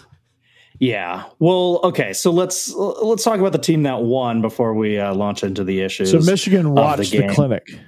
Yeah. 0.80 1.26
Well, 1.38 1.78
okay. 1.84 2.12
So 2.12 2.32
let's 2.32 2.74
let's 2.74 3.22
talk 3.22 3.38
about 3.38 3.52
the 3.52 3.58
team 3.58 3.84
that 3.84 4.02
won 4.02 4.42
before 4.42 4.74
we 4.74 4.98
uh, 4.98 5.14
launch 5.14 5.44
into 5.44 5.62
the 5.62 5.80
issues. 5.80 6.10
So 6.10 6.18
Michigan 6.18 6.74
watched 6.74 7.12
the, 7.12 7.18
game. 7.20 7.30
clinic. 7.30 7.68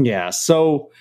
Yeah. 0.00 0.30
So, 0.30 0.92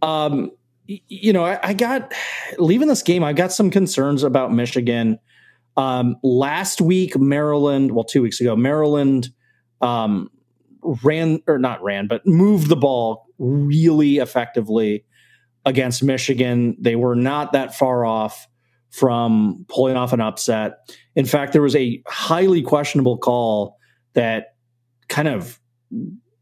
um, 0.00 0.50
y- 0.88 1.02
you 1.08 1.34
know, 1.34 1.44
I, 1.44 1.58
I 1.62 1.74
got 1.74 2.14
leaving 2.56 2.88
this 2.88 3.02
game. 3.02 3.22
I 3.22 3.34
got 3.34 3.52
some 3.52 3.70
concerns 3.70 4.22
about 4.22 4.50
Michigan. 4.50 5.18
Um, 5.76 6.16
last 6.22 6.80
week, 6.80 7.18
Maryland. 7.18 7.92
Well, 7.92 8.04
two 8.04 8.22
weeks 8.22 8.40
ago, 8.40 8.56
Maryland 8.56 9.28
um, 9.82 10.30
ran 11.02 11.40
or 11.46 11.58
not 11.58 11.82
ran, 11.82 12.06
but 12.06 12.26
moved 12.26 12.68
the 12.68 12.76
ball 12.76 13.26
really 13.38 14.18
effectively 14.18 15.04
against 15.64 16.02
Michigan. 16.02 16.76
They 16.80 16.96
were 16.96 17.16
not 17.16 17.52
that 17.52 17.74
far 17.74 18.04
off 18.04 18.46
from 18.90 19.66
pulling 19.68 19.96
off 19.96 20.12
an 20.12 20.20
upset. 20.20 20.90
In 21.16 21.26
fact, 21.26 21.52
there 21.52 21.62
was 21.62 21.76
a 21.76 22.02
highly 22.06 22.62
questionable 22.62 23.18
call 23.18 23.76
that 24.14 24.54
kind 25.08 25.28
of 25.28 25.60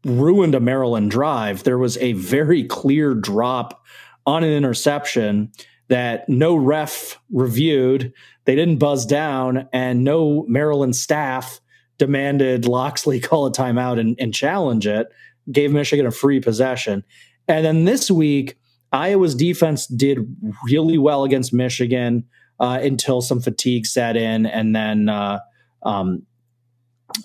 ruined 0.05 0.55
a 0.55 0.59
Maryland 0.59 1.11
drive. 1.11 1.63
There 1.63 1.77
was 1.77 1.97
a 1.97 2.13
very 2.13 2.63
clear 2.63 3.13
drop 3.13 3.83
on 4.25 4.43
an 4.43 4.51
interception 4.51 5.51
that 5.87 6.29
no 6.29 6.55
ref 6.55 7.19
reviewed. 7.31 8.13
They 8.45 8.55
didn't 8.55 8.77
buzz 8.77 9.05
down, 9.05 9.67
and 9.73 10.03
no 10.03 10.45
Maryland 10.47 10.95
staff 10.95 11.59
demanded 11.97 12.67
Locksley 12.67 13.19
call 13.21 13.45
a 13.45 13.51
timeout 13.51 13.99
and, 13.99 14.15
and 14.19 14.33
challenge 14.33 14.87
it, 14.87 15.07
gave 15.51 15.71
Michigan 15.71 16.05
a 16.05 16.11
free 16.11 16.39
possession. 16.39 17.03
And 17.47 17.65
then 17.65 17.85
this 17.85 18.09
week, 18.09 18.57
Iowa's 18.91 19.35
defense 19.35 19.87
did 19.87 20.19
really 20.65 20.97
well 20.97 21.23
against 21.23 21.53
Michigan 21.53 22.23
uh, 22.59 22.79
until 22.81 23.21
some 23.21 23.41
fatigue 23.41 23.85
set 23.85 24.15
in, 24.15 24.45
and 24.45 24.75
then 24.75 25.09
uh, 25.09 25.39
um, 25.83 26.23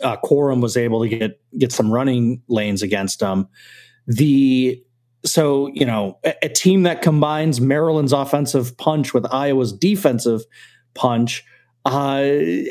uh, 0.02 0.16
Corum 0.16 0.60
was 0.60 0.76
able 0.76 1.02
to 1.02 1.08
get 1.08 1.40
get 1.56 1.72
some 1.72 1.90
running 1.90 2.42
lanes 2.48 2.82
against 2.82 3.20
them. 3.20 3.48
The 4.06 4.82
so 5.24 5.70
you 5.72 5.86
know 5.86 6.18
a, 6.24 6.34
a 6.42 6.48
team 6.48 6.82
that 6.82 7.02
combines 7.02 7.60
Maryland's 7.60 8.12
offensive 8.12 8.76
punch 8.76 9.14
with 9.14 9.26
Iowa's 9.32 9.72
defensive 9.72 10.42
punch, 10.94 11.44
uh, 11.84 12.20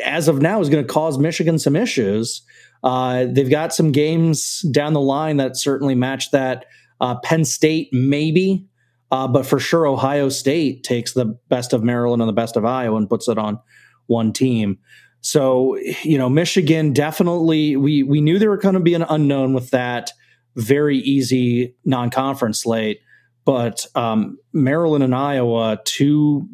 as 0.05 0.27
of 0.27 0.41
now, 0.41 0.59
is 0.59 0.69
going 0.69 0.85
to 0.85 0.91
cause 0.91 1.17
Michigan 1.17 1.57
some 1.59 1.75
issues. 1.75 2.41
Uh, 2.83 3.25
they've 3.29 3.49
got 3.49 3.73
some 3.73 3.91
games 3.91 4.61
down 4.71 4.93
the 4.93 5.01
line 5.01 5.37
that 5.37 5.57
certainly 5.57 5.95
match 5.95 6.31
that. 6.31 6.65
Uh, 7.01 7.17
Penn 7.21 7.45
State, 7.45 7.87
maybe, 7.93 8.65
uh, 9.11 9.27
but 9.27 9.45
for 9.45 9.57
sure, 9.57 9.87
Ohio 9.87 10.27
State 10.27 10.83
takes 10.83 11.13
the 11.13 11.25
best 11.47 11.71
of 11.71 11.81
Maryland 11.81 12.21
and 12.21 12.27
the 12.27 12.33
best 12.33 12.57
of 12.57 12.65
Iowa 12.65 12.97
and 12.97 13.09
puts 13.09 13.29
it 13.29 13.37
on 13.37 13.59
one 14.07 14.33
team. 14.33 14.79
So, 15.21 15.77
you 16.03 16.17
know, 16.17 16.29
Michigan 16.29 16.93
definitely, 16.93 17.75
we, 17.75 18.03
we 18.03 18.21
knew 18.21 18.37
there 18.37 18.49
were 18.49 18.57
going 18.57 18.75
to 18.75 18.79
be 18.81 18.93
an 18.93 19.05
unknown 19.07 19.53
with 19.53 19.71
that 19.71 20.11
very 20.55 20.97
easy 20.97 21.75
non 21.85 22.09
conference 22.09 22.61
slate, 22.63 22.99
but 23.45 23.85
um, 23.95 24.37
Maryland 24.53 25.03
and 25.03 25.15
Iowa, 25.15 25.79
two 25.85 26.47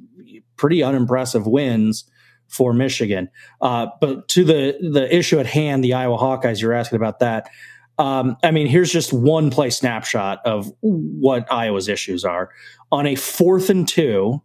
pretty 0.58 0.84
unimpressive 0.84 1.46
wins 1.48 2.06
for 2.48 2.74
Michigan. 2.74 3.30
Uh, 3.62 3.88
but 4.00 4.28
to 4.30 4.44
the, 4.44 4.78
the 4.82 5.14
issue 5.14 5.40
at 5.40 5.46
hand, 5.46 5.84
the 5.84 5.94
Iowa 5.94 6.18
Hawkeyes, 6.18 6.62
you're 6.62 6.74
asking 6.74 6.98
about 6.98 7.20
that. 7.20 7.50
Um, 7.98 8.38
I 8.44 8.52
mean, 8.52 8.68
here's 8.68 8.92
just 8.92 9.14
one 9.14 9.50
play 9.50 9.70
snapshot 9.70 10.40
of 10.46 10.72
what 10.82 11.52
Iowa's 11.52 11.88
issues 11.88 12.26
are. 12.26 12.50
On 12.92 13.08
a 13.08 13.16
fourth 13.16 13.70
and 13.70 13.88
two, 13.88 14.42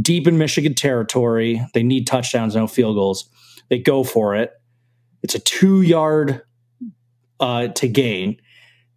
deep 0.00 0.26
in 0.26 0.38
Michigan 0.38 0.74
territory, 0.74 1.62
they 1.74 1.82
need 1.82 2.06
touchdowns, 2.06 2.54
no 2.54 2.66
field 2.66 2.96
goals. 2.96 3.28
They 3.68 3.78
go 3.78 4.04
for 4.04 4.34
it. 4.36 4.52
It's 5.22 5.34
a 5.34 5.38
two 5.38 5.82
yard 5.82 6.42
uh, 7.40 7.68
to 7.68 7.88
gain. 7.88 8.40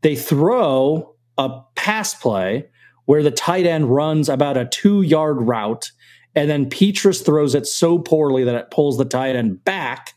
They 0.01 0.15
throw 0.15 1.15
a 1.37 1.61
pass 1.75 2.13
play 2.13 2.69
where 3.05 3.23
the 3.23 3.31
tight 3.31 3.65
end 3.65 3.93
runs 3.93 4.29
about 4.29 4.57
a 4.57 4.65
two 4.65 5.01
yard 5.01 5.41
route, 5.41 5.91
and 6.36 6.49
then 6.49 6.69
Petras 6.69 7.25
throws 7.25 7.55
it 7.55 7.65
so 7.65 7.97
poorly 7.97 8.43
that 8.43 8.55
it 8.55 8.71
pulls 8.71 8.97
the 8.97 9.05
tight 9.05 9.36
end 9.36 9.63
back 9.63 10.13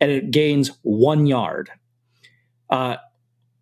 and 0.00 0.10
it 0.10 0.30
gains 0.30 0.70
one 0.82 1.26
yard. 1.26 1.70
Uh, 2.70 2.96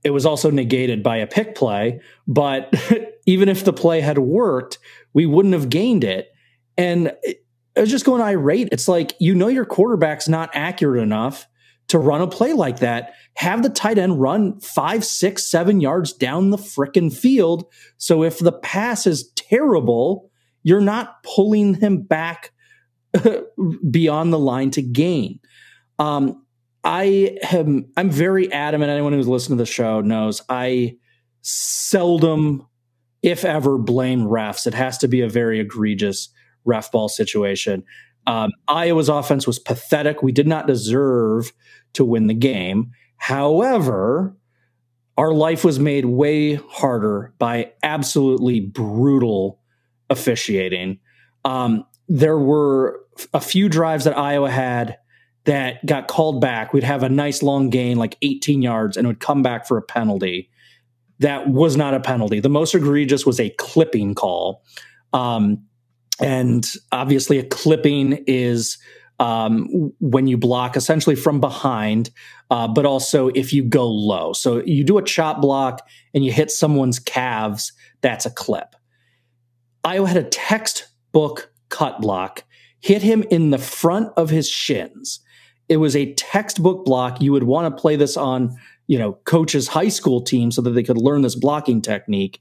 it 0.04 0.10
was 0.10 0.24
also 0.24 0.50
negated 0.50 1.02
by 1.02 1.16
a 1.16 1.26
pick 1.26 1.56
play, 1.56 2.00
but 2.28 2.72
even 3.26 3.48
if 3.48 3.64
the 3.64 3.72
play 3.72 4.00
had 4.00 4.18
worked, 4.18 4.78
we 5.14 5.26
wouldn't 5.26 5.54
have 5.54 5.68
gained 5.68 6.04
it. 6.04 6.28
And 6.78 7.12
it, 7.22 7.42
was 7.76 7.90
just 7.90 8.06
going 8.06 8.22
irate. 8.22 8.68
It's 8.72 8.88
like, 8.88 9.14
you 9.18 9.34
know, 9.34 9.48
your 9.48 9.64
quarterback's 9.64 10.28
not 10.28 10.50
accurate 10.54 11.02
enough 11.02 11.46
to 11.88 11.98
run 11.98 12.22
a 12.22 12.26
play 12.26 12.52
like 12.52 12.78
that. 12.78 13.14
Have 13.34 13.62
the 13.62 13.68
tight 13.68 13.98
end 13.98 14.20
run 14.20 14.60
five, 14.60 15.04
six, 15.04 15.50
seven 15.50 15.80
yards 15.80 16.12
down 16.12 16.50
the 16.50 16.56
frickin' 16.56 17.14
field. 17.14 17.64
So 17.98 18.22
if 18.22 18.38
the 18.38 18.52
pass 18.52 19.06
is 19.06 19.30
terrible, 19.34 20.30
you're 20.66 20.80
not 20.80 21.22
pulling 21.22 21.74
him 21.74 22.02
back 22.02 22.50
beyond 23.90 24.32
the 24.32 24.38
line 24.38 24.72
to 24.72 24.82
gain. 24.82 25.38
Um, 26.00 26.44
I 26.82 27.38
am 27.52 27.86
I'm 27.96 28.10
very 28.10 28.52
adamant. 28.52 28.90
Anyone 28.90 29.12
who's 29.12 29.28
listened 29.28 29.58
to 29.58 29.62
the 29.62 29.70
show 29.70 30.00
knows 30.00 30.42
I 30.48 30.96
seldom, 31.42 32.66
if 33.22 33.44
ever, 33.44 33.78
blame 33.78 34.22
refs. 34.22 34.66
It 34.66 34.74
has 34.74 34.98
to 34.98 35.08
be 35.08 35.20
a 35.20 35.28
very 35.28 35.60
egregious 35.60 36.30
ref 36.64 36.90
ball 36.90 37.08
situation. 37.08 37.84
Um, 38.26 38.50
Iowa's 38.66 39.08
offense 39.08 39.46
was 39.46 39.60
pathetic. 39.60 40.20
We 40.20 40.32
did 40.32 40.48
not 40.48 40.66
deserve 40.66 41.52
to 41.92 42.04
win 42.04 42.26
the 42.26 42.34
game. 42.34 42.90
However, 43.18 44.36
our 45.16 45.32
life 45.32 45.64
was 45.64 45.78
made 45.78 46.06
way 46.06 46.54
harder 46.56 47.32
by 47.38 47.70
absolutely 47.84 48.58
brutal 48.58 49.60
officiating. 50.10 50.98
Um, 51.44 51.84
there 52.08 52.38
were 52.38 53.00
a 53.32 53.40
few 53.40 53.68
drives 53.68 54.04
that 54.04 54.16
Iowa 54.16 54.50
had 54.50 54.98
that 55.44 55.84
got 55.86 56.08
called 56.08 56.40
back. 56.40 56.72
We'd 56.72 56.84
have 56.84 57.02
a 57.02 57.08
nice 57.08 57.42
long 57.42 57.70
gain, 57.70 57.96
like 57.96 58.16
18 58.22 58.62
yards, 58.62 58.96
and 58.96 59.06
would 59.06 59.20
come 59.20 59.42
back 59.42 59.66
for 59.66 59.76
a 59.76 59.82
penalty. 59.82 60.50
That 61.20 61.48
was 61.48 61.76
not 61.76 61.94
a 61.94 62.00
penalty. 62.00 62.40
The 62.40 62.48
most 62.48 62.74
egregious 62.74 63.24
was 63.24 63.40
a 63.40 63.50
clipping 63.50 64.14
call. 64.14 64.62
Um, 65.12 65.64
and 66.20 66.66
obviously, 66.92 67.38
a 67.38 67.44
clipping 67.44 68.24
is 68.26 68.78
um, 69.18 69.92
when 70.00 70.26
you 70.26 70.36
block 70.36 70.76
essentially 70.76 71.16
from 71.16 71.40
behind, 71.40 72.10
uh, 72.50 72.68
but 72.68 72.84
also 72.84 73.28
if 73.28 73.52
you 73.52 73.62
go 73.62 73.88
low. 73.88 74.32
So 74.32 74.62
you 74.64 74.84
do 74.84 74.98
a 74.98 75.02
chop 75.02 75.40
block 75.40 75.86
and 76.14 76.24
you 76.24 76.32
hit 76.32 76.50
someone's 76.50 76.98
calves, 76.98 77.72
that's 78.02 78.26
a 78.26 78.30
clip. 78.30 78.75
Iowa 79.86 80.08
had 80.08 80.16
a 80.16 80.24
textbook 80.24 81.52
cut 81.68 82.00
block, 82.00 82.42
hit 82.80 83.02
him 83.02 83.22
in 83.30 83.50
the 83.50 83.58
front 83.58 84.12
of 84.16 84.30
his 84.30 84.48
shins. 84.48 85.20
It 85.68 85.76
was 85.76 85.94
a 85.94 86.12
textbook 86.14 86.84
block. 86.84 87.22
You 87.22 87.30
would 87.32 87.44
want 87.44 87.74
to 87.74 87.80
play 87.80 87.94
this 87.94 88.16
on, 88.16 88.56
you 88.88 88.98
know, 88.98 89.12
coach's 89.24 89.68
high 89.68 89.88
school 89.88 90.20
team 90.20 90.50
so 90.50 90.60
that 90.62 90.70
they 90.70 90.82
could 90.82 90.98
learn 90.98 91.22
this 91.22 91.36
blocking 91.36 91.82
technique. 91.82 92.40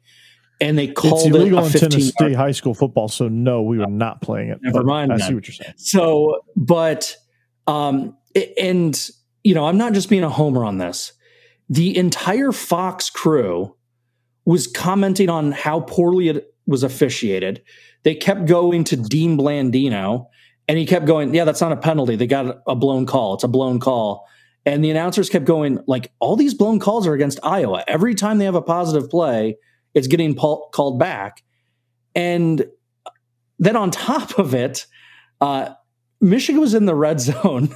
And 0.60 0.76
they 0.76 0.88
called 0.88 1.28
it's 1.28 1.36
illegal 1.36 1.60
it 1.60 1.76
in 1.76 1.82
Tennessee 1.82 2.34
high 2.34 2.52
school 2.52 2.74
football. 2.74 3.10
So 3.10 3.28
no, 3.28 3.62
we 3.62 3.78
were 3.78 3.88
not 3.88 4.22
playing 4.22 4.50
it. 4.50 4.60
Never 4.64 4.84
mind. 4.84 5.14
I 5.14 5.18
then. 5.18 5.28
see 5.28 5.36
what 5.36 5.48
you're 5.48 5.54
saying. 5.54 5.74
So, 5.78 6.42
but, 6.56 7.16
um, 7.68 8.18
and 8.58 9.10
you 9.44 9.54
know, 9.54 9.68
I'm 9.68 9.78
not 9.78 9.94
just 9.94 10.10
being 10.10 10.24
a 10.24 10.30
homer 10.30 10.66
on 10.66 10.80
this. 10.80 11.14
The 11.70 11.96
entire 11.96 12.52
Fox 12.52 13.12
crew 13.12 13.76
was 14.46 14.66
commenting 14.66 15.30
on 15.30 15.52
how 15.52 15.82
poorly 15.82 16.30
it 16.30 16.55
was 16.68 16.84
officiated. 16.84 17.62
They 18.04 18.16
kept 18.16 18.46
going 18.46 18.84
to 18.86 18.98
Dean 18.98 19.38
Blandino 19.38 20.28
and 20.68 20.78
he 20.78 20.86
kept 20.86 21.06
going, 21.06 21.34
Yeah, 21.34 21.46
that's 21.46 21.62
not 21.62 21.72
a 21.72 21.78
penalty. 21.78 22.16
They 22.16 22.28
got 22.28 22.62
a 22.68 22.76
blown 22.76 23.06
call. 23.06 23.36
It's 23.36 23.44
a 23.44 23.48
blown 23.48 23.80
call. 23.80 24.28
And 24.66 24.84
the 24.84 24.90
announcers 24.90 25.30
kept 25.30 25.46
going, 25.46 25.80
like, 25.86 26.12
all 26.20 26.36
these 26.36 26.56
blown 26.56 26.80
calls 26.80 27.06
are 27.06 27.14
against 27.14 27.40
Iowa. 27.44 27.84
Every 27.88 28.16
time 28.16 28.40
they 28.40 28.46
have 28.46 28.56
a 28.56 28.64
positive 28.64 29.12
play, 29.12 29.58
it's 29.94 30.08
getting 30.08 30.36
called 30.36 30.98
back. 30.98 31.44
And 32.16 32.66
then 33.60 33.76
on 33.76 33.92
top 33.92 34.40
of 34.40 34.56
it, 34.56 34.88
uh, 35.40 35.74
Michigan 36.20 36.62
was 36.62 36.74
in 36.74 36.86
the 36.86 36.96
red 36.96 37.20
zone 37.20 37.70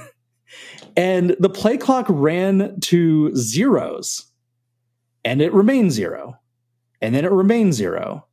and 0.96 1.36
the 1.38 1.48
play 1.48 1.76
clock 1.76 2.06
ran 2.08 2.80
to 2.80 3.34
zeros 3.36 4.26
and 5.24 5.40
it 5.40 5.52
remained 5.52 5.92
zero. 5.92 6.36
And 7.00 7.14
then 7.14 7.24
it 7.24 7.30
remained 7.30 7.74
zero. 7.74 8.26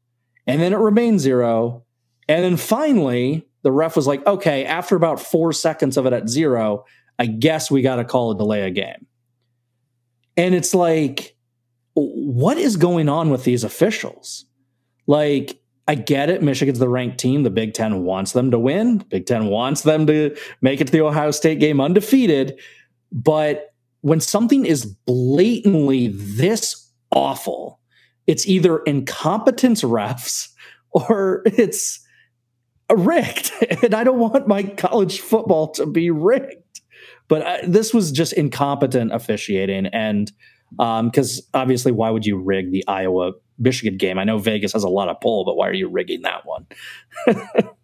And 0.47 0.61
then 0.61 0.73
it 0.73 0.77
remained 0.77 1.19
zero. 1.19 1.83
And 2.27 2.43
then 2.43 2.57
finally, 2.57 3.47
the 3.63 3.71
ref 3.71 3.95
was 3.95 4.07
like, 4.07 4.25
okay, 4.25 4.65
after 4.65 4.95
about 4.95 5.19
four 5.19 5.53
seconds 5.53 5.97
of 5.97 6.05
it 6.05 6.13
at 6.13 6.29
zero, 6.29 6.85
I 7.19 7.25
guess 7.25 7.69
we 7.69 7.81
got 7.81 7.97
to 7.97 8.05
call 8.05 8.31
a 8.31 8.37
delay 8.37 8.63
a 8.63 8.71
game. 8.71 9.05
And 10.37 10.55
it's 10.55 10.73
like, 10.73 11.35
what 11.95 12.57
is 12.57 12.77
going 12.77 13.09
on 13.09 13.29
with 13.29 13.43
these 13.43 13.63
officials? 13.63 14.45
Like, 15.07 15.59
I 15.87 15.95
get 15.95 16.29
it. 16.29 16.43
Michigan's 16.43 16.79
the 16.79 16.89
ranked 16.89 17.17
team. 17.17 17.43
The 17.43 17.49
Big 17.49 17.73
Ten 17.73 18.03
wants 18.03 18.33
them 18.33 18.51
to 18.51 18.59
win. 18.59 18.99
Big 19.09 19.25
Ten 19.25 19.47
wants 19.47 19.81
them 19.81 20.05
to 20.07 20.35
make 20.61 20.81
it 20.81 20.87
to 20.87 20.91
the 20.91 21.01
Ohio 21.01 21.31
State 21.31 21.59
game 21.59 21.81
undefeated. 21.81 22.59
But 23.11 23.73
when 24.01 24.19
something 24.19 24.65
is 24.65 24.85
blatantly 24.85 26.09
this 26.09 26.91
awful, 27.11 27.79
it's 28.27 28.45
either 28.45 28.79
incompetence 28.79 29.81
refs 29.81 30.49
or 30.91 31.41
it's 31.45 32.05
rigged. 32.93 33.51
And 33.83 33.93
I 33.93 34.03
don't 34.03 34.19
want 34.19 34.47
my 34.47 34.63
college 34.63 35.19
football 35.19 35.71
to 35.73 35.85
be 35.85 36.09
rigged. 36.09 36.81
But 37.27 37.45
I, 37.45 37.65
this 37.65 37.93
was 37.93 38.11
just 38.11 38.33
incompetent 38.33 39.13
officiating. 39.13 39.87
And 39.87 40.31
because 40.71 41.39
um, 41.53 41.61
obviously, 41.61 41.91
why 41.91 42.09
would 42.09 42.25
you 42.25 42.37
rig 42.37 42.71
the 42.71 42.83
Iowa 42.87 43.33
Michigan 43.59 43.97
game? 43.97 44.17
I 44.17 44.23
know 44.23 44.37
Vegas 44.37 44.73
has 44.73 44.83
a 44.83 44.89
lot 44.89 45.09
of 45.09 45.19
pull, 45.21 45.45
but 45.45 45.55
why 45.55 45.67
are 45.67 45.73
you 45.73 45.89
rigging 45.89 46.21
that 46.23 46.45
one? 46.45 46.65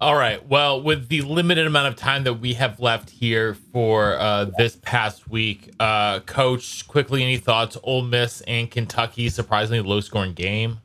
All 0.00 0.16
right. 0.16 0.48
Well, 0.48 0.82
with 0.82 1.10
the 1.10 1.20
limited 1.20 1.66
amount 1.66 1.88
of 1.88 1.96
time 1.96 2.24
that 2.24 2.34
we 2.34 2.54
have 2.54 2.80
left 2.80 3.10
here 3.10 3.52
for 3.52 4.14
uh, 4.18 4.46
this 4.56 4.76
past 4.76 5.28
week, 5.28 5.70
uh, 5.78 6.20
Coach, 6.20 6.88
quickly, 6.88 7.22
any 7.22 7.36
thoughts? 7.36 7.76
Ole 7.82 8.00
Miss 8.00 8.40
and 8.42 8.70
Kentucky, 8.70 9.28
surprisingly 9.28 9.82
low 9.82 10.00
scoring 10.00 10.32
game. 10.32 10.78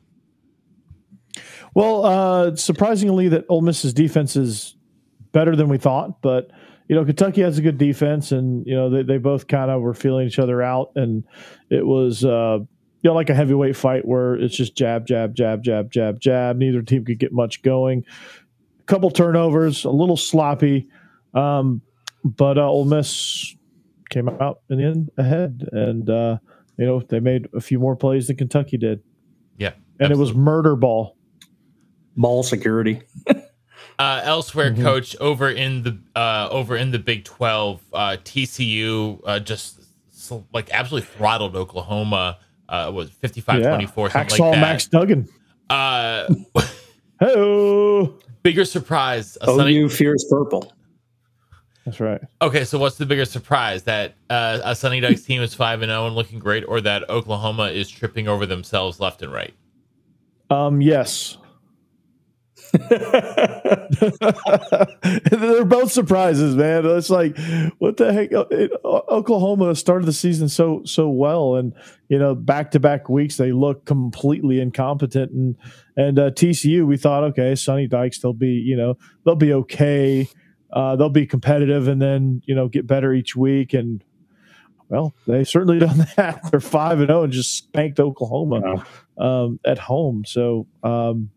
Well, 1.74 2.04
uh, 2.04 2.56
surprisingly, 2.56 3.28
that 3.28 3.46
Ole 3.48 3.62
Miss's 3.62 3.94
defense 3.94 4.36
is 4.36 4.76
better 5.32 5.56
than 5.56 5.68
we 5.70 5.78
thought, 5.78 6.20
but 6.20 6.50
you 6.88 6.94
know, 6.94 7.04
Kentucky 7.04 7.40
has 7.40 7.56
a 7.56 7.62
good 7.62 7.78
defense, 7.78 8.32
and 8.32 8.66
you 8.66 8.74
know 8.74 8.90
they, 8.90 9.02
they 9.02 9.16
both 9.16 9.48
kind 9.48 9.70
of 9.70 9.80
were 9.80 9.94
feeling 9.94 10.26
each 10.26 10.38
other 10.38 10.62
out, 10.62 10.92
and 10.94 11.24
it 11.70 11.86
was 11.86 12.22
uh, 12.22 12.58
you 12.60 13.10
know 13.10 13.14
like 13.14 13.30
a 13.30 13.34
heavyweight 13.34 13.76
fight 13.76 14.04
where 14.04 14.34
it's 14.34 14.54
just 14.54 14.76
jab, 14.76 15.06
jab, 15.06 15.34
jab, 15.34 15.62
jab, 15.62 15.90
jab, 15.90 16.20
jab. 16.20 16.56
Neither 16.56 16.82
team 16.82 17.06
could 17.06 17.18
get 17.18 17.32
much 17.32 17.62
going. 17.62 18.04
A 18.86 18.92
couple 18.92 19.10
turnovers, 19.10 19.84
a 19.84 19.90
little 19.90 20.16
sloppy, 20.16 20.88
um, 21.34 21.82
but 22.24 22.56
uh, 22.56 22.68
Ole 22.68 22.84
Miss 22.84 23.56
came 24.10 24.28
out 24.28 24.60
in 24.70 24.78
the 24.78 24.84
end 24.84 25.10
ahead, 25.18 25.68
and 25.72 26.08
uh, 26.08 26.38
you 26.76 26.86
know 26.86 27.00
they 27.00 27.18
made 27.18 27.48
a 27.52 27.60
few 27.60 27.80
more 27.80 27.96
plays 27.96 28.28
than 28.28 28.36
Kentucky 28.36 28.76
did. 28.76 29.02
Yeah, 29.58 29.72
and 29.98 30.12
absolutely. 30.12 30.14
it 30.14 30.20
was 30.20 30.34
murder 30.34 30.76
ball, 30.76 31.16
ball 32.16 32.42
security. 32.42 33.02
Uh, 33.98 34.20
elsewhere, 34.24 34.72
mm-hmm. 34.72 34.82
coach 34.82 35.16
over 35.20 35.48
in 35.48 35.82
the 35.82 35.98
uh, 36.14 36.48
over 36.50 36.76
in 36.76 36.90
the 36.90 36.98
Big 36.98 37.24
Twelve, 37.24 37.80
uh, 37.94 38.18
TCU 38.22 39.18
uh, 39.24 39.40
just 39.40 39.80
like 40.52 40.70
absolutely 40.70 41.08
throttled 41.16 41.56
Oklahoma. 41.56 42.38
Uh, 42.68 42.90
was 42.92 43.10
55 43.10 43.60
yeah. 43.60 43.68
24 43.68 44.10
something 44.10 44.38
like 44.38 44.54
that. 44.54 44.60
Max 44.60 44.88
Duggan. 44.88 45.28
Uh, 45.70 46.28
Hello. 47.20 48.18
Bigger 48.46 48.64
surprise. 48.64 49.36
Oh, 49.40 49.58
sunny- 49.58 49.72
you 49.72 49.88
fears 49.88 50.24
purple. 50.30 50.72
That's 51.84 51.98
right. 51.98 52.20
Okay, 52.40 52.62
so 52.62 52.78
what's 52.78 52.96
the 52.96 53.04
bigger 53.04 53.24
surprise 53.24 53.82
that 53.82 54.14
uh, 54.30 54.60
a 54.62 54.76
Sonny 54.76 55.00
Dykes 55.00 55.22
team 55.22 55.42
is 55.42 55.52
five 55.52 55.82
and 55.82 55.90
zero 55.90 56.02
oh 56.02 56.06
and 56.06 56.14
looking 56.14 56.38
great, 56.38 56.62
or 56.68 56.80
that 56.80 57.10
Oklahoma 57.10 57.70
is 57.70 57.90
tripping 57.90 58.28
over 58.28 58.46
themselves 58.46 59.00
left 59.00 59.20
and 59.22 59.32
right? 59.32 59.52
Um. 60.48 60.80
Yes. 60.80 61.38
They're 65.30 65.64
both 65.64 65.90
surprises, 65.90 66.54
man. 66.54 66.86
It's 66.86 67.10
like, 67.10 67.36
what 67.78 67.96
the 67.96 68.12
heck? 68.12 68.32
Oklahoma 68.84 69.74
started 69.74 70.06
the 70.06 70.12
season 70.12 70.48
so 70.48 70.82
so 70.84 71.08
well, 71.08 71.56
and 71.56 71.72
you 72.08 72.18
know, 72.18 72.36
back 72.36 72.70
to 72.72 72.80
back 72.80 73.08
weeks 73.08 73.38
they 73.38 73.50
look 73.50 73.86
completely 73.86 74.60
incompetent. 74.60 75.32
And 75.32 75.56
and 75.96 76.18
uh, 76.18 76.30
TCU, 76.30 76.86
we 76.86 76.96
thought, 76.96 77.24
okay, 77.24 77.54
Sonny 77.54 77.86
Dykes, 77.86 78.18
they'll 78.20 78.32
be, 78.32 78.48
you 78.52 78.76
know, 78.76 78.96
they'll 79.24 79.34
be 79.36 79.52
okay. 79.52 80.28
Uh, 80.72 80.96
they'll 80.96 81.08
be 81.08 81.26
competitive, 81.26 81.88
and 81.88 82.02
then 82.02 82.42
you 82.44 82.54
know, 82.54 82.68
get 82.68 82.86
better 82.86 83.12
each 83.14 83.34
week. 83.36 83.72
And 83.72 84.02
well, 84.88 85.14
they've 85.26 85.48
certainly 85.48 85.78
done 85.86 86.06
that. 86.16 86.50
They're 86.50 86.60
five 86.60 86.98
and 86.98 87.08
zero 87.08 87.22
and 87.22 87.32
just 87.32 87.56
spanked 87.56 87.98
Oklahoma 88.00 88.60
Yeah. 88.64 88.82
um, 89.18 89.60
at 89.64 89.78
home. 89.78 90.24
So 90.26 90.66
um, 90.82 91.30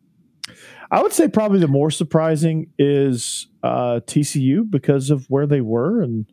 I 0.92 1.02
would 1.02 1.14
say 1.14 1.28
probably 1.28 1.60
the 1.60 1.68
more 1.68 1.92
surprising 1.92 2.72
is 2.80 3.48
uh, 3.64 4.02
TCU 4.06 4.70
because 4.70 5.10
of 5.12 5.26
where 5.30 5.46
they 5.48 5.62
were 5.62 6.02
and 6.02 6.26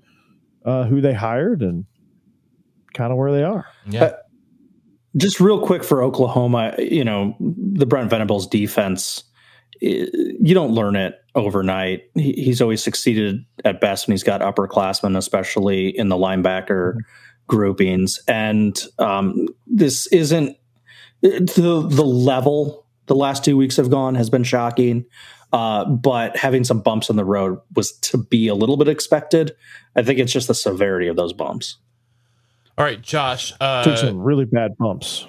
uh, 0.64 0.85
who 0.85 1.01
they 1.01 1.12
hired 1.14 1.62
and 1.62 1.85
kind 2.95 3.12
of 3.12 3.18
where 3.18 3.31
they 3.33 3.43
are. 3.45 3.66
Yeah. 3.89 4.14
Just 5.16 5.40
real 5.40 5.60
quick 5.60 5.82
for 5.82 6.02
Oklahoma, 6.02 6.74
you 6.78 7.04
know, 7.04 7.36
the 7.40 7.86
Brent 7.86 8.10
Venables 8.10 8.46
defense, 8.46 9.24
you 9.80 10.54
don't 10.54 10.72
learn 10.72 10.96
it 10.96 11.14
overnight. 11.34 12.02
He's 12.14 12.60
always 12.60 12.82
succeeded 12.82 13.44
at 13.64 13.80
best 13.80 14.06
when 14.06 14.12
he's 14.12 14.22
got 14.22 14.40
upperclassmen, 14.40 15.16
especially 15.16 15.96
in 15.96 16.08
the 16.08 16.16
linebacker 16.16 16.96
groupings. 17.46 18.20
And 18.26 18.78
um, 18.98 19.48
this 19.66 20.06
isn't 20.08 20.56
the 21.22 21.86
the 21.88 22.04
level 22.04 22.86
the 23.06 23.14
last 23.14 23.44
two 23.44 23.56
weeks 23.56 23.76
have 23.76 23.90
gone 23.90 24.14
has 24.14 24.30
been 24.30 24.44
shocking. 24.44 25.04
Uh, 25.52 25.84
but 25.84 26.36
having 26.36 26.64
some 26.64 26.80
bumps 26.80 27.08
in 27.08 27.16
the 27.16 27.24
road 27.24 27.58
was 27.74 27.92
to 27.98 28.18
be 28.18 28.48
a 28.48 28.54
little 28.54 28.76
bit 28.76 28.88
expected. 28.88 29.52
I 29.94 30.02
think 30.02 30.18
it's 30.18 30.32
just 30.32 30.48
the 30.48 30.54
severity 30.54 31.06
of 31.06 31.16
those 31.16 31.32
bumps. 31.32 31.76
All 32.79 32.85
right, 32.85 33.01
Josh. 33.01 33.51
Took 33.53 33.59
Uh, 33.61 33.97
some 33.97 34.20
really 34.20 34.45
bad 34.45 34.77
bumps. 34.77 35.27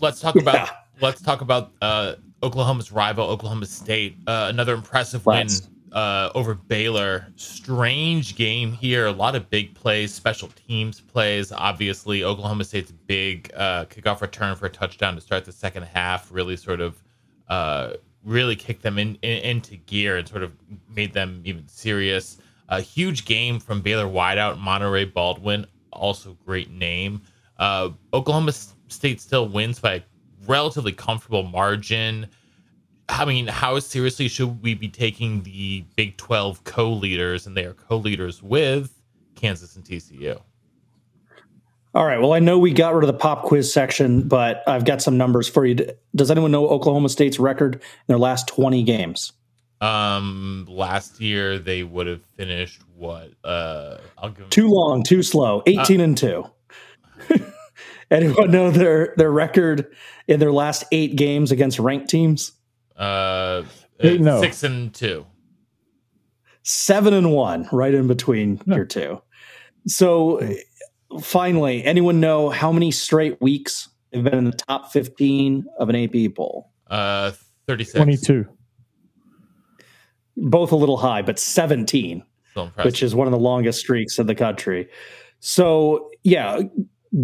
let's 0.00 0.20
talk 0.20 0.36
about 0.36 0.54
Yeah. 0.54 0.70
let's 1.00 1.20
talk 1.20 1.40
about 1.42 1.72
uh, 1.82 2.14
Oklahoma's 2.42 2.90
rival, 2.90 3.26
Oklahoma 3.28 3.66
State. 3.66 4.16
Uh, 4.26 4.46
another 4.48 4.74
impressive 4.74 5.26
Let's. 5.26 5.62
win 5.62 5.70
uh, 5.92 6.30
over 6.34 6.54
Baylor. 6.54 7.26
Strange 7.36 8.34
game 8.36 8.72
here. 8.72 9.06
A 9.06 9.12
lot 9.12 9.34
of 9.34 9.50
big 9.50 9.74
plays, 9.74 10.14
special 10.14 10.48
teams 10.66 11.00
plays. 11.00 11.52
Obviously, 11.52 12.24
Oklahoma 12.24 12.64
State's 12.64 12.92
big 12.92 13.50
uh, 13.56 13.84
kickoff 13.86 14.20
return 14.22 14.56
for 14.56 14.66
a 14.66 14.70
touchdown 14.70 15.14
to 15.16 15.20
start 15.20 15.44
the 15.44 15.52
second 15.52 15.82
half 15.82 16.30
really 16.32 16.56
sort 16.56 16.80
of 16.80 17.02
uh, 17.48 17.94
really 18.24 18.54
kicked 18.56 18.82
them 18.82 18.98
in, 18.98 19.16
in 19.22 19.38
into 19.42 19.76
gear 19.76 20.16
and 20.16 20.26
sort 20.28 20.42
of 20.44 20.52
made 20.88 21.12
them 21.12 21.42
even 21.44 21.66
serious. 21.68 22.38
A 22.70 22.80
huge 22.80 23.24
game 23.26 23.58
from 23.58 23.82
Baylor 23.82 24.06
wideout 24.06 24.58
Monaray 24.62 25.12
Baldwin, 25.12 25.66
also 25.92 26.36
great 26.44 26.70
name. 26.70 27.22
Uh, 27.58 27.90
Oklahoma 28.12 28.52
State 28.88 29.20
still 29.20 29.48
wins 29.48 29.78
by 29.78 29.94
a 29.94 30.02
relatively 30.46 30.92
comfortable 30.92 31.42
margin. 31.42 32.26
I 33.08 33.24
mean, 33.24 33.46
how 33.48 33.78
seriously 33.80 34.28
should 34.28 34.62
we 34.62 34.74
be 34.74 34.88
taking 34.88 35.42
the 35.42 35.84
Big 35.96 36.16
12 36.16 36.64
co 36.64 36.92
leaders? 36.92 37.46
And 37.46 37.56
they 37.56 37.64
are 37.64 37.74
co 37.74 37.96
leaders 37.96 38.42
with 38.42 39.00
Kansas 39.34 39.76
and 39.76 39.84
TCU. 39.84 40.40
All 41.92 42.06
right. 42.06 42.20
Well, 42.20 42.32
I 42.32 42.38
know 42.38 42.58
we 42.58 42.72
got 42.72 42.94
rid 42.94 43.02
of 43.02 43.08
the 43.08 43.18
pop 43.18 43.42
quiz 43.42 43.72
section, 43.72 44.28
but 44.28 44.62
I've 44.68 44.84
got 44.84 45.02
some 45.02 45.18
numbers 45.18 45.48
for 45.48 45.66
you. 45.66 45.90
Does 46.14 46.30
anyone 46.30 46.52
know 46.52 46.68
Oklahoma 46.68 47.08
State's 47.08 47.40
record 47.40 47.74
in 47.74 47.80
their 48.06 48.18
last 48.18 48.46
20 48.46 48.84
games? 48.84 49.32
Um, 49.80 50.66
last 50.68 51.20
year 51.20 51.58
they 51.58 51.82
would 51.82 52.06
have 52.06 52.22
finished 52.22 52.82
what? 53.00 53.32
Uh, 53.42 53.96
I'll 54.18 54.28
give 54.28 54.38
them 54.38 54.50
Too 54.50 54.68
long, 54.68 55.02
too 55.02 55.22
slow. 55.22 55.62
18 55.66 56.00
and 56.00 56.16
2. 56.16 56.44
Anyone 58.10 58.50
know 58.50 58.70
their 58.70 59.14
their 59.16 59.30
record 59.30 59.86
in 60.28 60.40
their 60.40 60.52
last 60.52 60.84
8 60.92 61.16
games 61.16 61.50
against 61.52 61.78
ranked 61.78 62.08
teams? 62.10 62.52
uh, 62.96 63.62
Eight, 64.00 64.20
uh, 64.20 64.24
no. 64.24 64.40
six 64.42 64.62
and 64.62 64.92
two. 64.94 65.26
7 66.62 67.14
and 67.14 67.32
1 67.32 67.68
right 67.72 67.94
in 67.94 68.06
between 68.06 68.60
Yeah. 68.66 68.76
your 68.76 68.84
two. 68.84 69.22
So 69.86 70.40
finally, 71.22 71.84
anyone 71.84 72.20
know 72.20 72.50
how 72.50 72.72
many 72.72 72.90
straight 72.90 73.40
weeks 73.40 73.88
they've 74.10 74.22
been 74.24 74.34
in 74.34 74.44
the 74.44 74.52
top 74.56 74.92
15 74.92 75.64
of 75.78 75.88
an 75.88 75.96
AP 75.96 76.34
poll? 76.34 76.70
Uh, 76.88 77.32
36. 77.66 77.94
22. 77.94 78.46
Both 80.36 80.72
a 80.72 80.76
little 80.76 80.96
high, 80.96 81.22
but 81.22 81.38
17. 81.38 82.22
Impressive. 82.56 82.84
which 82.84 83.02
is 83.02 83.14
one 83.14 83.26
of 83.26 83.32
the 83.32 83.38
longest 83.38 83.80
streaks 83.80 84.18
in 84.18 84.26
the 84.26 84.34
country. 84.34 84.88
So, 85.40 86.10
yeah, 86.22 86.60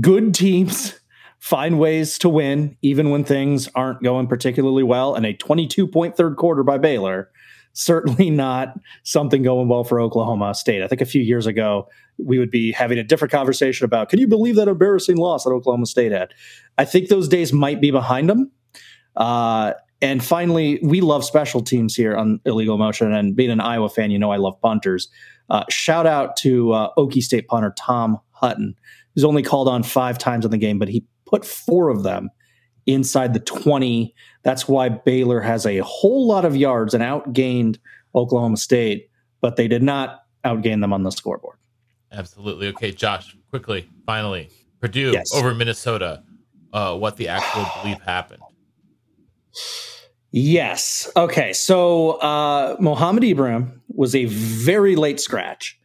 good 0.01 0.35
teams 0.35 0.99
find 1.39 1.79
ways 1.79 2.18
to 2.18 2.29
win 2.29 2.77
even 2.83 3.11
when 3.11 3.24
things 3.24 3.68
aren't 3.74 4.03
going 4.03 4.27
particularly 4.27 4.83
well. 4.83 5.14
And 5.14 5.27
a 5.27 5.33
22 5.35 5.87
point 5.87 6.16
third 6.16 6.37
quarter 6.37 6.62
by 6.62 6.79
Baylor, 6.79 7.31
certainly 7.72 8.31
not 8.31 8.74
something 9.03 9.43
going 9.43 9.68
well 9.68 9.85
for 9.85 10.01
Oklahoma 10.01 10.55
State. 10.55 10.83
I 10.83 10.89
think 10.89 11.01
a 11.01 11.07
few 11.07 11.22
years 11.22 11.47
ago, 11.47 11.89
we 12.18 12.39
would 12.39 12.51
be 12.51 12.72
having 12.72 12.99
a 12.99 13.05
different 13.05 13.31
conversation 13.31 13.85
about 13.85 14.09
can 14.09 14.18
you 14.18 14.27
believe 14.27 14.57
that 14.57 14.68
embarrassing 14.68 15.18
loss 15.18 15.45
that 15.45 15.51
Oklahoma 15.51 15.87
State 15.87 16.12
had? 16.12 16.33
I 16.79 16.85
think 16.85 17.09
those 17.09 17.29
days 17.29 17.53
might 17.53 17.81
be 17.81 17.91
behind 17.91 18.31
them. 18.31 18.51
Uh, 19.14 19.74
and 20.03 20.22
finally, 20.24 20.78
we 20.82 21.01
love 21.01 21.24
special 21.24 21.62
teams 21.62 21.94
here 21.94 22.16
on 22.16 22.40
Illegal 22.44 22.76
Motion. 22.78 23.12
And 23.12 23.34
being 23.34 23.51
an 23.51 23.61
Iowa 23.61 23.88
fan, 23.88 24.11
you 24.11 24.18
know 24.18 24.30
I 24.30 24.36
love 24.36 24.61
punters. 24.61 25.09
Uh, 25.49 25.64
shout 25.70 26.07
out 26.07 26.36
to 26.38 26.72
uh, 26.72 26.90
Okie 26.99 27.22
State 27.22 27.47
punter 27.49 27.72
Tom 27.78 28.18
Hutton, 28.32 28.74
who's 29.14 29.24
only 29.24 29.42
called 29.42 29.68
on 29.68 29.82
five 29.82 30.18
times 30.18 30.44
in 30.44 30.51
the 30.51 30.59
game, 30.59 30.78
but 30.78 30.88
he 30.88 31.05
put 31.24 31.44
four 31.44 31.88
of 31.88 32.03
them 32.03 32.28
inside 32.86 33.32
the 33.34 33.40
20. 33.40 34.14
That's 34.42 34.68
why 34.68 34.88
Baylor 34.88 35.40
has 35.40 35.64
a 35.66 35.78
whole 35.78 36.26
lot 36.26 36.44
of 36.44 36.55
yards 36.57 36.94
and 36.94 37.03
outgained 37.03 37.78
Oklahoma 38.14 38.57
State, 38.57 39.09
but 39.40 39.57
they 39.57 39.68
did 39.68 39.82
not 39.82 40.20
outgain 40.44 40.80
them 40.80 40.92
on 40.92 41.03
the 41.03 41.11
scoreboard. 41.11 41.57
Absolutely. 42.12 42.68
Okay, 42.68 42.92
Josh, 42.92 43.36
quickly, 43.51 43.88
finally, 44.07 44.49
Purdue 44.80 45.11
Yes. 45.12 45.32
over 45.34 45.55
Minnesota. 45.55 46.22
Uh, 46.72 46.97
what 46.97 47.16
the 47.16 47.28
actual 47.28 47.64
belief 47.82 48.01
happened? 48.03 48.42
Yes. 50.33 51.11
Okay. 51.17 51.53
So 51.53 52.13
uh, 52.13 52.77
Mohamed 52.81 53.25
Ibrahim 53.25 53.81
was 53.89 54.15
a 54.15 54.27
very 54.27 54.97
late 54.97 55.21
scratch 55.21 55.79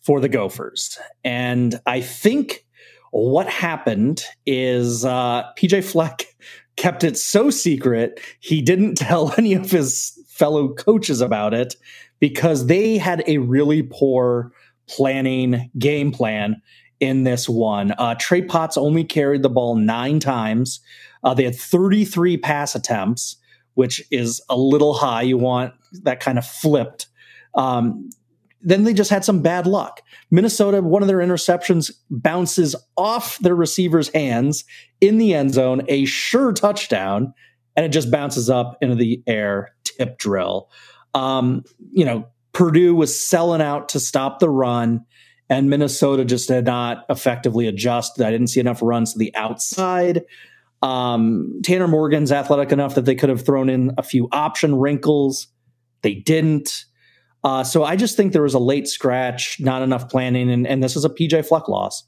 for 0.00 0.20
the 0.20 0.28
Gophers. 0.28 0.98
And 1.24 1.80
I 1.86 2.00
think 2.00 2.64
what 3.10 3.48
happened 3.48 4.22
is 4.46 5.04
uh, 5.04 5.44
PJ 5.58 5.82
Fleck 5.84 6.26
kept 6.76 7.02
it 7.02 7.16
so 7.16 7.50
secret, 7.50 8.20
he 8.40 8.62
didn't 8.62 8.94
tell 8.98 9.34
any 9.36 9.54
of 9.54 9.70
his 9.70 10.18
fellow 10.28 10.74
coaches 10.74 11.20
about 11.20 11.54
it 11.54 11.74
because 12.20 12.66
they 12.66 12.98
had 12.98 13.24
a 13.26 13.38
really 13.38 13.82
poor 13.82 14.52
planning 14.86 15.70
game 15.78 16.12
plan 16.12 16.60
in 17.00 17.24
this 17.24 17.48
one. 17.48 17.92
Uh, 17.98 18.14
Trey 18.18 18.42
Potts 18.42 18.76
only 18.76 19.04
carried 19.04 19.42
the 19.42 19.50
ball 19.50 19.74
nine 19.74 20.20
times. 20.20 20.80
Uh, 21.26 21.34
they 21.34 21.44
had 21.44 21.54
33 21.54 22.38
pass 22.38 22.74
attempts 22.74 23.36
which 23.76 24.02
is 24.10 24.40
a 24.48 24.56
little 24.56 24.94
high. 24.94 25.22
You 25.22 25.36
want 25.36 25.74
that 26.02 26.18
kind 26.18 26.38
of 26.38 26.46
flipped. 26.46 27.06
Um, 27.54 28.08
then 28.62 28.84
they 28.84 28.94
just 28.94 29.10
had 29.10 29.24
some 29.24 29.42
bad 29.42 29.66
luck. 29.66 30.00
Minnesota, 30.30 30.80
one 30.80 31.02
of 31.02 31.08
their 31.08 31.18
interceptions 31.18 31.92
bounces 32.10 32.74
off 32.96 33.38
their 33.38 33.54
receiver's 33.54 34.08
hands 34.08 34.64
in 35.02 35.18
the 35.18 35.34
end 35.34 35.52
zone, 35.52 35.82
a 35.88 36.06
sure 36.06 36.52
touchdown, 36.52 37.34
and 37.76 37.84
it 37.84 37.90
just 37.90 38.10
bounces 38.10 38.48
up 38.48 38.78
into 38.80 38.94
the 38.94 39.22
air, 39.26 39.74
tip 39.84 40.18
drill. 40.18 40.70
Um, 41.14 41.62
you 41.92 42.06
know, 42.06 42.26
Purdue 42.52 42.94
was 42.94 43.16
selling 43.16 43.60
out 43.60 43.90
to 43.90 44.00
stop 44.00 44.40
the 44.40 44.48
run, 44.48 45.04
and 45.50 45.68
Minnesota 45.68 46.24
just 46.24 46.48
did 46.48 46.64
not 46.64 47.04
effectively 47.10 47.66
adjust. 47.66 48.20
I 48.22 48.30
didn't 48.30 48.48
see 48.48 48.60
enough 48.60 48.80
runs 48.82 49.12
to 49.12 49.18
the 49.18 49.34
outside. 49.36 50.24
Um, 50.86 51.60
Tanner 51.64 51.88
Morgan's 51.88 52.30
athletic 52.30 52.70
enough 52.70 52.94
that 52.94 53.06
they 53.06 53.16
could 53.16 53.28
have 53.28 53.44
thrown 53.44 53.68
in 53.68 53.92
a 53.98 54.04
few 54.04 54.28
option 54.30 54.76
wrinkles. 54.76 55.48
They 56.02 56.14
didn't. 56.14 56.84
Uh, 57.42 57.64
so 57.64 57.82
I 57.82 57.96
just 57.96 58.16
think 58.16 58.32
there 58.32 58.42
was 58.42 58.54
a 58.54 58.60
late 58.60 58.86
scratch, 58.86 59.58
not 59.58 59.82
enough 59.82 60.08
planning, 60.08 60.48
and, 60.48 60.64
and 60.64 60.84
this 60.84 60.94
is 60.94 61.04
a 61.04 61.08
PJ 61.10 61.44
Fleck 61.46 61.66
loss. 61.66 62.04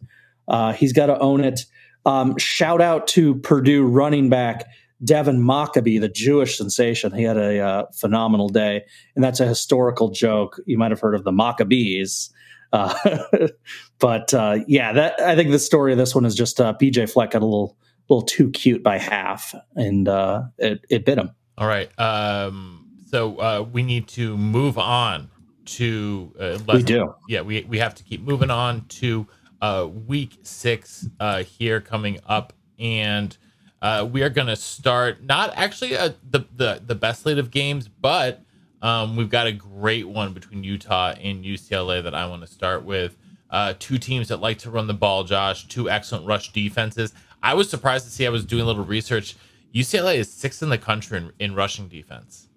Uh, 0.47 0.73
he's 0.73 0.93
got 0.93 1.07
to 1.07 1.19
own 1.19 1.43
it. 1.43 1.63
Um, 2.07 2.39
shout 2.39 2.81
out 2.81 3.09
to 3.09 3.35
Purdue 3.41 3.85
running 3.85 4.29
back 4.29 4.67
Devin 5.03 5.41
Mockobee, 5.41 6.01
the 6.01 6.09
Jewish 6.09 6.57
sensation. 6.57 7.13
He 7.13 7.25
had 7.25 7.37
a 7.37 7.59
uh, 7.59 7.87
phenomenal 7.97 8.49
day, 8.49 8.85
and 9.17 9.25
that's 9.25 9.41
a 9.41 9.47
historical 9.47 10.11
joke. 10.11 10.61
You 10.67 10.79
might 10.79 10.93
have 10.93 11.01
heard 11.01 11.17
of 11.17 11.25
the 11.25 11.33
Maccabees. 11.33 12.31
Uh, 12.73 12.95
but 13.99 14.33
uh, 14.35 14.61
yeah, 14.69 14.93
that 14.93 15.21
I 15.21 15.35
think 15.35 15.51
the 15.51 15.59
story 15.59 15.91
of 15.91 15.99
this 15.99 16.15
one 16.15 16.25
is 16.25 16.37
just 16.37 16.61
uh, 16.61 16.75
PJ 16.81 17.11
Fleck 17.11 17.33
got 17.33 17.43
a 17.43 17.45
little 17.45 17.77
little 18.09 18.23
too 18.23 18.51
cute 18.51 18.83
by 18.83 18.99
half, 18.99 19.55
and 19.77 20.09
uh, 20.09 20.43
it, 20.59 20.85
it 20.91 21.05
bit 21.05 21.19
him. 21.19 21.31
All 21.59 21.67
right. 21.69 21.91
Um, 21.99 22.87
so 23.11 23.37
uh, 23.41 23.67
we 23.73 23.83
need 23.83 24.09
to 24.09 24.37
move 24.37 24.79
on 24.79 25.31
to. 25.67 26.33
Uh, 26.39 26.59
We 26.69 26.83
do. 26.83 27.15
Yeah, 27.29 27.43
we 27.43 27.63
we 27.65 27.79
have 27.79 27.95
to 27.97 28.05
keep 28.05 28.23
moving 28.23 28.51
on 28.51 28.87
to 29.01 29.27
uh, 29.61 29.89
week 30.07 30.39
six 30.43 31.09
uh, 31.21 31.43
here 31.43 31.81
coming 31.81 32.19
up, 32.27 32.53
and 32.79 33.37
uh, 33.83 34.09
we 34.11 34.23
are 34.23 34.31
going 34.31 34.47
to 34.49 34.57
start 34.57 35.23
not 35.25 35.53
actually 35.57 35.97
uh, 35.97 36.11
the 36.31 36.45
the 36.57 36.83
the 36.87 36.95
best 36.95 37.23
slate 37.23 37.39
of 37.39 37.51
games, 37.51 37.89
but 37.89 38.43
um, 38.83 39.17
we've 39.17 39.31
got 39.31 39.47
a 39.47 39.53
great 39.53 40.09
one 40.09 40.33
between 40.33 40.63
Utah 40.65 41.11
and 41.21 41.45
UCLA 41.45 42.03
that 42.03 42.15
I 42.15 42.27
want 42.27 42.43
to 42.43 42.49
start 42.49 42.85
with. 42.85 43.17
uh, 43.51 43.75
two 43.79 43.99
teams 43.99 44.29
that 44.29 44.41
like 44.41 44.59
to 44.59 44.71
run 44.71 44.87
the 44.87 44.95
ball, 44.95 45.25
Josh, 45.25 45.67
two 45.69 45.89
excellent 45.91 46.27
rush 46.27 46.53
defenses. 46.53 47.13
I 47.43 47.55
was 47.55 47.71
surprised 47.71 48.05
to 48.05 48.11
see 48.11 48.27
I 48.27 48.31
was 48.31 48.45
doing 48.45 48.63
a 48.63 48.67
little 48.67 48.85
research. 48.85 49.37
UCLA 49.75 50.17
is 50.17 50.31
sixth 50.31 50.63
in 50.63 50.71
the 50.71 50.79
country 50.79 51.19
in, 51.19 51.33
in 51.39 51.55
rushing 51.55 51.89
defense. 51.89 52.49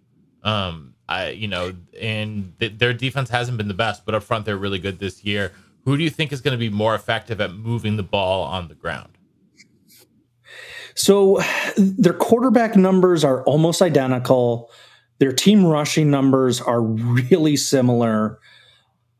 Um, 0.43 0.95
I, 1.07 1.29
you 1.29 1.47
know, 1.47 1.73
and 1.99 2.53
th- 2.59 2.77
their 2.77 2.93
defense 2.93 3.29
hasn't 3.29 3.57
been 3.57 3.67
the 3.67 3.73
best, 3.73 4.05
but 4.05 4.15
up 4.15 4.23
front 4.23 4.45
they're 4.45 4.57
really 4.57 4.79
good 4.79 4.99
this 4.99 5.23
year. 5.23 5.51
Who 5.86 5.97
do 5.97 6.03
you 6.03 6.09
think 6.09 6.32
is 6.32 6.41
going 6.41 6.53
to 6.53 6.57
be 6.57 6.69
more 6.69 6.95
effective 6.95 7.41
at 7.41 7.53
moving 7.53 7.97
the 7.97 8.03
ball 8.03 8.43
on 8.43 8.67
the 8.67 8.75
ground? 8.75 9.17
So 10.95 11.41
their 11.77 12.13
quarterback 12.13 12.75
numbers 12.75 13.23
are 13.23 13.43
almost 13.43 13.82
identical. 13.82 14.69
Their 15.19 15.32
team 15.32 15.65
rushing 15.65 16.09
numbers 16.09 16.61
are 16.61 16.82
really 16.82 17.55
similar. 17.55 18.39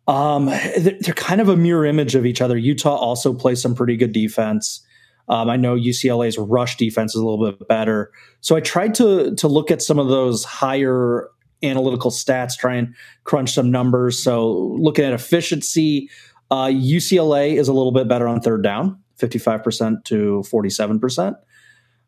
Um, 0.08 0.48
they're 0.78 1.14
kind 1.16 1.42
of 1.42 1.50
a 1.50 1.56
mirror 1.56 1.86
image 1.86 2.16
of 2.16 2.26
each 2.26 2.42
other. 2.42 2.58
Utah 2.58 2.96
also 2.96 3.34
plays 3.34 3.62
some 3.62 3.76
pretty 3.76 3.96
good 3.96 4.12
defense. 4.12 4.82
Um, 5.28 5.50
I 5.50 5.56
know 5.56 5.76
UCLA's 5.76 6.38
rush 6.38 6.78
defense 6.78 7.16
is 7.16 7.22
a 7.22 7.26
little 7.26 7.52
bit 7.52 7.68
better. 7.68 8.12
So 8.42 8.56
I 8.56 8.60
tried 8.60 8.96
to 8.96 9.36
to 9.36 9.48
look 9.48 9.72
at 9.72 9.82
some 9.82 10.00
of 10.00 10.08
those 10.08 10.44
higher 10.44 11.30
analytical 11.64 12.12
stats, 12.12 12.58
try 12.58 12.76
and 12.76 12.96
crunch 13.24 13.54
some 13.54 13.72
numbers. 13.72 14.22
So 14.22 14.52
looking 14.80 15.06
at 15.06 15.14
efficiency, 15.14 16.10
uh, 16.50 16.66
UCLA 16.66 17.54
is 17.54 17.68
a 17.68 17.74
little 17.74 17.92
bit 17.92 18.08
better 18.08 18.28
on 18.28 18.42
third 18.42 18.64
down, 18.64 19.00
55% 19.20 20.04
to 20.06 20.44
47%. 20.52 21.36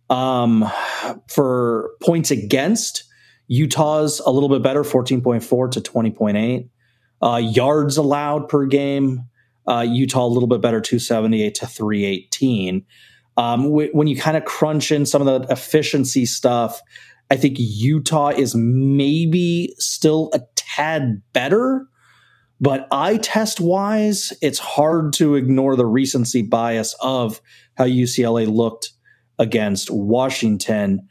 Um, 0.10 0.70
for 1.28 1.92
points 2.02 2.32
against, 2.32 3.06
Utah's 3.48 4.20
a 4.20 4.32
little 4.32 4.50
bit 4.50 4.62
better, 4.62 4.84
14.4 4.84 5.72
to 5.72 5.82
20.8. 5.82 6.70
Uh, 7.22 7.38
yards 7.38 7.98
allowed 7.98 8.50
per 8.50 8.66
game, 8.66 9.24
uh, 9.68 9.86
Utah 9.88 10.26
a 10.26 10.28
little 10.28 10.48
bit 10.48 10.62
better, 10.62 10.82
278 10.82 11.56
to 11.56 11.68
318. 11.68 12.86
Um, 13.38 13.64
w- 13.64 13.90
when 13.94 14.08
you 14.08 14.16
kind 14.16 14.38
of 14.38 14.46
crunch 14.46 14.92
in 14.92 15.06
some 15.06 15.26
of 15.26 15.42
the 15.42 15.52
efficiency 15.52 16.26
stuff, 16.26 16.82
I 17.32 17.36
think 17.36 17.56
Utah 17.60 18.30
is 18.30 18.54
maybe 18.56 19.74
still 19.80 20.30
a 20.34 20.42
tad 20.56 21.22
better. 21.34 21.88
But 22.62 22.88
eye 22.92 23.18
test 23.18 23.60
wise, 23.60 24.32
it's 24.42 24.60
hard 24.60 25.14
to 25.14 25.36
ignore 25.36 25.76
the 25.76 25.86
recency 25.86 26.44
bias 26.44 26.96
of 27.02 27.42
how 27.76 27.86
UCLA 27.86 28.48
looked 28.48 28.92
against 29.40 29.90
Washington. 29.92 31.08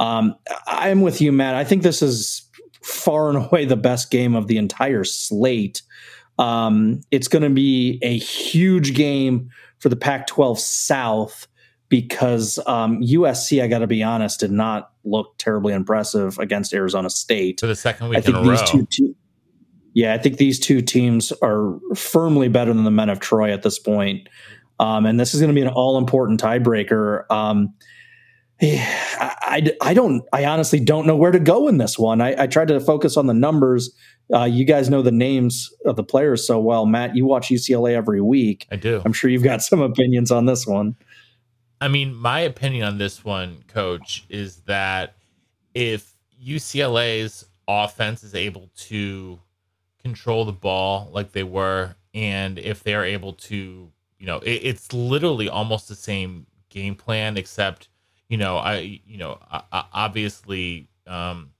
Um, 0.00 0.34
I'm 0.66 1.02
with 1.02 1.20
you, 1.20 1.30
Matt. 1.32 1.54
I 1.54 1.64
think 1.64 1.82
this 1.82 2.02
is 2.02 2.48
far 2.82 3.28
and 3.28 3.46
away 3.46 3.64
the 3.64 3.76
best 3.76 4.10
game 4.10 4.34
of 4.34 4.46
the 4.46 4.56
entire 4.56 5.04
slate. 5.04 5.82
Um, 6.38 7.00
it's 7.10 7.28
going 7.28 7.42
to 7.42 7.50
be 7.50 7.98
a 8.02 8.16
huge 8.18 8.94
game 8.94 9.50
for 9.78 9.88
the 9.88 9.96
Pac 9.96 10.26
12 10.26 10.58
South 10.58 11.46
because 11.88 12.58
um, 12.66 13.00
USC, 13.00 13.62
I 13.62 13.68
got 13.68 13.78
to 13.78 13.86
be 13.86 14.02
honest, 14.02 14.40
did 14.40 14.50
not 14.50 14.90
look 15.04 15.38
terribly 15.38 15.72
impressive 15.72 16.38
against 16.38 16.74
Arizona 16.74 17.08
State. 17.10 17.60
For 17.60 17.66
the 17.66 17.76
second 17.76 18.08
week 18.08 18.18
I 18.18 18.20
think 18.20 18.36
in 18.36 18.46
a 18.46 18.50
these 18.50 18.60
row. 18.60 18.66
Two 18.66 18.86
te- 18.90 19.14
yeah, 19.94 20.12
I 20.12 20.18
think 20.18 20.36
these 20.36 20.60
two 20.60 20.82
teams 20.82 21.32
are 21.40 21.78
firmly 21.94 22.48
better 22.48 22.72
than 22.74 22.84
the 22.84 22.90
men 22.90 23.08
of 23.08 23.20
Troy 23.20 23.50
at 23.50 23.62
this 23.62 23.78
point. 23.78 24.28
Um, 24.78 25.06
and 25.06 25.18
this 25.18 25.32
is 25.32 25.40
going 25.40 25.48
to 25.48 25.54
be 25.54 25.62
an 25.62 25.72
all 25.72 25.96
important 25.96 26.38
tiebreaker. 26.38 27.24
Um, 27.30 27.72
I, 28.62 29.34
I, 29.42 29.72
I, 29.90 29.94
don't, 29.94 30.24
I 30.32 30.44
honestly 30.44 30.80
don't 30.80 31.06
know 31.06 31.16
where 31.16 31.30
to 31.30 31.38
go 31.38 31.68
in 31.68 31.78
this 31.78 31.98
one. 31.98 32.20
I, 32.20 32.42
I 32.42 32.46
tried 32.46 32.68
to 32.68 32.80
focus 32.80 33.16
on 33.16 33.26
the 33.26 33.34
numbers. 33.34 33.94
Uh, 34.32 34.44
you 34.44 34.64
guys 34.64 34.90
know 34.90 35.02
the 35.02 35.12
names 35.12 35.72
of 35.84 35.96
the 35.96 36.02
players 36.02 36.46
so 36.46 36.58
well. 36.58 36.86
Matt, 36.86 37.16
you 37.16 37.26
watch 37.26 37.48
UCLA 37.48 37.92
every 37.92 38.20
week. 38.20 38.66
I 38.70 38.76
do. 38.76 39.02
I'm 39.04 39.12
sure 39.12 39.30
you've 39.30 39.42
got 39.42 39.62
some 39.62 39.80
opinions 39.80 40.30
on 40.30 40.46
this 40.46 40.66
one. 40.66 40.96
I 41.80 41.88
mean, 41.88 42.14
my 42.14 42.40
opinion 42.40 42.84
on 42.84 42.98
this 42.98 43.24
one, 43.24 43.62
coach, 43.68 44.24
is 44.28 44.56
that 44.62 45.16
if 45.74 46.12
UCLA's 46.42 47.44
offense 47.68 48.24
is 48.24 48.34
able 48.34 48.70
to 48.76 49.38
control 50.02 50.44
the 50.44 50.52
ball 50.52 51.10
like 51.12 51.32
they 51.32 51.42
were, 51.42 51.94
and 52.14 52.58
if 52.58 52.82
they're 52.82 53.04
able 53.04 53.34
to 53.34 53.92
you 54.18 54.26
know, 54.26 54.38
it, 54.38 54.60
it's 54.64 54.92
literally 54.92 55.48
almost 55.48 55.88
the 55.88 55.94
same 55.94 56.46
game 56.68 56.94
plan, 56.94 57.36
except 57.36 57.88
you 58.28 58.36
know, 58.36 58.56
I 58.56 59.00
you 59.06 59.18
know, 59.18 59.38
obviously, 59.72 60.88
um, 61.06 61.50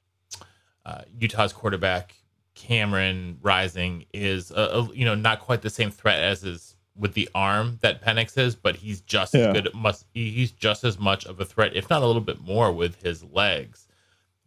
uh, 0.85 1.03
Utah's 1.19 1.53
quarterback 1.53 2.15
Cameron 2.55 3.39
Rising 3.43 4.07
is 4.13 4.51
a, 4.51 4.55
a, 4.55 4.95
you 4.95 5.05
know 5.05 5.15
not 5.15 5.41
quite 5.41 5.63
the 5.63 5.71
same 5.71 5.91
threat 5.91 6.23
as 6.23 6.43
is 6.45 6.77
with 6.99 7.13
the 7.13 7.29
arm 7.35 7.79
that 7.83 8.03
Penix 8.03 8.39
is, 8.39 8.55
but 8.55 8.77
he's 8.77 9.03
just 9.03 9.35
yeah. 9.35 9.49
as 9.49 9.53
good. 9.53 9.75
Must 9.75 10.07
he's 10.15 10.51
just 10.53 10.83
as 10.85 10.99
much 10.99 11.27
of 11.27 11.39
a 11.41 11.45
threat, 11.45 11.77
if 11.77 11.91
not 11.91 12.03
a 12.03 12.07
little 12.07 12.23
bit 12.23 12.41
more, 12.41 12.73
with 12.73 13.03
his 13.03 13.23
legs. 13.25 13.87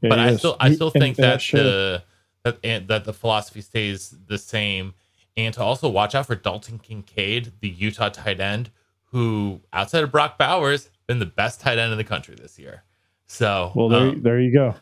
Yeah, 0.02 0.10
but 0.10 0.20
I 0.20 0.30
is. 0.30 0.40
still 0.40 0.58
I 0.60 0.74
still 0.74 0.92
he, 0.92 1.00
think 1.00 1.18
that 1.18 1.40
the 1.52 2.04
that 2.44 2.62
that 2.88 3.06
the 3.06 3.14
philosophy 3.14 3.62
stays 3.62 4.16
the 4.28 4.38
same 4.38 4.94
and 5.38 5.54
to 5.54 5.64
also 5.64 5.88
watch 5.88 6.16
out 6.16 6.26
for 6.26 6.36
Dalton 6.36 6.80
Kincaid, 6.80 7.54
the 7.62 7.70
Utah 7.70 8.10
tight 8.10 8.40
end, 8.40 8.72
who 9.06 9.62
outside 9.72 10.04
of 10.04 10.12
Brock 10.12 10.38
Bowers, 10.38 10.90
been 11.10 11.20
the 11.20 11.26
best 11.26 11.60
tight 11.60 11.80
end 11.80 11.92
in 11.92 11.98
the 11.98 12.04
country 12.04 12.36
this 12.40 12.58
year. 12.60 12.84
So 13.26 13.72
well, 13.76 13.90
there, 13.90 14.10
um, 14.10 14.22
there 14.22 14.40
you 14.40 14.54
go. 14.54 14.76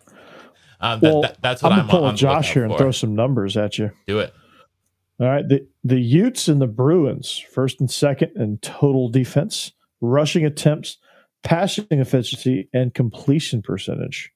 Um, 0.80 1.00
that, 1.00 1.12
well, 1.14 1.22
that, 1.22 1.42
that's 1.42 1.64
what 1.64 1.72
I'm, 1.72 1.80
I'm 1.80 1.88
gonna 1.88 2.00
pull 2.00 2.14
Josh 2.14 2.54
here 2.54 2.66
and 2.66 2.78
throw 2.78 2.92
some 2.92 3.16
numbers 3.16 3.56
at 3.58 3.80
you. 3.80 3.92
Do 4.06 4.20
it. 4.20 4.34
All 5.20 5.28
right, 5.28 5.48
the 5.48 5.66
the 5.84 6.00
Utes 6.00 6.50
and 6.50 6.62
the 6.62 6.68
Bruins, 6.68 7.44
first 7.52 7.80
and 7.80 7.90
second 7.90 8.34
in 8.36 8.58
total 8.60 9.10
defense, 9.10 9.72
rushing 10.02 10.46
attempts, 10.46 10.98
passing 11.44 11.88
efficiency, 11.90 12.70
and 12.74 12.94
completion 12.94 13.62
percentage. 13.62 14.32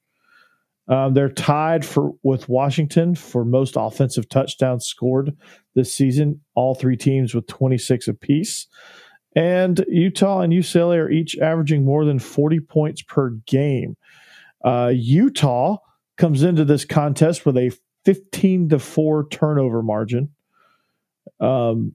Um, 0.88 1.14
they're 1.14 1.28
tied 1.28 1.84
for 1.84 2.12
with 2.22 2.48
Washington 2.48 3.14
for 3.14 3.44
most 3.44 3.74
offensive 3.78 4.28
touchdowns 4.28 4.86
scored 4.86 5.36
this 5.74 5.94
season. 5.94 6.40
All 6.54 6.74
three 6.74 6.96
teams 6.96 7.34
with 7.34 7.46
26 7.46 8.08
apiece. 8.08 8.66
And 9.34 9.84
Utah 9.88 10.40
and 10.40 10.52
UCLA 10.52 10.98
are 10.98 11.10
each 11.10 11.38
averaging 11.38 11.84
more 11.84 12.04
than 12.04 12.18
40 12.18 12.60
points 12.60 13.02
per 13.02 13.30
game. 13.46 13.96
Uh, 14.64 14.92
Utah 14.94 15.78
comes 16.16 16.42
into 16.42 16.64
this 16.64 16.84
contest 16.84 17.46
with 17.46 17.56
a 17.56 17.72
15 18.04 18.68
to 18.70 18.78
4 18.78 19.28
turnover 19.28 19.82
margin. 19.82 20.30
Um, 21.40 21.94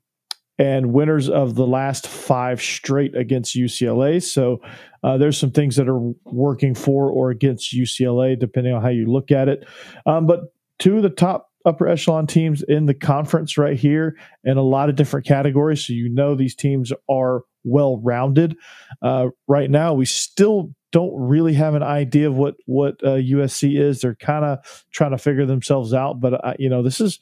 and 0.60 0.92
winners 0.92 1.30
of 1.30 1.56
the 1.56 1.68
last 1.68 2.08
five 2.08 2.62
straight 2.62 3.16
against 3.16 3.56
UCLA. 3.56 4.22
So 4.24 4.62
uh, 5.04 5.18
there's 5.18 5.38
some 5.38 5.52
things 5.52 5.76
that 5.76 5.88
are 5.88 6.00
working 6.26 6.74
for 6.74 7.10
or 7.12 7.30
against 7.30 7.76
UCLA, 7.76 8.38
depending 8.40 8.74
on 8.74 8.82
how 8.82 8.90
you 8.90 9.06
look 9.06 9.32
at 9.32 9.50
it. 9.50 9.68
Um, 10.06 10.26
but 10.26 10.52
two 10.80 10.98
of 10.98 11.04
the 11.04 11.10
top 11.10 11.47
upper 11.68 11.88
echelon 11.88 12.26
teams 12.26 12.64
in 12.64 12.86
the 12.86 12.94
conference 12.94 13.58
right 13.58 13.78
here 13.78 14.18
in 14.44 14.58
a 14.58 14.64
lot 14.64 14.90
of 14.90 14.96
different 14.96 15.26
categories. 15.26 15.86
So 15.86 15.94
you 15.94 16.10
know 16.10 16.34
these 16.34 16.56
teams 16.56 16.92
are 17.10 17.44
well 17.68 17.98
rounded. 17.98 18.58
Uh, 19.02 19.28
right 19.48 19.70
now, 19.70 19.94
we 19.94 20.06
still 20.06 20.74
don't 20.92 21.14
really 21.14 21.54
have 21.54 21.76
an 21.76 21.84
idea 21.84 22.28
of 22.28 22.36
what 22.36 22.56
what 22.66 22.96
uh, 23.04 23.18
USC 23.18 23.80
is. 23.80 24.02
They're 24.02 24.16
kind 24.16 24.46
of 24.46 24.86
trying 24.92 25.12
to 25.12 25.18
figure 25.18 25.46
themselves 25.46 25.94
out. 25.94 26.20
But 26.20 26.46
uh, 26.46 26.54
you 26.58 26.70
know, 26.70 26.82
this 26.82 27.00
is 27.00 27.20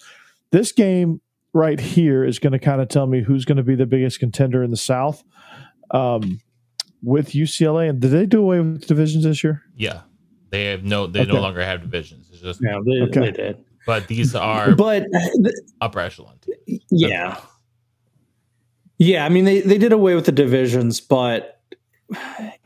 this 0.52 0.72
game 0.72 1.20
right 1.54 1.80
here 1.80 2.24
is 2.24 2.40
going 2.40 2.54
to 2.54 2.60
kind 2.60 2.82
of 2.82 2.88
tell 2.88 3.08
me 3.08 3.22
who's 3.22 3.46
going 3.46 3.58
to 3.58 3.64
be 3.64 3.76
the 3.76 3.86
biggest 3.86 4.20
contender 4.20 4.64
in 4.64 4.72
the 4.72 4.78
South. 4.78 5.24
Um, 5.92 6.40
with 7.04 7.34
UCLA, 7.34 7.90
and 7.90 8.00
did 8.00 8.10
they 8.10 8.26
do 8.26 8.42
away 8.42 8.60
with 8.60 8.88
divisions 8.88 9.26
this 9.26 9.44
year? 9.44 9.62
Yeah, 9.76 10.02
they 10.50 10.66
have 10.66 10.84
no. 10.84 11.06
They 11.06 11.22
okay. 11.22 11.32
no 11.32 11.40
longer 11.40 11.64
have 11.64 11.82
divisions. 11.82 12.30
It's 12.32 12.42
just 12.42 12.62
yeah, 12.64 12.80
they, 12.84 13.02
okay. 13.04 13.20
they 13.20 13.32
did. 13.32 13.66
But 13.86 14.08
these 14.08 14.34
are 14.36 14.74
but 14.76 15.06
upper 15.82 16.00
echelon. 16.00 16.38
Teams. 16.42 16.84
Yeah, 16.90 17.40
yeah. 18.98 19.26
I 19.26 19.30
mean, 19.30 19.46
they 19.46 19.62
they 19.62 19.78
did 19.78 19.92
away 19.94 20.16
with 20.16 20.26
the 20.26 20.32
divisions, 20.32 21.00
but 21.00 21.62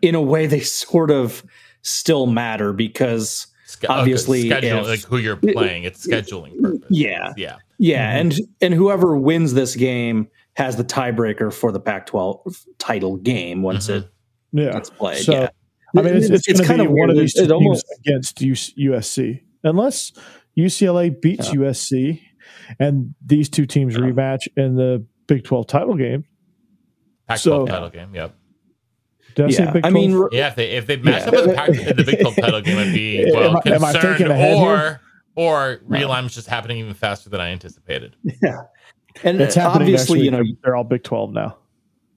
in 0.02 0.16
a 0.16 0.22
way, 0.22 0.48
they 0.48 0.62
sort 0.62 1.12
of 1.12 1.44
still 1.82 2.26
matter 2.26 2.74
because 2.74 3.48
obviously 3.88 4.50
schedule, 4.50 4.80
if, 4.80 4.88
like 4.88 5.02
who 5.04 5.18
you're 5.18 5.36
playing 5.36 5.84
it's 5.84 6.06
scheduling 6.06 6.60
purpose 6.62 6.88
yeah 6.90 7.34
yeah 7.38 7.58
yeah 7.78 8.10
mm-hmm. 8.10 8.20
and 8.20 8.40
and 8.62 8.74
whoever 8.74 9.16
wins 9.16 9.54
this 9.54 9.76
game 9.76 10.28
has 10.54 10.76
the 10.76 10.84
tiebreaker 10.84 11.54
for 11.54 11.72
the 11.72 11.80
pac 11.80 12.06
12 12.08 12.66
title 12.78 13.18
game 13.18 13.62
once 13.62 13.88
mm-hmm. 13.88 14.00
it 14.00 14.12
yeah 14.52 14.72
gets 14.74 14.90
played 14.90 15.24
so, 15.24 15.32
yeah 15.32 15.50
i 15.98 16.02
mean 16.02 16.16
it's, 16.16 16.30
it's, 16.30 16.48
it's 16.48 16.66
kind 16.66 16.82
of 16.82 16.90
one 16.90 17.10
of 17.10 17.16
these 17.16 17.34
teams 17.34 17.52
almost, 17.52 17.86
against 18.00 18.40
usc 18.40 19.42
unless 19.64 20.12
ucla 20.60 21.22
beats 21.22 21.48
yeah. 21.48 21.60
usc 21.60 22.22
and 22.80 23.14
these 23.26 23.50
two 23.50 23.66
teams 23.66 23.96
yeah. 23.96 24.02
rematch 24.02 24.48
in 24.56 24.76
the 24.76 25.06
big 25.28 25.44
12 25.44 25.68
title 25.68 25.96
game 25.96 26.24
Pac-12 27.28 27.40
so, 27.42 27.66
title 27.66 27.90
game 27.90 28.14
yep 28.14 28.36
did 29.36 29.60
I 29.60 29.64
yeah. 29.64 29.82
I 29.84 29.90
mean, 29.90 30.28
yeah, 30.32 30.48
if 30.48 30.56
they 30.56 30.72
if 30.72 30.88
they 30.88 30.98
match 30.98 31.22
yeah. 31.22 31.28
up 31.28 31.34
with 31.34 31.46
the, 31.46 31.54
Pac- 31.54 31.96
the 31.96 32.04
Big 32.04 32.20
12 32.20 32.36
title 32.38 32.62
game, 32.62 32.78
I'd 32.78 32.94
be 32.94 33.32
well 33.32 33.62
am 33.66 33.84
I, 33.86 33.94
concerned, 33.94 34.22
am 34.22 34.58
or 34.58 35.00
or 35.36 35.80
realignment's 35.86 36.36
just 36.36 36.48
happening 36.48 36.78
even 36.78 36.94
faster 36.94 37.30
than 37.30 37.40
I 37.40 37.50
anticipated. 37.50 38.16
Yeah, 38.42 38.64
And 39.24 39.40
It's 39.40 39.56
happening 39.56 39.84
obviously, 39.84 40.20
week. 40.20 40.26
you 40.26 40.32
know, 40.32 40.38
They're- 40.38 40.58
they're 40.64 40.76
all 40.76 40.84
Big 40.84 41.04
Twelve 41.04 41.32
now. 41.32 41.58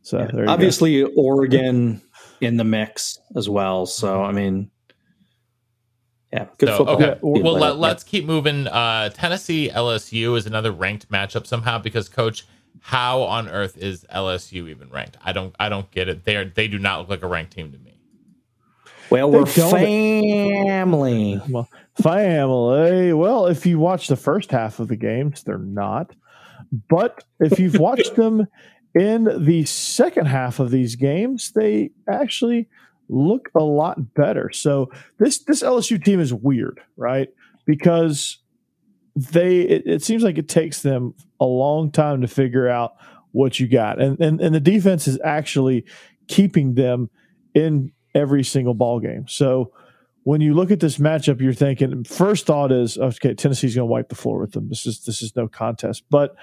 So 0.02 0.18
there 0.18 0.40
you 0.40 0.46
go. 0.46 0.52
obviously 0.52 1.04
Oregon 1.04 2.02
in 2.40 2.56
the 2.56 2.64
mix 2.64 3.20
as 3.36 3.48
well. 3.48 3.86
So 3.86 4.22
I 4.22 4.32
mean, 4.32 4.70
yeah, 6.32 6.46
good 6.58 6.68
So, 6.70 6.78
football. 6.78 6.94
okay. 6.96 7.06
Yeah, 7.22 7.42
well, 7.42 7.54
let, 7.58 7.76
let's 7.78 8.04
keep 8.04 8.24
moving. 8.24 8.66
Uh, 8.66 9.10
Tennessee 9.10 9.70
LSU 9.72 10.36
is 10.36 10.46
another 10.46 10.72
ranked 10.72 11.10
matchup 11.10 11.46
somehow 11.46 11.78
because, 11.78 12.08
Coach, 12.08 12.46
how 12.80 13.22
on 13.22 13.48
earth 13.48 13.76
is 13.76 14.04
LSU 14.12 14.68
even 14.70 14.88
ranked? 14.90 15.16
I 15.22 15.32
don't, 15.32 15.54
I 15.60 15.68
don't 15.68 15.90
get 15.90 16.08
it. 16.08 16.24
They 16.24 16.36
are, 16.36 16.44
they 16.44 16.68
do 16.68 16.78
not 16.78 17.00
look 17.00 17.08
like 17.10 17.22
a 17.22 17.26
ranked 17.26 17.52
team 17.52 17.70
to 17.72 17.78
me. 17.78 17.94
Well, 19.10 19.30
They 19.30 19.38
we're 19.38 19.46
family. 19.46 21.40
Well, 21.48 21.68
family. 22.02 23.12
Well, 23.12 23.46
if 23.46 23.66
you 23.66 23.78
watch 23.78 24.08
the 24.08 24.16
first 24.16 24.50
half 24.50 24.80
of 24.80 24.88
the 24.88 24.96
games, 24.96 25.42
they're 25.42 25.58
not. 25.58 26.14
But 26.88 27.22
if 27.40 27.58
you've 27.58 27.78
watched 27.78 28.14
them 28.16 28.46
in 28.94 29.44
the 29.44 29.64
second 29.66 30.26
half 30.26 30.60
of 30.60 30.70
these 30.70 30.96
games, 30.96 31.52
they 31.54 31.90
actually 32.08 32.68
look 33.08 33.50
a 33.54 33.62
lot 33.62 34.14
better. 34.14 34.50
So 34.50 34.90
this 35.18 35.38
this 35.44 35.62
LSU 35.62 36.02
team 36.02 36.20
is 36.20 36.32
weird, 36.32 36.80
right? 36.96 37.28
Because 37.66 38.38
they 39.14 39.60
it, 39.60 39.82
it 39.86 40.02
seems 40.02 40.22
like 40.22 40.38
it 40.38 40.48
takes 40.48 40.82
them 40.82 41.14
a 41.40 41.44
long 41.44 41.90
time 41.90 42.22
to 42.22 42.28
figure 42.28 42.68
out 42.68 42.94
what 43.32 43.60
you 43.60 43.68
got. 43.68 44.00
And 44.00 44.20
and, 44.20 44.40
and 44.40 44.54
the 44.54 44.60
defense 44.60 45.06
is 45.06 45.18
actually 45.24 45.84
keeping 46.28 46.74
them 46.74 47.10
in 47.54 47.92
every 48.14 48.44
single 48.44 48.74
ball 48.74 49.00
game. 49.00 49.26
So 49.28 49.72
when 50.24 50.40
you 50.40 50.54
look 50.54 50.70
at 50.70 50.80
this 50.80 50.98
matchup, 50.98 51.40
you're 51.40 51.52
thinking 51.52 52.04
first 52.04 52.46
thought 52.46 52.72
is 52.72 52.96
okay, 52.96 53.34
Tennessee's 53.34 53.74
going 53.74 53.88
to 53.88 53.92
wipe 53.92 54.08
the 54.08 54.14
floor 54.14 54.38
with 54.38 54.52
them. 54.52 54.68
This 54.68 54.86
is 54.86 55.04
this 55.04 55.22
is 55.22 55.34
no 55.36 55.48
contest. 55.48 56.04
But 56.10 56.34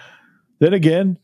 then 0.59 0.73
again, 0.73 1.17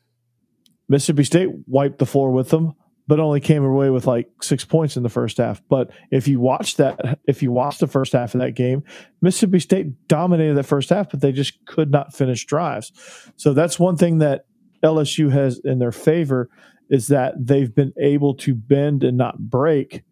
Mississippi 0.88 1.24
State 1.24 1.50
wiped 1.68 2.00
the 2.00 2.06
floor 2.06 2.32
with 2.32 2.50
them, 2.50 2.74
but 3.08 3.20
only 3.20 3.40
came 3.40 3.64
away 3.64 3.90
with 3.90 4.08
like 4.08 4.28
six 4.42 4.66
points 4.66 4.98
in 4.98 5.04
the 5.04 5.10
first 5.10 5.38
half. 5.38 5.62
But 5.70 5.92
if 6.12 6.28
you 6.28 6.40
watch 6.40 6.78
that, 6.78 7.20
if 7.28 7.44
you 7.44 7.52
watch 7.52 7.78
the 7.78 7.88
first 7.88 8.14
half 8.14 8.34
of 8.34 8.42
that 8.42 8.56
game, 8.56 8.84
Mississippi 9.22 9.60
State 9.60 10.08
dominated 10.08 10.56
that 10.56 10.64
first 10.64 10.90
half, 10.90 11.10
but 11.12 11.22
they 11.22 11.32
just 11.32 11.64
could 11.66 11.92
not 11.92 12.16
finish 12.16 12.46
drives. 12.46 12.92
So 13.36 13.54
that's 13.54 13.80
one 13.80 13.96
thing 13.96 14.20
that 14.20 14.46
LSU 14.84 15.32
has 15.32 15.60
in 15.64 15.80
their 15.80 15.92
favor 15.92 16.50
is 16.90 17.08
that 17.08 17.34
they've 17.40 17.74
been 17.74 17.94
able 18.00 18.36
to 18.36 18.56
bend 18.56 19.04
and 19.04 19.18
not 19.18 19.38
break 19.40 20.04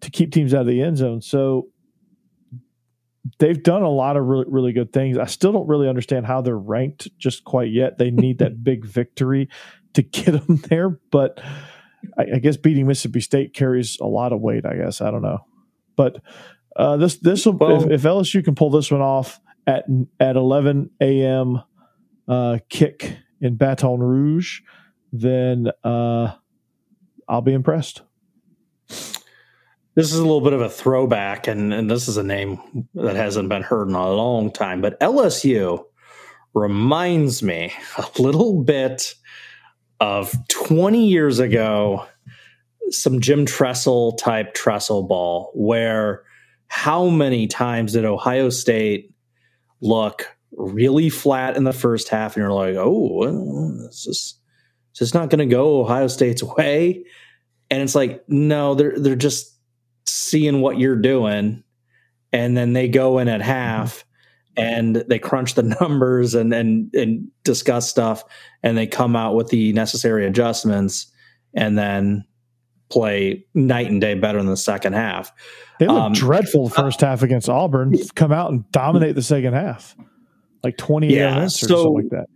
to 0.00 0.10
keep 0.10 0.32
teams 0.32 0.54
out 0.54 0.62
of 0.62 0.66
the 0.66 0.82
end 0.82 0.96
zone. 0.96 1.20
So 1.20 1.68
they've 3.38 3.62
done 3.62 3.82
a 3.82 3.90
lot 3.90 4.16
of 4.16 4.24
really, 4.24 4.44
really 4.48 4.72
good 4.72 4.92
things. 4.92 5.18
I 5.18 5.26
still 5.26 5.52
don't 5.52 5.68
really 5.68 5.88
understand 5.88 6.26
how 6.26 6.40
they're 6.40 6.56
ranked 6.56 7.08
just 7.18 7.44
quite 7.44 7.70
yet. 7.70 7.98
They 7.98 8.10
need 8.10 8.38
that 8.38 8.62
big 8.64 8.84
victory 8.84 9.48
to 9.94 10.02
get 10.02 10.32
them 10.32 10.56
there, 10.68 10.90
but 10.90 11.40
I, 12.18 12.26
I 12.34 12.38
guess 12.38 12.56
beating 12.56 12.86
Mississippi 12.86 13.20
State 13.20 13.54
carries 13.54 13.98
a 14.00 14.06
lot 14.06 14.32
of 14.32 14.40
weight. 14.40 14.64
I 14.66 14.74
guess 14.76 15.00
I 15.00 15.10
don't 15.10 15.22
know, 15.22 15.38
but 15.96 16.22
uh, 16.76 16.96
this 16.96 17.16
this 17.18 17.44
will 17.46 17.54
Well- 17.54 17.84
if, 17.84 17.90
if 17.90 18.02
LSU 18.02 18.44
can 18.44 18.54
pull 18.54 18.70
this 18.70 18.90
one 18.90 19.00
off 19.00 19.40
at 19.66 19.84
at 20.20 20.36
11 20.36 20.90
a.m. 21.00 21.62
Uh, 22.26 22.58
kick 22.68 23.16
in 23.40 23.56
Baton 23.56 24.00
Rouge, 24.00 24.60
then 25.12 25.68
uh, 25.82 26.32
I'll 27.28 27.40
be 27.40 27.54
impressed. 27.54 28.02
This 29.94 30.12
is 30.12 30.18
a 30.18 30.22
little 30.22 30.40
bit 30.40 30.52
of 30.52 30.60
a 30.60 30.68
throwback, 30.68 31.48
and, 31.48 31.72
and 31.72 31.90
this 31.90 32.06
is 32.06 32.16
a 32.18 32.22
name 32.22 32.86
that 32.94 33.16
hasn't 33.16 33.48
been 33.48 33.62
heard 33.62 33.88
in 33.88 33.94
a 33.94 34.10
long 34.12 34.52
time. 34.52 34.80
But 34.80 35.00
LSU 35.00 35.84
reminds 36.54 37.42
me 37.42 37.72
a 37.96 38.06
little 38.22 38.62
bit 38.62 39.14
of 40.00 40.34
20 40.48 41.06
years 41.06 41.38
ago, 41.38 42.06
some 42.90 43.20
Jim 43.20 43.44
Tressel 43.46 44.12
type 44.12 44.54
Tressel 44.54 45.02
ball, 45.02 45.50
where 45.54 46.24
how 46.68 47.08
many 47.08 47.46
times 47.46 47.92
did 47.92 48.04
Ohio 48.04 48.50
State 48.50 49.12
look 49.80 50.36
really 50.52 51.10
flat 51.10 51.56
in 51.56 51.64
the 51.64 51.72
first 51.72 52.08
half? 52.08 52.36
And 52.36 52.42
you're 52.42 52.52
like, 52.52 52.76
oh, 52.76 53.72
this 53.86 54.06
is, 54.06 54.34
this 54.92 55.08
is 55.08 55.14
not 55.14 55.30
going 55.30 55.46
to 55.46 55.54
go 55.54 55.80
Ohio 55.80 56.08
State's 56.08 56.42
way. 56.42 57.04
And 57.70 57.82
it's 57.82 57.94
like, 57.94 58.24
no, 58.28 58.74
they're 58.74 58.98
they're 58.98 59.16
just 59.16 59.54
seeing 60.06 60.60
what 60.60 60.78
you're 60.78 60.96
doing 60.96 61.62
and 62.32 62.56
then 62.56 62.72
they 62.72 62.88
go 62.88 63.18
in 63.18 63.28
at 63.28 63.40
mm-hmm. 63.40 63.50
half 63.50 64.04
and 64.58 64.96
they 65.08 65.18
crunch 65.18 65.54
the 65.54 65.62
numbers 65.80 66.34
and 66.34 66.52
and 66.52 66.92
and 66.94 67.28
discuss 67.44 67.88
stuff 67.88 68.24
and 68.62 68.76
they 68.76 68.86
come 68.86 69.14
out 69.16 69.34
with 69.34 69.48
the 69.48 69.72
necessary 69.72 70.26
adjustments 70.26 71.06
and 71.54 71.78
then 71.78 72.24
play 72.90 73.44
night 73.54 73.90
and 73.90 74.00
day 74.00 74.14
better 74.14 74.38
in 74.38 74.46
the 74.46 74.56
second 74.56 74.94
half. 74.94 75.30
They 75.78 75.86
looked 75.86 75.98
Um, 76.00 76.12
dreadful 76.12 76.68
the 76.68 76.74
first 76.74 77.00
half 77.02 77.22
against 77.22 77.48
Auburn. 77.48 77.94
Come 78.14 78.32
out 78.32 78.50
and 78.50 78.70
dominate 78.72 79.14
the 79.14 79.22
second 79.22 79.52
half, 79.54 79.94
like 80.64 80.76
twenty 80.76 81.14
Yeah, 81.14 81.34
minutes 81.34 81.62
or 81.62 81.68
so- 81.68 81.74
something 81.84 81.94
like 81.94 82.10
that. 82.10 82.26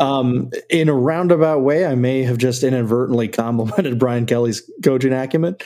Um, 0.00 0.50
in 0.70 0.88
a 0.88 0.94
roundabout 0.94 1.58
way, 1.64 1.84
I 1.84 1.96
may 1.96 2.22
have 2.22 2.38
just 2.38 2.62
inadvertently 2.62 3.26
complimented 3.32 3.98
Brian 3.98 4.26
Kelly's 4.26 4.62
coaching 4.84 5.12
acumen. 5.12 5.56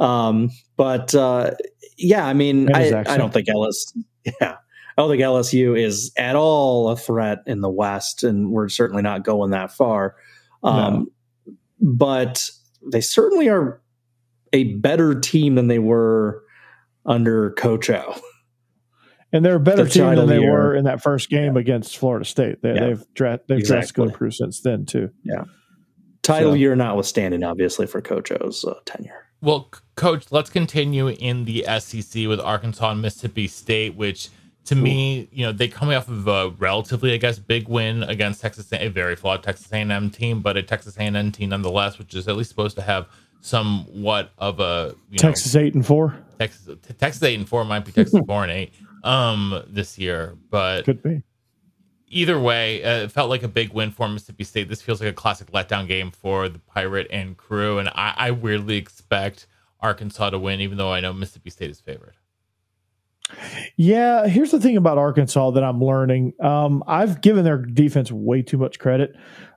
Um, 0.00 0.50
but 0.78 1.14
uh, 1.14 1.50
yeah, 1.98 2.26
I 2.26 2.32
mean, 2.32 2.74
I, 2.74 3.04
I 3.06 3.16
don't 3.18 3.32
think 3.34 3.48
Ellis, 3.50 3.92
yeah, 4.40 4.56
I 4.96 5.02
don't 5.02 5.10
think 5.10 5.22
LSU 5.22 5.78
is 5.78 6.12
at 6.16 6.36
all 6.36 6.90
a 6.90 6.96
threat 6.96 7.38
in 7.46 7.60
the 7.60 7.70
West, 7.70 8.24
and 8.24 8.50
we're 8.50 8.68
certainly 8.68 9.02
not 9.02 9.24
going 9.24 9.50
that 9.50 9.72
far. 9.72 10.16
Um, 10.62 11.08
But 11.80 12.50
they 12.92 13.00
certainly 13.00 13.48
are 13.48 13.80
a 14.52 14.64
better 14.74 15.18
team 15.18 15.54
than 15.56 15.66
they 15.68 15.78
were 15.78 16.42
under 17.06 17.50
Coach 17.52 17.90
O. 17.90 18.14
And 19.32 19.44
they're 19.44 19.54
a 19.56 19.60
better 19.60 19.84
the 19.84 19.90
team 19.90 20.14
than 20.14 20.26
they 20.28 20.40
year. 20.40 20.52
were 20.52 20.74
in 20.76 20.84
that 20.84 21.02
first 21.02 21.30
game 21.30 21.56
against 21.56 21.96
Florida 21.96 22.24
State. 22.24 22.60
They, 22.62 22.74
Yeah. 22.74 22.86
They've 22.88 23.04
dra- 23.14 23.40
they've 23.48 23.58
Exactly. 23.58 23.76
drastically 23.80 24.04
improved 24.08 24.34
since 24.34 24.60
then 24.60 24.84
too. 24.84 25.10
Yeah. 25.24 25.44
Title 26.22 26.50
So- 26.52 26.56
year 26.56 26.76
notwithstanding, 26.76 27.42
obviously 27.42 27.86
for 27.86 28.00
Coach 28.02 28.30
O's 28.30 28.64
uh, 28.64 28.74
tenure. 28.84 29.24
Well, 29.40 29.70
coach, 29.96 30.26
let's 30.30 30.50
continue 30.50 31.08
in 31.08 31.46
the 31.46 31.64
SEC 31.80 32.28
with 32.28 32.38
Arkansas 32.40 32.90
and 32.92 33.02
Mississippi 33.02 33.48
State, 33.48 33.96
which 33.96 34.28
to 34.66 34.74
me, 34.76 35.28
you 35.32 35.44
know, 35.44 35.52
they 35.52 35.66
coming 35.68 35.96
off 35.96 36.08
of 36.08 36.26
a 36.28 36.50
relatively, 36.50 37.12
I 37.12 37.16
guess, 37.16 37.38
big 37.38 37.68
win 37.68 38.02
against 38.04 38.40
Texas, 38.40 38.72
A- 38.72 38.88
very 38.88 39.16
flawed 39.16 39.42
Texas 39.42 39.72
A&M 39.72 40.10
team, 40.10 40.40
but 40.40 40.56
a 40.56 40.62
Texas 40.62 40.96
A&M 40.96 41.32
team 41.32 41.48
nonetheless, 41.50 41.98
which 41.98 42.14
is 42.14 42.28
at 42.28 42.36
least 42.36 42.50
supposed 42.50 42.76
to 42.76 42.82
have 42.82 43.06
somewhat 43.40 44.30
of 44.38 44.60
a 44.60 44.94
you 45.10 45.18
know, 45.18 45.28
Texas 45.28 45.56
eight 45.56 45.74
and 45.74 45.84
four 45.84 46.16
Texas, 46.38 46.76
Texas 46.98 47.22
eight 47.24 47.38
and 47.38 47.48
four 47.48 47.64
might 47.64 47.84
be 47.84 47.90
Texas 47.90 48.20
four 48.26 48.44
and 48.44 48.52
eight 48.52 48.72
um 49.02 49.64
this 49.66 49.98
year, 49.98 50.36
but 50.48 50.84
could 50.84 51.02
be. 51.02 51.22
either 52.08 52.38
way, 52.38 52.84
uh, 52.84 53.02
it 53.04 53.10
felt 53.10 53.30
like 53.30 53.42
a 53.42 53.48
big 53.48 53.72
win 53.72 53.90
for 53.90 54.08
Mississippi 54.08 54.44
State. 54.44 54.68
This 54.68 54.80
feels 54.80 55.00
like 55.00 55.10
a 55.10 55.12
classic 55.12 55.50
letdown 55.50 55.88
game 55.88 56.12
for 56.12 56.48
the 56.48 56.60
Pirate 56.60 57.08
and 57.10 57.36
crew, 57.36 57.78
and 57.78 57.88
I, 57.88 58.14
I 58.16 58.30
weirdly 58.30 58.76
expect 58.76 59.48
Arkansas 59.80 60.30
to 60.30 60.38
win, 60.38 60.60
even 60.60 60.78
though 60.78 60.92
I 60.92 61.00
know 61.00 61.12
Mississippi 61.12 61.50
State 61.50 61.70
is 61.70 61.80
favored. 61.80 62.14
Yeah, 63.76 64.26
here's 64.26 64.50
the 64.50 64.60
thing 64.60 64.76
about 64.76 64.98
Arkansas 64.98 65.52
that 65.52 65.64
I'm 65.64 65.80
learning. 65.82 66.34
Um, 66.40 66.82
I've 66.86 67.20
given 67.20 67.44
their 67.44 67.58
defense 67.58 68.10
way 68.12 68.42
too 68.42 68.58
much 68.58 68.78
credit. 68.78 69.14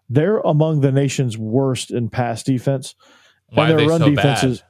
They're 0.09 0.37
among 0.39 0.81
the 0.81 0.91
nation's 0.91 1.37
worst 1.37 1.91
in 1.91 2.09
pass 2.09 2.43
defense. 2.43 2.95
Why 3.49 3.69
And 3.69 3.71
their 3.71 3.85
they 3.85 3.91
run 3.91 3.99
so 4.01 4.09
defense 4.09 4.41
bad? 4.41 4.61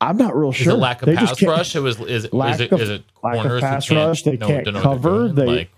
I'm 0.00 0.16
not 0.16 0.34
real 0.34 0.50
Is 0.50 0.56
sure. 0.56 0.72
it 0.74 0.76
lack 0.76 1.02
of 1.02 1.06
They 1.06 1.14
pass 1.16 1.42
rush? 1.42 1.76
It 1.76 1.80
was 1.80 2.00
is 2.00 2.24
it 2.24 2.32
Lack 2.32 2.54
is 2.54 2.60
it 2.62 2.72
of- 2.72 2.80
is 2.80 2.88
it 2.90 3.02
lack 3.22 3.44
of 3.44 3.60
pass 3.60 3.90
rush, 3.90 4.22
they 4.22 4.36
can't 4.38 4.64
don't 4.64 4.80
cover, 4.82 5.28
they- 5.28 5.46
like 5.46 5.70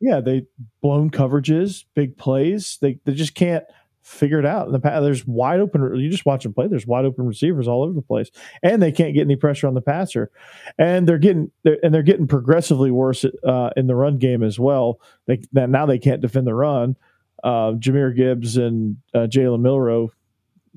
Yeah, 0.00 0.20
they 0.20 0.46
blown 0.82 1.10
coverages, 1.10 1.84
big 1.94 2.16
plays. 2.16 2.78
They 2.80 3.00
they 3.04 3.14
just 3.14 3.34
can't 3.34 3.64
figure 4.04 4.38
it 4.38 4.44
out. 4.46 4.66
In 4.66 4.72
the 4.72 4.78
past, 4.78 5.02
there's 5.02 5.26
wide 5.26 5.60
open. 5.60 5.96
You 5.96 6.10
just 6.10 6.26
watch 6.26 6.44
them 6.44 6.52
play. 6.52 6.68
There's 6.68 6.86
wide 6.86 7.06
open 7.06 7.26
receivers 7.26 7.66
all 7.66 7.82
over 7.82 7.94
the 7.94 8.02
place, 8.02 8.30
and 8.62 8.80
they 8.80 8.92
can't 8.92 9.14
get 9.14 9.22
any 9.22 9.36
pressure 9.36 9.66
on 9.66 9.74
the 9.74 9.80
passer. 9.80 10.30
And 10.78 11.08
they're 11.08 11.18
getting 11.18 11.50
they're, 11.64 11.78
and 11.82 11.92
they're 11.92 12.02
getting 12.02 12.28
progressively 12.28 12.90
worse 12.90 13.24
uh, 13.24 13.70
in 13.76 13.86
the 13.86 13.96
run 13.96 14.18
game 14.18 14.42
as 14.42 14.60
well. 14.60 15.00
They 15.26 15.40
now 15.52 15.86
they 15.86 15.98
can't 15.98 16.20
defend 16.20 16.46
the 16.46 16.54
run. 16.54 16.96
Uh, 17.42 17.72
Jahmyr 17.72 18.14
Gibbs 18.14 18.56
and 18.56 18.98
uh, 19.14 19.26
Jalen 19.26 19.60
Milroe 19.60 20.12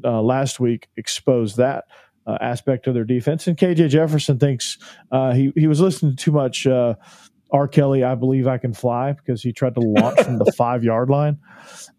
uh, 0.03 0.21
last 0.21 0.59
week 0.59 0.87
exposed 0.97 1.57
that 1.57 1.85
uh, 2.25 2.37
aspect 2.41 2.87
of 2.87 2.93
their 2.93 3.05
defense. 3.05 3.47
And 3.47 3.57
KJ 3.57 3.89
Jefferson 3.89 4.39
thinks 4.39 4.77
uh, 5.11 5.33
he 5.33 5.51
he 5.55 5.67
was 5.67 5.81
listening 5.81 6.15
to 6.15 6.23
too 6.23 6.31
much. 6.31 6.65
R. 7.51 7.67
Kelly, 7.67 8.03
I 8.03 8.15
believe 8.15 8.47
I 8.47 8.57
can 8.57 8.73
fly 8.73 9.13
because 9.13 9.41
he 9.41 9.53
tried 9.53 9.75
to 9.75 9.79
launch 9.81 10.19
from 10.21 10.37
the 10.39 10.51
five 10.57 10.83
yard 10.83 11.09
line. 11.09 11.37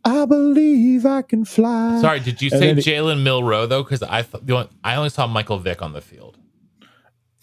I 0.05 0.25
believe 0.27 1.07
I 1.07 1.23
can 1.23 1.45
fly. 1.45 2.01
sorry, 2.01 2.21
did 2.21 2.41
you 2.43 2.51
And 2.53 2.83
say 2.83 2.93
Jalen 2.93 3.23
Milroe 3.23 3.67
though? 3.67 3.83
Because 3.83 4.03
I 4.03 4.23
th- 4.23 4.43
only, 4.51 4.69
I 4.85 4.95
only 4.97 5.09
saw 5.11 5.27
Michael 5.27 5.59
Vick 5.59 5.81
on 5.83 5.93
the 5.93 6.01
field. 6.01 6.37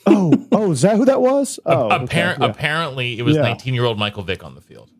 Oh, 0.08 0.34
oh, 0.52 0.72
is 0.72 0.82
that 0.84 0.98
who 0.98 1.06
that 1.06 1.20
was? 1.20 1.60
Oh, 1.66 1.92
okay, 2.04 2.20
yeah. 2.20 2.38
Apparently, 2.40 3.18
it 3.18 3.24
was 3.24 3.36
Yeah. 3.38 3.42
19 3.42 3.74
year 3.74 3.86
old 3.86 3.98
Michael 3.98 4.22
Vick 4.24 4.44
on 4.44 4.54
the 4.56 4.62
field. 4.62 4.92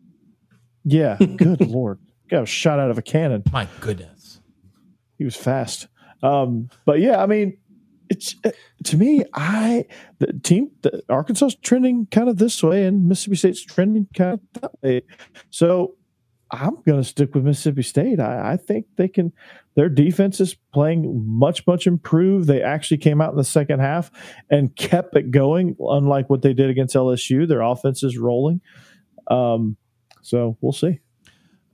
yeah. 0.84 1.16
Good 1.16 1.60
lord. 1.68 2.00
got 2.28 2.48
shot 2.48 2.80
out 2.80 2.90
of 2.90 2.98
a 2.98 3.02
cannon. 3.02 3.44
My 3.52 3.68
goodness, 3.80 4.40
he 5.16 5.24
was 5.24 5.36
fast. 5.36 5.86
Um, 6.24 6.70
but 6.84 6.98
yeah, 6.98 7.22
I 7.22 7.26
mean, 7.26 7.56
it's 8.08 8.36
uh, 8.44 8.50
to 8.84 8.96
me, 8.96 9.24
I 9.34 9.86
the 10.18 10.32
team, 10.42 10.70
the 10.82 11.02
Arkansas 11.08 11.50
trending 11.62 12.06
kind 12.10 12.28
of 12.28 12.38
this 12.38 12.62
way, 12.62 12.84
and 12.84 13.08
Mississippi 13.08 13.36
State's 13.36 13.64
trending 13.64 14.08
kind 14.14 14.34
of 14.34 14.62
that 14.62 14.70
way. 14.82 15.02
So 15.50 15.94
I'm 16.50 16.76
going 16.86 17.00
to 17.00 17.04
stick 17.04 17.34
with 17.34 17.44
Mississippi 17.44 17.82
State. 17.82 18.20
I, 18.20 18.52
I, 18.52 18.56
think 18.56 18.86
they 18.96 19.08
can. 19.08 19.32
Their 19.74 19.88
defense 19.88 20.40
is 20.40 20.54
playing 20.72 21.22
much, 21.26 21.66
much 21.66 21.86
improved. 21.86 22.46
They 22.46 22.62
actually 22.62 22.98
came 22.98 23.20
out 23.20 23.30
in 23.30 23.36
the 23.36 23.44
second 23.44 23.80
half 23.80 24.10
and 24.48 24.74
kept 24.76 25.16
it 25.16 25.30
going, 25.32 25.76
unlike 25.80 26.30
what 26.30 26.42
they 26.42 26.54
did 26.54 26.70
against 26.70 26.94
LSU. 26.94 27.48
Their 27.48 27.62
offense 27.62 28.02
is 28.02 28.16
rolling. 28.16 28.60
Um, 29.28 29.76
so 30.22 30.56
we'll 30.60 30.72
see. 30.72 31.00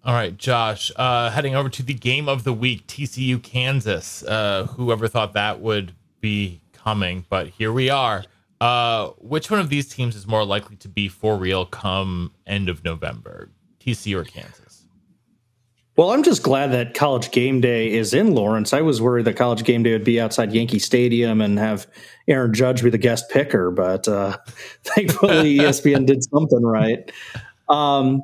All 0.05 0.15
right, 0.15 0.37
Josh. 0.37 0.91
Uh, 0.97 1.31
heading 1.31 1.55
over 1.55 1.69
to 1.69 1.83
the 1.83 1.95
game 1.95 2.29
of 2.29 2.43
the 2.43 2.53
week, 2.53 2.87
TCU 2.87 3.41
Kansas. 3.41 4.25
Uh, 4.25 4.67
whoever 4.67 5.07
thought 5.07 5.35
that 5.35 5.61
would 5.61 5.95
be 6.23 6.63
coming, 6.73 7.27
but 7.29 7.49
here 7.49 7.73
we 7.73 7.91
are. 7.91 8.25
Uh, 8.63 9.09
which 9.19 9.51
one 9.51 9.61
of 9.61 9.69
these 9.69 9.89
teams 9.89 10.17
is 10.17 10.27
more 10.27 10.45
likely 10.45 10.77
to 10.77 10.89
be 10.89 11.09
for 11.09 11.37
real 11.37 11.67
come 11.67 12.33
end 12.47 12.71
of 12.71 12.83
November? 12.85 13.51
TC 13.81 14.15
or 14.15 14.25
Kansas? 14.25 14.87
Well, 15.97 16.13
I'm 16.13 16.23
just 16.23 16.43
glad 16.43 16.73
that 16.73 16.95
college 16.95 17.31
game 17.33 17.61
day 17.61 17.93
is 17.93 18.15
in 18.15 18.35
Lawrence. 18.35 18.73
I 18.73 18.81
was 18.81 19.03
worried 19.03 19.27
that 19.27 19.35
college 19.35 19.65
game 19.65 19.83
day 19.83 19.93
would 19.93 20.05
be 20.05 20.19
outside 20.19 20.53
Yankee 20.53 20.79
Stadium 20.79 21.43
and 21.43 21.59
have 21.59 21.87
Aaron 22.29 22.55
Judge 22.55 22.83
be 22.83 22.89
the 22.89 22.97
guest 22.97 23.29
picker, 23.29 23.71
but 23.71 24.09
uh, 24.09 24.39
thankfully 24.85 25.59
ESPN 25.59 26.07
did 26.07 26.25
something 26.25 26.63
right. 26.63 27.11
Um, 27.69 28.23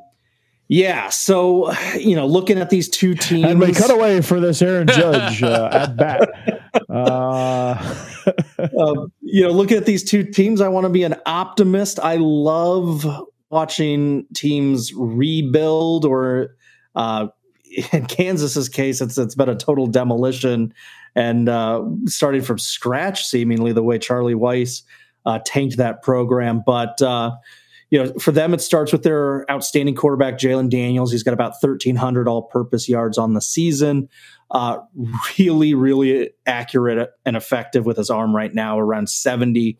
yeah, 0.67 1.09
so 1.09 1.71
you 1.95 2.15
know, 2.15 2.27
looking 2.27 2.59
at 2.59 2.69
these 2.69 2.87
two 2.87 3.15
teams, 3.15 3.45
and 3.45 3.59
we 3.59 3.73
cut 3.73 3.91
away 3.91 4.21
for 4.21 4.39
this 4.39 4.61
Aaron 4.61 4.87
Judge 4.87 5.43
uh, 5.43 5.69
at 5.71 5.97
bat. 5.97 6.29
Uh, 6.89 7.95
uh, 8.59 9.05
you 9.21 9.43
know, 9.43 9.51
looking 9.51 9.77
at 9.77 9.85
these 9.85 10.03
two 10.03 10.23
teams, 10.23 10.61
I 10.61 10.67
want 10.67 10.85
to 10.85 10.89
be 10.89 11.03
an 11.03 11.15
optimist. 11.25 11.99
I 11.99 12.17
love 12.17 13.05
watching 13.49 14.25
teams 14.33 14.93
rebuild, 14.93 16.05
or 16.05 16.55
uh, 16.95 17.27
in 17.91 18.05
Kansas's 18.05 18.69
case, 18.69 19.01
it's 19.01 19.17
it's 19.17 19.35
been 19.35 19.49
a 19.49 19.55
total 19.55 19.87
demolition 19.87 20.73
and 21.15 21.49
uh, 21.49 21.83
starting 22.05 22.41
from 22.41 22.59
scratch, 22.59 23.25
seemingly 23.25 23.73
the 23.73 23.83
way 23.83 23.97
Charlie 23.97 24.35
Weis 24.35 24.83
uh, 25.25 25.39
tanked 25.45 25.77
that 25.77 26.01
program, 26.01 26.63
but 26.65 27.01
you 27.89 28.03
know, 28.03 28.13
for 28.19 28.31
them, 28.31 28.53
it 28.53 28.61
starts 28.61 28.91
with 28.91 29.03
their 29.03 29.49
outstanding 29.49 29.95
quarterback, 29.95 30.35
Jalon 30.37 30.69
Daniels. 30.69 31.11
He's 31.11 31.23
got 31.23 31.33
about 31.33 31.53
1,300 31.59 32.27
all 32.27 32.43
purpose 32.43 32.87
yards 32.87 33.17
on 33.17 33.33
the 33.33 33.41
season. 33.41 34.09
Uh, 34.51 34.79
really, 35.39 35.73
really 35.73 36.31
accurate 36.45 37.09
and 37.25 37.35
effective 37.35 37.85
with 37.85 37.97
his 37.97 38.09
arm 38.09 38.35
right 38.35 38.53
now, 38.53 38.79
around 38.79 39.07
70% 39.07 39.77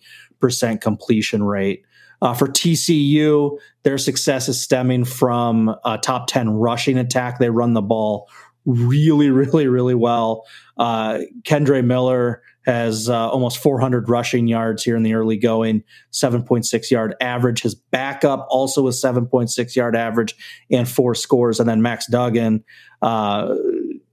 completion 0.81 1.43
rate. 1.43 1.83
Uh, 2.21 2.33
for 2.33 2.47
TCU, 2.47 3.57
their 3.83 3.97
success 3.97 4.49
is 4.49 4.59
stemming 4.59 5.05
from 5.05 5.73
a 5.85 5.97
top 5.97 6.27
10 6.27 6.49
rushing 6.49 6.97
attack. 6.97 7.39
They 7.39 7.49
run 7.49 7.73
the 7.73 7.81
ball 7.81 8.27
really, 8.65 9.29
really, 9.29 9.67
really 9.67 9.95
well. 9.95 10.45
Uh, 10.77 11.19
Kendre 11.43 11.83
Miller 11.83 12.41
has 12.69 13.09
uh, 13.09 13.29
almost 13.29 13.57
400 13.63 14.09
rushing 14.09 14.47
yards 14.47 14.83
here 14.83 14.95
in 14.95 15.01
the 15.01 15.15
early 15.15 15.37
going, 15.37 15.83
7.6 16.13 16.91
yard 16.91 17.15
average. 17.19 17.63
His 17.63 17.73
backup 17.73 18.45
also 18.51 18.87
a 18.87 18.91
7.6 18.91 19.75
yard 19.75 19.95
average 19.95 20.35
and 20.69 20.87
four 20.87 21.15
scores. 21.15 21.59
And 21.59 21.67
then 21.67 21.81
Max 21.81 22.05
Duggan 22.05 22.63
uh, 23.01 23.55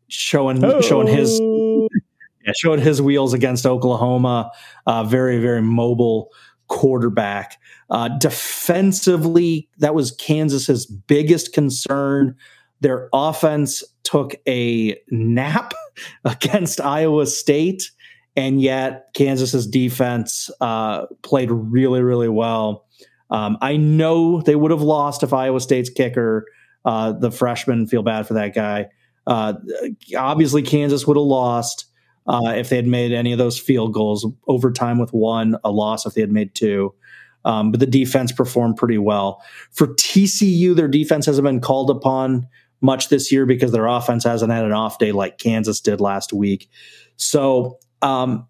showing 0.09 0.65
oh. 0.65 0.81
showing 0.81 1.07
his 1.07 1.39
yeah, 1.39 2.53
showing 2.57 2.81
his 2.81 3.03
wheels 3.03 3.35
against 3.35 3.67
Oklahoma. 3.67 4.51
Uh, 4.87 5.05
very 5.05 5.39
very 5.39 5.61
mobile 5.61 6.31
quarterback. 6.69 7.59
Uh, 7.91 8.09
defensively, 8.19 9.69
that 9.79 9.95
was 9.95 10.13
Kansas's 10.13 10.87
biggest 10.87 11.53
concern. 11.53 12.35
Their 12.81 13.11
offense 13.13 13.85
took 14.03 14.35
a 14.49 14.97
nap 15.11 15.75
against 16.25 16.81
Iowa 16.81 17.27
State 17.27 17.91
and 18.37 18.61
yet 18.61 19.09
Kansas's 19.15 19.67
defense 19.67 20.51
uh, 20.61 21.07
played 21.23 21.51
really, 21.51 22.03
really 22.03 22.29
well. 22.29 22.85
Um, 23.31 23.57
I 23.61 23.77
know 23.77 24.43
they 24.43 24.55
would 24.55 24.71
have 24.71 24.83
lost 24.83 25.23
if 25.23 25.33
Iowa 25.33 25.61
State's 25.61 25.91
kicker, 25.91 26.45
uh, 26.85 27.13
the 27.13 27.33
freshman, 27.33 27.87
feel 27.87 28.03
bad 28.03 28.27
for 28.27 28.35
that 28.35 28.55
guy. 28.55 28.89
Uh, 29.27 29.55
obviously, 30.17 30.63
Kansas 30.63 31.07
would 31.07 31.17
have 31.17 31.27
lost 31.27 31.87
uh, 32.29 32.53
if 32.55 32.69
they 32.69 32.77
had 32.77 32.87
made 32.87 33.13
any 33.13 33.33
of 33.33 33.39
those 33.39 33.59
field 33.59 33.95
goals. 33.95 34.27
Overtime 34.47 34.99
with 34.99 35.13
one, 35.13 35.57
a 35.65 35.71
loss 35.71 36.07
if 36.07 36.15
they 36.15 36.21
had 36.21 36.31
made 36.31 36.55
two. 36.55 36.95
Um, 37.45 37.71
but 37.71 37.81
the 37.81 37.87
defense 37.87 38.33
performed 38.33 38.77
pretty 38.77 38.99
well. 38.99 39.43
For 39.71 39.89
TCU, 39.89 40.75
their 40.75 40.89
defense 40.89 41.27
hasn't 41.27 41.45
been 41.45 41.61
called 41.61 41.91
upon 41.91 42.49
much 42.81 43.09
this 43.09 43.33
year 43.33 43.47
because 43.47 43.73
their 43.73 43.87
offense 43.87 44.25
hasn't 44.25 44.53
had 44.53 44.65
an 44.65 44.73
off 44.73 44.99
day 44.99 45.13
like 45.13 45.39
Kansas 45.39 45.81
did 45.81 46.01
last 46.01 46.33
week. 46.33 46.69
So 47.17 47.79
um, 48.07 48.47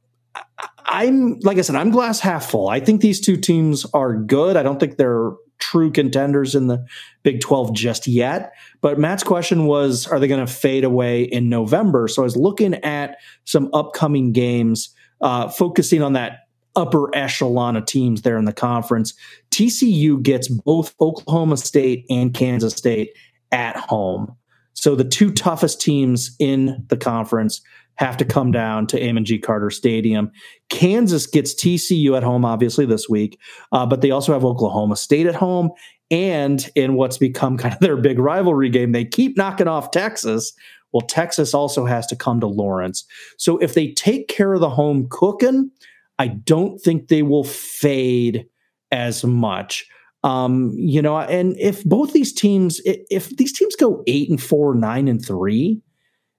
I'm 0.84 1.40
like 1.40 1.58
I 1.58 1.62
said, 1.62 1.76
I'm 1.76 1.90
glass 1.90 2.20
half 2.20 2.50
full. 2.50 2.68
I 2.68 2.80
think 2.80 3.00
these 3.00 3.20
two 3.20 3.36
teams 3.36 3.86
are 3.92 4.14
good. 4.14 4.56
I 4.56 4.62
don't 4.62 4.78
think 4.78 4.96
they're 4.96 5.32
true 5.58 5.90
contenders 5.90 6.54
in 6.54 6.66
the 6.66 6.84
Big 7.22 7.40
12 7.40 7.74
just 7.74 8.06
yet. 8.06 8.52
But 8.82 8.98
Matt's 8.98 9.22
question 9.22 9.64
was, 9.64 10.06
are 10.06 10.20
they 10.20 10.28
going 10.28 10.44
to 10.44 10.52
fade 10.52 10.84
away 10.84 11.22
in 11.22 11.48
November? 11.48 12.08
So 12.08 12.22
I 12.22 12.24
was 12.24 12.36
looking 12.36 12.74
at 12.74 13.16
some 13.44 13.70
upcoming 13.72 14.32
games, 14.32 14.90
uh, 15.22 15.48
focusing 15.48 16.02
on 16.02 16.12
that 16.12 16.40
upper 16.76 17.14
echelon 17.16 17.74
of 17.74 17.86
teams 17.86 18.22
there 18.22 18.36
in 18.36 18.44
the 18.44 18.52
conference. 18.52 19.14
TCU 19.50 20.22
gets 20.22 20.48
both 20.48 20.94
Oklahoma 21.00 21.56
State 21.56 22.04
and 22.10 22.34
Kansas 22.34 22.74
State 22.74 23.12
at 23.50 23.76
home. 23.76 24.36
So 24.76 24.94
the 24.94 25.04
two 25.04 25.32
toughest 25.32 25.80
teams 25.80 26.36
in 26.38 26.84
the 26.88 26.96
conference 26.96 27.60
have 27.96 28.16
to 28.18 28.24
come 28.24 28.52
down 28.52 28.86
to 28.88 29.02
Amon 29.02 29.24
G. 29.24 29.38
Carter 29.38 29.70
Stadium. 29.70 30.30
Kansas 30.68 31.26
gets 31.26 31.54
TCU 31.54 32.14
at 32.14 32.22
home, 32.22 32.44
obviously, 32.44 32.84
this 32.84 33.08
week, 33.08 33.40
uh, 33.72 33.86
but 33.86 34.02
they 34.02 34.10
also 34.10 34.34
have 34.34 34.44
Oklahoma 34.44 34.96
State 34.96 35.26
at 35.26 35.34
home. 35.34 35.70
And 36.10 36.68
in 36.74 36.94
what's 36.94 37.18
become 37.18 37.56
kind 37.56 37.74
of 37.74 37.80
their 37.80 37.96
big 37.96 38.18
rivalry 38.18 38.68
game, 38.68 38.92
they 38.92 39.04
keep 39.04 39.36
knocking 39.36 39.66
off 39.66 39.90
Texas. 39.90 40.52
Well, 40.92 41.00
Texas 41.00 41.54
also 41.54 41.86
has 41.86 42.06
to 42.08 42.16
come 42.16 42.38
to 42.40 42.46
Lawrence. 42.46 43.04
So 43.38 43.58
if 43.58 43.74
they 43.74 43.92
take 43.92 44.28
care 44.28 44.52
of 44.52 44.60
the 44.60 44.70
home 44.70 45.08
cooking, 45.10 45.70
I 46.18 46.28
don't 46.28 46.78
think 46.78 47.08
they 47.08 47.22
will 47.22 47.44
fade 47.44 48.46
as 48.92 49.24
much. 49.24 49.86
Um, 50.26 50.72
you 50.74 51.00
know, 51.00 51.18
and 51.20 51.56
if 51.56 51.84
both 51.84 52.12
these 52.12 52.32
teams, 52.32 52.80
if 52.84 53.28
these 53.36 53.52
teams 53.52 53.76
go 53.76 54.02
eight 54.08 54.28
and 54.28 54.42
four, 54.42 54.74
nine 54.74 55.06
and 55.06 55.24
three, 55.24 55.80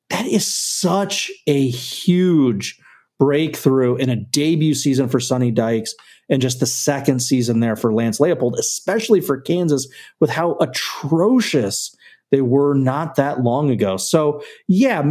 that 0.10 0.26
is 0.26 0.46
such 0.46 1.32
a 1.48 1.70
huge 1.70 2.78
breakthrough 3.18 3.96
in 3.96 4.10
a 4.10 4.18
debut 4.18 4.74
season 4.74 5.08
for 5.08 5.22
Sonny 5.22 5.52
Dykes 5.52 5.96
and 6.30 6.42
just 6.42 6.60
the 6.60 6.66
second 6.66 7.22
season 7.22 7.62
there 7.62 7.78
for 7.78 7.94
Lance 7.94 8.20
Leipold, 8.20 8.60
especially 8.60 9.22
for 9.22 9.40
Kansas 9.40 9.88
with 10.20 10.30
how 10.30 10.58
atrocious 10.60 11.96
they 12.30 12.42
were 12.42 12.74
not 12.74 13.16
that 13.16 13.42
long 13.42 13.70
ago. 13.70 13.96
So, 13.96 14.44
yeah, 14.68 15.02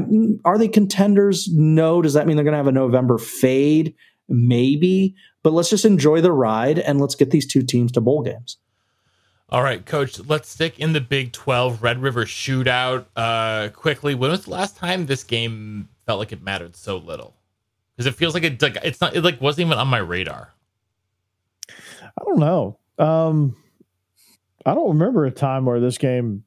are 0.44 0.58
they 0.58 0.68
contenders? 0.68 1.48
No. 1.50 2.02
Does 2.02 2.12
that 2.12 2.26
mean 2.26 2.36
they're 2.36 2.44
going 2.44 2.52
to 2.52 2.58
have 2.58 2.66
a 2.66 2.72
November 2.72 3.16
fade? 3.16 3.94
Maybe. 4.28 5.14
But 5.42 5.54
let's 5.54 5.70
just 5.70 5.86
enjoy 5.86 6.20
the 6.20 6.32
ride 6.32 6.78
and 6.78 7.00
let's 7.00 7.14
get 7.14 7.30
these 7.30 7.46
two 7.46 7.62
teams 7.62 7.90
to 7.92 8.02
bowl 8.02 8.22
games. 8.22 8.58
All 9.48 9.62
right, 9.62 9.84
coach, 9.86 10.18
let's 10.20 10.48
stick 10.48 10.80
in 10.80 10.92
the 10.92 11.00
Big 11.00 11.32
12 11.32 11.80
Red 11.80 12.02
River 12.02 12.24
shootout 12.24 13.06
uh, 13.14 13.68
quickly. 13.68 14.14
When 14.16 14.30
was 14.30 14.44
the 14.44 14.50
last 14.50 14.76
time 14.76 15.06
this 15.06 15.22
game 15.22 15.88
felt 16.04 16.18
like 16.18 16.32
it 16.32 16.42
mattered 16.42 16.74
so 16.74 16.96
little? 16.96 17.36
Because 17.94 18.06
it 18.06 18.16
feels 18.16 18.34
like 18.34 18.42
it 18.42 18.60
like 18.60 18.76
it's 18.82 19.00
not 19.00 19.14
it 19.14 19.22
like 19.22 19.40
wasn't 19.40 19.68
even 19.68 19.78
on 19.78 19.86
my 19.86 19.98
radar. 19.98 20.52
I 21.70 22.24
don't 22.24 22.40
know. 22.40 22.78
Um, 22.98 23.56
I 24.64 24.74
don't 24.74 24.88
remember 24.88 25.26
a 25.26 25.30
time 25.30 25.64
where 25.64 25.78
this 25.78 25.96
game 25.96 26.42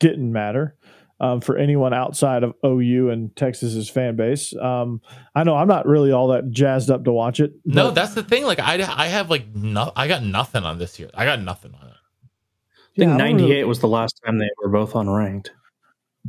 didn't 0.00 0.32
matter 0.32 0.74
um, 1.20 1.40
for 1.40 1.56
anyone 1.56 1.94
outside 1.94 2.42
of 2.42 2.54
OU 2.66 3.10
and 3.10 3.34
Texas's 3.36 3.88
fan 3.88 4.16
base. 4.16 4.54
Um, 4.56 5.00
I 5.34 5.44
know 5.44 5.56
I'm 5.56 5.68
not 5.68 5.86
really 5.86 6.10
all 6.10 6.28
that 6.28 6.50
jazzed 6.50 6.90
up 6.90 7.04
to 7.04 7.12
watch 7.12 7.38
it. 7.38 7.54
No, 7.64 7.92
that's 7.92 8.14
the 8.14 8.24
thing. 8.24 8.44
Like 8.44 8.58
I, 8.58 8.74
I 8.74 9.06
have 9.06 9.30
like 9.30 9.54
no, 9.54 9.92
I 9.94 10.08
got 10.08 10.24
nothing 10.24 10.64
on 10.64 10.78
this 10.78 10.98
year. 10.98 11.10
I 11.14 11.24
got 11.24 11.40
nothing 11.40 11.72
on 11.80 11.88
it. 11.88 11.93
I 12.96 13.00
think 13.00 13.10
yeah, 13.10 13.16
98 13.16 13.48
really, 13.48 13.64
was 13.64 13.80
the 13.80 13.88
last 13.88 14.20
time 14.24 14.38
they 14.38 14.48
were 14.62 14.68
both 14.68 14.92
unranked. 14.92 15.48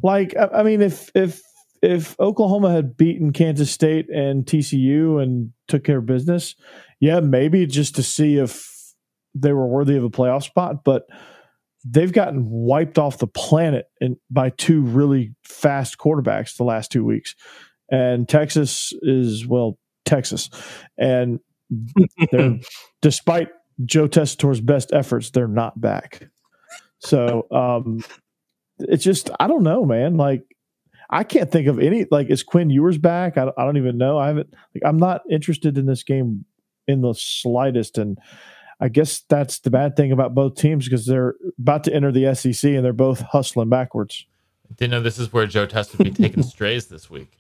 Like, 0.02 0.36
I 0.38 0.64
mean, 0.64 0.82
if 0.82 1.10
if 1.16 1.42
if 1.82 2.20
Oklahoma 2.20 2.72
had 2.72 2.98
beaten 2.98 3.32
Kansas 3.32 3.72
State 3.72 4.10
and 4.10 4.46
TCU 4.46 5.22
and 5.22 5.52
took 5.68 5.84
care 5.84 6.00
of 6.00 6.06
business, 6.06 6.56
yeah, 7.00 7.20
maybe 7.20 7.66
just 7.68 7.96
to 7.96 8.04
see 8.04 8.38
if 8.38 8.94
they 9.36 9.54
were 9.54 9.68
worthy 9.68 9.96
of 9.96 10.04
a 10.04 10.10
playoff 10.10 10.44
spot. 10.44 10.84
But 10.84 11.08
they've 11.86 12.12
gotten 12.12 12.50
wiped 12.50 12.98
off 12.98 13.20
the 13.20 13.28
planet 13.28 13.86
in, 14.02 14.18
by 14.32 14.50
two 14.50 14.82
really 14.82 15.36
fast 15.44 15.98
quarterbacks 15.98 16.58
the 16.58 16.64
last 16.64 16.92
two 16.92 17.06
weeks. 17.06 17.36
And 17.92 18.28
Texas 18.28 18.92
is, 19.04 19.46
well, 19.46 19.78
Texas. 20.06 20.50
And 20.98 21.40
they're, 22.32 22.60
despite 23.02 23.50
Joe 23.84 24.08
Tessitore's 24.08 24.62
best 24.62 24.92
efforts, 24.94 25.30
they're 25.30 25.48
not 25.48 25.80
back. 25.80 26.30
So 27.06 27.48
um, 27.52 28.04
it's 28.80 29.04
just, 29.04 29.30
I 29.40 29.48
don't 29.48 29.64
know, 29.64 29.86
man. 29.86 30.18
Like, 30.18 30.44
I 31.10 31.24
can't 31.24 31.52
think 31.52 31.68
of 31.68 31.80
any, 31.80 32.06
like, 32.10 32.30
is 32.30 32.44
Quinn 32.44 32.70
Ewers 32.70 32.98
back? 32.98 33.38
I, 33.38 33.52
I 33.58 33.64
don't 33.64 33.78
even 33.78 33.98
know. 33.98 34.18
I 34.18 34.28
haven't, 34.28 34.54
like, 34.74 34.84
I'm 34.84 34.98
not 34.98 35.22
interested 35.30 35.78
in 35.78 35.86
this 35.86 36.04
game 36.04 36.46
in 36.88 37.02
the 37.02 37.14
slightest. 37.14 37.98
And, 37.98 38.18
I 38.80 38.90
guess 38.90 39.22
that's 39.30 39.60
the 39.60 39.70
bad 39.70 39.96
thing 39.96 40.12
about 40.12 40.36
both 40.36 40.56
teams 40.56 40.86
because 40.86 41.06
they're 41.06 41.36
about 41.58 41.84
to 41.86 41.94
enter 41.94 42.12
the 42.12 42.34
SEC 42.36 42.72
and 42.72 42.84
they're 42.84 42.94
both 42.94 43.22
hustling 43.22 43.70
backwards. 43.70 44.26
Didn't 44.76 44.92
know 44.92 45.02
this 45.02 45.20
is 45.20 45.32
where 45.32 45.48
Joe 45.48 45.66
Test 45.66 45.98
would 45.98 46.04
be 46.04 46.12
taking 46.12 46.44
strays 46.44 46.88
this 46.88 47.10
week. 47.10 47.38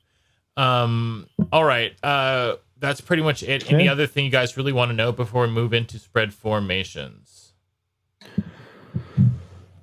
Um, 0.56 1.28
all 1.52 1.66
right. 1.66 1.94
Uh, 2.02 2.56
that's 2.78 3.02
pretty 3.02 3.24
much 3.24 3.44
it. 3.44 3.66
Okay. 3.66 3.76
Any 3.76 3.90
other 3.90 4.08
thing 4.08 4.26
you 4.26 4.32
guys 4.32 4.56
really 4.56 4.72
want 4.72 4.90
to 4.90 4.96
know 4.96 5.12
before 5.12 5.42
we 5.42 5.50
move 5.50 5.74
into 5.74 6.00
spread 6.00 6.34
formations? 6.34 7.54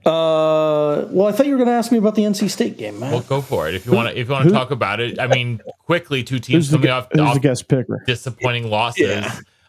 Uh, 0.05 1.07
well, 1.11 1.28
I 1.28 1.32
thought 1.32 1.46
you 1.46 1.53
were 1.53 1.59
going 1.59 1.68
to 1.68 1.74
ask 1.74 1.92
me 1.92 1.98
about 1.98 2.14
the 2.14 2.22
NC 2.22 2.50
State 2.50 2.76
game, 2.76 2.98
man. 2.98 3.12
Well, 3.12 3.20
go 3.20 3.40
for 3.40 3.68
it 3.68 3.74
if 3.74 3.86
you 3.86 3.92
want 3.92 4.09
to. 4.09 4.18
If 4.18 4.26
you 4.28 4.32
want 4.32 4.48
to 4.48 4.50
talk 4.50 4.70
about 4.70 5.00
it, 5.00 5.20
I 5.20 5.28
mean, 5.28 5.61
quickly, 5.86 6.24
two 6.24 6.38
teams 6.38 6.70
coming 6.70 6.86
the, 6.86 6.90
off, 6.90 7.09
off 7.18 7.34
the 7.34 7.40
guest 7.40 7.68
picker. 7.68 8.03
disappointing 8.07 8.68
losses. 8.68 9.24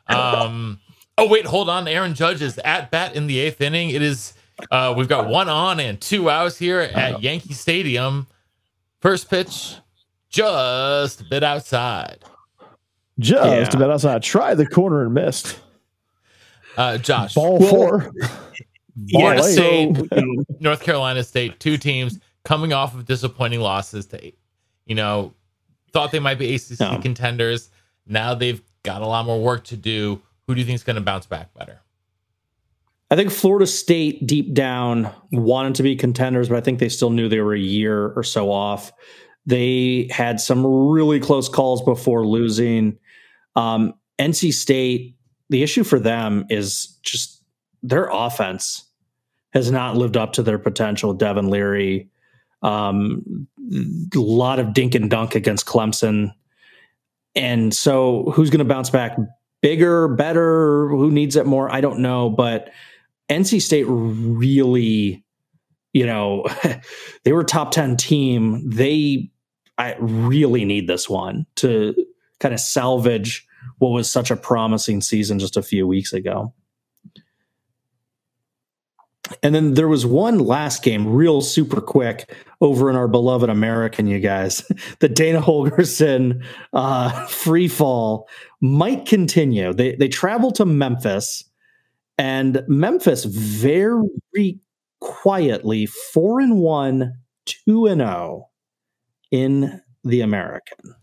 Yeah. 0.10 0.40
um, 0.42 0.80
Oh 1.18 1.28
wait, 1.28 1.46
hold 1.46 1.70
on. 1.70 1.88
Aaron 1.88 2.16
Judge 2.16 2.42
is 2.42 2.58
at 2.60 2.90
bat 2.90 3.16
in 3.16 3.28
the 3.28 3.40
eighth 3.40 3.62
inning. 3.62 3.92
It 3.92 4.02
is. 4.02 4.34
Uh, 4.72 4.94
we've 4.96 5.08
got 5.08 5.28
one 5.28 5.50
on 5.50 5.80
and 5.80 6.00
two 6.00 6.30
outs 6.30 6.58
here 6.58 6.80
at 6.80 7.22
Yankee 7.22 7.54
Stadium. 7.54 8.28
First 9.00 9.30
pitch, 9.30 9.78
just 10.30 11.22
a 11.22 11.24
bit 11.26 11.44
outside. 11.44 12.24
Just 13.20 13.46
yeah. 13.74 13.78
a 13.78 13.78
bit 13.78 13.92
outside. 13.92 14.24
Try 14.24 14.56
the 14.56 14.66
corner 14.66 15.04
and 15.04 15.14
missed. 15.14 15.60
Uh, 16.78 16.98
Josh, 16.98 17.36
ball 17.36 17.60
well, 17.60 17.70
four. 17.70 18.14
Florida 19.10 19.42
yeah, 19.42 19.50
State, 19.50 20.12
North 20.60 20.82
Carolina 20.84 21.24
State, 21.24 21.60
two 21.60 21.78
teams 21.78 22.20
coming 22.44 22.74
off 22.74 22.96
of 22.96 23.06
disappointing 23.06 23.60
losses 23.60 24.06
to, 24.08 24.32
you 24.86 24.96
know, 24.96 25.34
thought 25.92 26.12
they 26.12 26.20
might 26.20 26.40
be 26.40 26.54
ACC 26.54 26.80
no. 26.80 27.00
contenders. 27.00 27.70
Now 28.06 28.36
they've 28.36 28.62
got 28.84 29.02
a 29.02 29.08
lot 29.08 29.26
more 29.26 29.42
work 29.42 29.64
to 29.66 29.78
do 29.78 30.22
who 30.48 30.56
do 30.56 30.60
you 30.60 30.66
think 30.66 30.76
is 30.76 30.84
going 30.84 30.98
to 30.98 31.02
bounce 31.02 31.26
back 31.26 31.54
better? 31.54 31.80
I 33.10 33.16
think 33.16 33.32
Florida 33.32 33.68
State 33.68 34.26
deep 34.26 34.54
down 34.54 35.10
wanted 35.32 35.76
to 35.76 35.84
be 35.84 35.96
contenders, 35.96 36.50
but 36.50 36.58
I 36.58 36.62
think 36.62 36.80
they 36.80 36.90
still 36.90 37.12
knew 37.12 37.30
they 37.30 37.40
were 37.42 37.54
a 37.54 37.60
year 37.60 38.12
or 38.16 38.24
so 38.24 38.52
off. 38.52 38.92
They 39.46 40.10
had 40.12 40.40
some 40.40 40.66
really 40.66 41.20
close 41.20 41.48
calls 41.48 41.82
before 41.82 42.26
losing. 42.26 42.98
Um, 43.56 43.94
NC 44.20 44.54
State, 44.54 45.16
the 45.50 45.64
issue 45.64 45.84
for 45.84 46.00
them 46.00 46.46
is 46.50 46.98
just 47.04 47.33
their 47.84 48.10
offense 48.12 48.86
has 49.54 49.70
not 49.70 49.96
lived 49.96 50.18
up 50.18 50.34
to 50.34 50.44
their 50.44 50.58
potential. 50.58 51.14
Devin 51.14 51.50
Leary, 51.50 52.10
um, 52.64 53.48
a 54.16 54.20
lot 54.20 54.60
of 54.60 54.74
dink 54.74 54.96
and 54.96 55.10
dunk 55.10 55.36
against 55.36 55.66
Clemson. 55.66 56.34
And 57.36 57.74
so 57.74 58.32
who's 58.34 58.50
going 58.50 58.60
to 58.60 58.66
bounce 58.66 58.90
back 58.90 59.18
bigger, 59.62 60.08
better, 60.08 60.88
who 60.90 61.12
needs 61.12 61.36
it 61.36 61.46
more? 61.46 61.72
I 61.72 61.82
don't 61.82 62.00
know, 62.00 62.30
but 62.30 62.72
NC 63.30 63.62
State 63.62 63.86
really, 63.88 65.24
you 65.92 66.06
know, 66.06 66.46
they 67.24 67.34
were 67.34 67.44
top 67.44 67.72
10 67.72 67.98
team. 67.98 68.70
They 68.70 69.30
I 69.78 69.96
really 70.00 70.66
need 70.66 70.88
this 70.88 71.10
one 71.10 71.46
to 71.56 71.96
kind 72.40 72.54
of 72.54 72.60
salvage 72.60 73.48
what 73.80 73.90
was 73.90 74.12
such 74.12 74.30
a 74.30 74.36
promising 74.36 75.02
season 75.02 75.40
just 75.40 75.58
a 75.58 75.64
few 75.64 75.88
weeks 75.88 76.14
ago. 76.14 76.54
And 79.42 79.56
then 79.56 79.74
there 79.74 79.88
was 79.88 80.06
one 80.06 80.40
last 80.40 80.84
game, 80.84 81.08
real 81.08 81.42
super 81.42 81.82
quick, 81.82 82.32
over 82.62 82.90
in 82.90 82.96
our 82.96 83.08
beloved 83.08 83.50
American, 83.50 84.08
you 84.08 84.20
guys. 84.20 84.70
the 85.00 85.10
Dana 85.10 85.42
Holgorsen 85.42 86.44
uh, 86.74 87.26
free 87.28 87.68
fall 87.68 88.28
might 88.62 89.06
continue. 89.06 89.74
They 89.74 89.96
they 89.96 90.08
travel 90.08 90.52
to 90.54 90.66
Memphis, 90.66 91.44
and 92.18 92.64
Memphis 92.68 93.26
very 93.26 94.60
quietly 95.00 95.86
four 95.86 96.40
and 96.40 96.60
one, 96.60 97.14
two 97.46 97.88
and 97.88 98.00
zero 98.00 98.10
oh 98.10 98.50
in 99.32 99.82
the 100.04 100.22
American. 100.22 100.96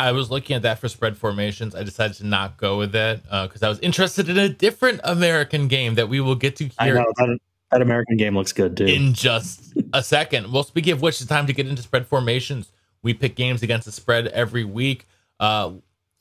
I 0.00 0.12
was 0.12 0.30
looking 0.30 0.56
at 0.56 0.62
that 0.62 0.78
for 0.78 0.88
spread 0.88 1.18
formations. 1.18 1.74
I 1.74 1.82
decided 1.82 2.16
to 2.16 2.26
not 2.26 2.56
go 2.56 2.78
with 2.78 2.94
it 2.94 3.22
because 3.22 3.62
uh, 3.62 3.66
I 3.66 3.68
was 3.68 3.78
interested 3.80 4.30
in 4.30 4.38
a 4.38 4.48
different 4.48 5.00
American 5.04 5.68
game 5.68 5.94
that 5.96 6.08
we 6.08 6.20
will 6.20 6.36
get 6.36 6.56
to 6.56 6.64
hear. 6.64 6.98
I 6.98 7.26
know 7.26 7.36
that, 7.70 7.82
American 7.82 8.16
game 8.16 8.36
looks 8.36 8.52
good 8.52 8.76
too. 8.76 8.86
In 8.86 9.14
just 9.14 9.74
a 9.92 10.02
second. 10.02 10.52
Well, 10.52 10.62
speaking 10.62 10.92
of 10.92 11.02
which, 11.02 11.20
it's 11.20 11.28
time 11.28 11.46
to 11.46 11.52
get 11.52 11.66
into 11.66 11.82
spread 11.82 12.06
formations. 12.06 12.72
We 13.02 13.14
pick 13.14 13.36
games 13.36 13.62
against 13.62 13.86
the 13.86 13.92
spread 13.92 14.28
every 14.28 14.64
week. 14.64 15.06
Uh, 15.38 15.72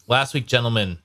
last 0.07 0.33
week, 0.33 0.45
gentlemen, 0.45 0.99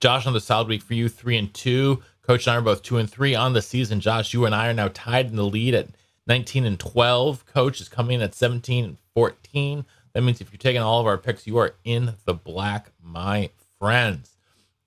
Josh 0.00 0.26
on 0.26 0.32
the 0.32 0.40
solid 0.40 0.68
week 0.68 0.82
for 0.82 0.94
you, 0.94 1.08
three 1.08 1.36
and 1.36 1.52
two. 1.52 2.02
Coach 2.22 2.46
and 2.46 2.54
I 2.54 2.58
are 2.58 2.62
both 2.62 2.82
two 2.82 2.96
and 2.96 3.10
three 3.10 3.34
on 3.34 3.52
the 3.54 3.62
season. 3.62 4.00
Josh, 4.00 4.34
you 4.34 4.44
and 4.44 4.54
I 4.54 4.68
are 4.68 4.74
now 4.74 4.88
tied 4.92 5.26
in 5.26 5.36
the 5.36 5.44
lead 5.44 5.74
at 5.74 5.88
19 6.26 6.64
and 6.64 6.78
12. 6.78 7.46
Coach 7.46 7.80
is 7.80 7.88
coming 7.88 8.16
in 8.16 8.22
at 8.22 8.34
17 8.34 8.84
and 8.84 8.96
14. 9.14 9.84
That 10.12 10.22
means 10.22 10.40
if 10.40 10.52
you're 10.52 10.58
taking 10.58 10.80
all 10.80 11.00
of 11.00 11.06
our 11.06 11.18
picks, 11.18 11.46
you 11.46 11.56
are 11.58 11.74
in 11.84 12.14
the 12.24 12.34
black, 12.34 12.92
my 13.02 13.50
friends. 13.78 14.36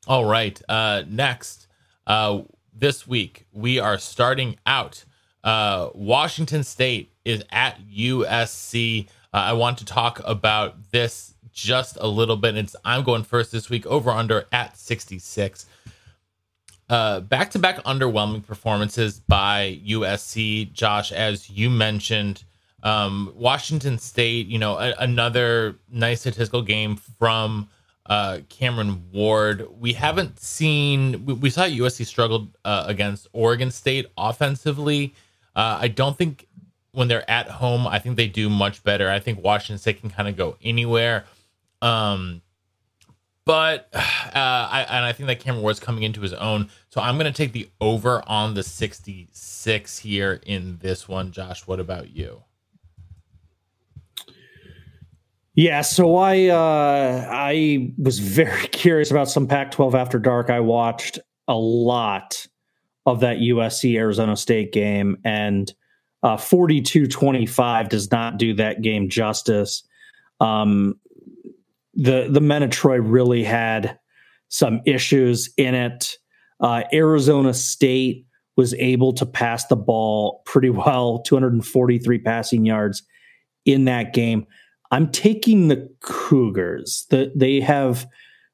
All 0.08 0.26
right. 0.26 0.62
Uh, 0.68 1.04
next, 1.08 1.68
uh, 2.08 2.42
this 2.76 3.08
week 3.08 3.46
we 3.52 3.80
are 3.80 3.98
starting 3.98 4.58
out. 4.66 5.04
Uh, 5.44 5.90
Washington 5.94 6.64
State 6.64 7.12
is 7.26 7.44
at 7.52 7.80
USC. 7.88 9.08
Uh, 9.34 9.38
I 9.38 9.54
want 9.54 9.78
to 9.80 9.86
talk 9.86 10.22
about 10.24 10.92
this 10.92 11.34
just 11.52 11.98
a 12.00 12.08
little 12.08 12.38
bit. 12.38 12.56
It's 12.56 12.76
I'm 12.84 13.04
going 13.04 13.24
first 13.24 13.52
this 13.52 13.70
week. 13.70 13.86
Over 13.86 14.10
under 14.12 14.46
at 14.52 14.78
66. 14.78 15.66
Back 16.88 17.52
to 17.52 17.60
back 17.60 17.78
underwhelming 17.84 18.46
performances 18.46 19.20
by 19.20 19.80
USC. 19.86 20.72
Josh, 20.74 21.12
as 21.12 21.50
you 21.50 21.70
mentioned, 21.70 22.44
um, 22.84 23.34
Washington 23.36 23.98
State. 23.98 24.48
You 24.48 24.60
know, 24.60 24.78
a, 24.78 24.94
another 25.00 25.76
nice 25.92 26.22
statistical 26.22 26.62
game 26.62 26.96
from 26.96 27.70
uh, 28.06 28.40
Cameron 28.50 29.04
Ward. 29.12 29.68
We 29.80 29.94
haven't 29.94 30.40
seen. 30.40 31.26
We, 31.26 31.34
we 31.34 31.50
saw 31.50 31.64
USC 31.64 32.06
struggled 32.06 32.58
uh, 32.66 32.86
against 32.88 33.28
Oregon 33.34 33.72
State 33.72 34.08
offensively. 34.18 35.14
Uh, 35.56 35.80
I 35.82 35.88
don't 35.88 36.18
think 36.18 36.48
when 36.92 37.08
they're 37.08 37.30
at 37.30 37.48
home, 37.50 37.88
I 37.88 38.00
think 38.00 38.18
they 38.18 38.28
do 38.28 38.50
much 38.50 38.84
better. 38.84 39.10
I 39.10 39.20
think 39.20 39.44
Washington 39.44 39.78
State 39.78 40.02
can 40.02 40.10
kind 40.10 40.28
of 40.28 40.36
go 40.36 40.58
anywhere. 40.62 41.26
Um, 41.82 42.42
but 43.46 43.90
uh, 43.94 44.00
I 44.36 44.86
and 44.90 45.06
I 45.06 45.14
think 45.14 45.28
that 45.28 45.40
Cameron 45.40 45.64
Ward's 45.64 45.80
coming 45.80 46.04
into 46.04 46.22
his 46.22 46.34
own. 46.34 46.70
So 46.90 47.02
I'm 47.02 47.18
going 47.18 47.32
to 47.32 47.38
take 47.38 47.52
the 47.52 47.70
over 47.82 48.24
on 48.28 48.54
the 48.54 48.64
66 48.64 50.00
here 50.00 50.42
in 50.46 50.78
this 50.82 51.08
one. 51.08 51.32
Josh, 51.32 51.68
what 51.68 51.80
about 51.80 52.16
you? 52.16 52.44
Yeah, 55.56 55.82
so 55.82 56.16
I 56.16 56.48
uh, 56.48 57.28
I 57.32 57.94
was 57.98 58.20
very 58.20 58.68
curious 58.72 59.12
about 59.12 59.30
some 59.30 59.48
Pac-12 59.48 59.94
after 59.94 60.20
dark. 60.20 60.50
I 60.50 60.60
watched 60.60 61.20
a 61.48 61.56
lot 61.56 62.48
of 63.06 63.20
that 63.20 63.38
USC 63.38 63.96
Arizona 63.98 64.36
State 64.36 64.72
game, 64.72 65.18
and 65.24 65.72
uh, 66.24 66.38
42-25 66.38 67.90
does 67.90 68.12
not 68.12 68.38
do 68.38 68.54
that 68.56 68.82
game 68.82 69.10
justice. 69.10 69.84
Um, 70.40 71.00
the 71.94 72.28
the 72.30 72.42
men 72.42 72.64
of 72.64 72.72
Troy 72.72 73.00
really 73.00 73.44
had 73.44 74.00
some 74.50 74.82
issues 74.86 75.52
in 75.58 75.76
it. 75.76 76.18
Uh, 76.60 76.84
Arizona 76.92 77.54
State 77.54 78.26
was 78.56 78.74
able 78.76 79.14
to 79.14 79.26
pass 79.26 79.66
the 79.68 79.76
ball 79.76 80.42
pretty 80.46 80.70
well, 80.70 81.20
243 81.20 82.20
passing 82.20 82.66
yards 82.66 83.04
in 83.66 83.86
that 83.86 84.14
game. 84.14 84.46
I'm 84.94 85.10
taking 85.10 85.70
the 85.70 85.90
Cougars. 86.02 87.08
They 87.10 87.60
have 87.62 88.06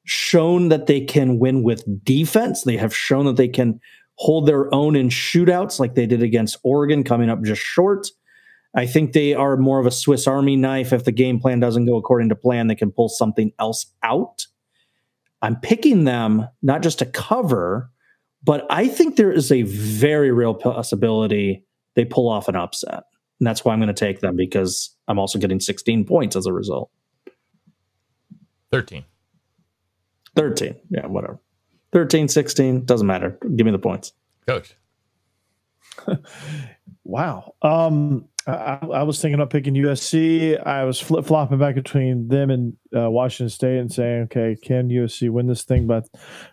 shown 0.04 0.70
that 0.70 0.86
they 0.86 1.02
can 1.02 1.38
win 1.38 1.62
with 1.62 1.84
defense. 2.02 2.62
They 2.62 2.78
have 2.78 2.96
shown 2.96 3.26
that 3.26 3.36
they 3.36 3.46
can 3.46 3.78
hold 4.14 4.46
their 4.46 4.74
own 4.74 4.96
in 4.96 5.10
shootouts 5.10 5.78
like 5.78 5.96
they 5.96 6.06
did 6.06 6.22
against 6.22 6.56
Oregon, 6.64 7.04
coming 7.04 7.28
up 7.28 7.42
just 7.42 7.60
short. 7.60 8.06
I 8.74 8.86
think 8.86 9.12
they 9.12 9.34
are 9.34 9.58
more 9.58 9.80
of 9.80 9.86
a 9.86 9.90
Swiss 9.90 10.26
Army 10.26 10.56
knife. 10.56 10.94
If 10.94 11.04
the 11.04 11.12
game 11.12 11.40
plan 11.40 11.60
doesn't 11.60 11.84
go 11.84 11.98
according 11.98 12.30
to 12.30 12.36
plan, 12.36 12.68
they 12.68 12.74
can 12.74 12.90
pull 12.90 13.10
something 13.10 13.52
else 13.58 13.92
out. 14.02 14.46
I'm 15.42 15.56
picking 15.56 16.04
them 16.04 16.48
not 16.62 16.82
just 16.82 17.00
to 17.00 17.06
cover, 17.06 17.90
but 18.42 18.64
I 18.70 18.88
think 18.88 19.16
there 19.16 19.30
is 19.30 19.52
a 19.52 19.64
very 19.64 20.30
real 20.30 20.54
possibility 20.54 21.66
they 21.96 22.06
pull 22.06 22.30
off 22.30 22.48
an 22.48 22.56
upset. 22.56 23.02
And 23.40 23.46
that's 23.46 23.64
why 23.64 23.72
I'm 23.72 23.80
going 23.80 23.92
to 23.92 23.94
take 23.94 24.20
them 24.20 24.36
because 24.36 24.94
I'm 25.08 25.18
also 25.18 25.38
getting 25.38 25.60
16 25.60 26.04
points 26.04 26.36
as 26.36 26.46
a 26.46 26.52
result. 26.52 26.90
13. 28.70 29.04
13. 30.36 30.76
Yeah, 30.90 31.06
whatever. 31.06 31.40
13, 31.92 32.28
16, 32.28 32.84
doesn't 32.84 33.06
matter. 33.06 33.38
Give 33.56 33.64
me 33.64 33.72
the 33.72 33.78
points. 33.78 34.12
Coach. 34.46 34.76
wow. 37.04 37.54
Um, 37.62 38.28
I, 38.46 38.78
I, 38.94 39.02
was 39.02 39.20
thinking 39.20 39.40
of 39.40 39.50
picking 39.50 39.74
USC. 39.74 40.64
I 40.64 40.84
was 40.84 41.00
flip 41.00 41.26
flopping 41.26 41.58
back 41.58 41.74
between 41.74 42.28
them 42.28 42.50
and 42.50 42.76
uh, 42.96 43.10
Washington 43.10 43.50
State 43.50 43.78
and 43.78 43.92
saying, 43.92 44.22
okay, 44.24 44.56
can 44.62 44.88
USC 44.88 45.30
win 45.30 45.46
this 45.46 45.64
thing 45.64 45.86
by 45.86 46.02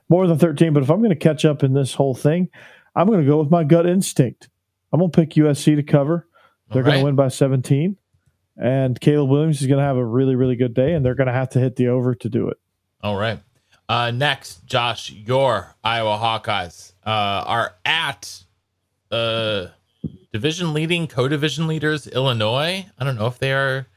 more 0.09 0.25
than 0.27 0.37
13? 0.37 0.73
But 0.73 0.83
if 0.83 0.89
I'm 0.89 0.99
going 0.99 1.09
to 1.09 1.15
catch 1.15 1.45
up 1.45 1.63
in 1.63 1.73
this 1.73 1.93
whole 1.93 2.15
thing, 2.15 2.49
I'm 2.95 3.07
going 3.07 3.21
to 3.21 3.25
go 3.25 3.37
with 3.37 3.51
my 3.51 3.63
gut 3.63 3.85
instinct. 3.85 4.49
I'm 4.91 4.99
going 4.99 5.11
to 5.11 5.21
pick 5.21 5.31
USC 5.31 5.75
to 5.75 5.83
cover. 5.83 6.27
They're 6.71 6.83
right. 6.83 6.91
going 6.91 6.99
to 6.99 7.05
win 7.05 7.15
by 7.15 7.29
17. 7.29 7.97
And 8.57 8.99
Caleb 8.99 9.29
Williams 9.29 9.61
is 9.61 9.67
going 9.67 9.77
to 9.77 9.83
have 9.85 9.97
a 9.97 10.05
really, 10.05 10.35
really 10.35 10.55
good 10.55 10.73
day, 10.73 10.93
and 10.93 11.05
they're 11.05 11.15
going 11.15 11.27
to 11.27 11.33
have 11.33 11.49
to 11.49 11.59
hit 11.59 11.75
the 11.75 11.89
over 11.89 12.15
to 12.15 12.29
do 12.29 12.49
it. 12.49 12.57
All 13.01 13.15
right. 13.15 13.39
Uh, 13.87 14.11
next, 14.11 14.65
Josh, 14.65 15.11
your 15.11 15.75
Iowa 15.83 16.17
Hawkeyes 16.17 16.93
uh, 17.05 17.09
are 17.45 17.75
at 17.85 18.43
uh, 19.11 19.67
division 20.33 20.73
leading, 20.73 21.07
co-division 21.07 21.67
leaders, 21.67 22.07
Illinois. 22.07 22.85
I 22.97 23.03
don't 23.05 23.15
know 23.15 23.27
if 23.27 23.39
they 23.39 23.53
are. 23.53 23.87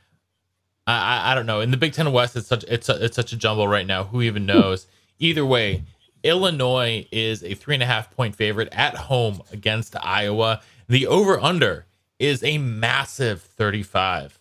I, 0.87 0.93
I, 0.93 1.33
I 1.33 1.35
don't 1.35 1.47
know. 1.47 1.61
In 1.61 1.71
the 1.71 1.77
Big 1.77 1.93
Ten 1.93 2.13
West, 2.13 2.37
it's 2.37 2.47
such 2.47 2.65
it's 2.65 2.89
a, 2.89 3.05
it's 3.05 3.17
such 3.17 3.33
a 3.33 3.37
jumble 3.37 3.67
right 3.67 3.87
now. 3.87 4.05
Who 4.05 4.23
even 4.23 4.47
knows? 4.47 4.87
Either 5.19 5.45
way, 5.45 5.83
Illinois 6.23 7.07
is 7.11 7.43
a 7.43 7.55
three 7.55 7.75
and 7.75 7.83
a 7.83 7.87
half 7.87 8.11
point 8.11 8.37
favorite 8.37 8.69
at 8.73 8.95
home 8.95 9.43
against 9.53 9.97
Iowa. 10.01 10.61
The 10.89 11.07
over 11.07 11.41
under 11.41 11.87
is 12.21 12.45
a 12.45 12.59
massive 12.59 13.43
35. 13.43 14.39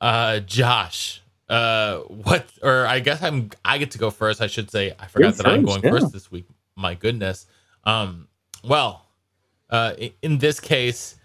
Uh, 0.00 0.40
Josh, 0.40 1.22
uh, 1.48 1.98
what, 2.00 2.46
or 2.62 2.86
I 2.86 3.00
guess 3.00 3.22
I'm, 3.22 3.50
I 3.64 3.78
get 3.78 3.90
to 3.92 3.98
go 3.98 4.10
first. 4.10 4.40
I 4.40 4.46
should 4.46 4.70
say, 4.70 4.94
I 4.98 5.06
forgot 5.06 5.34
that 5.36 5.46
I'm 5.46 5.64
going 5.64 5.82
yeah. 5.82 5.90
first 5.90 6.12
this 6.12 6.30
week. 6.30 6.46
My 6.76 6.94
goodness. 6.94 7.46
Um, 7.84 8.28
well, 8.62 9.06
uh, 9.70 9.94
in 10.20 10.38
this 10.38 10.60
case, 10.60 11.16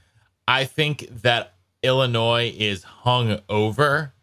I 0.48 0.64
think 0.64 1.08
that 1.22 1.54
Illinois 1.84 2.54
is 2.58 2.84
hung 2.84 3.40
over 3.50 4.14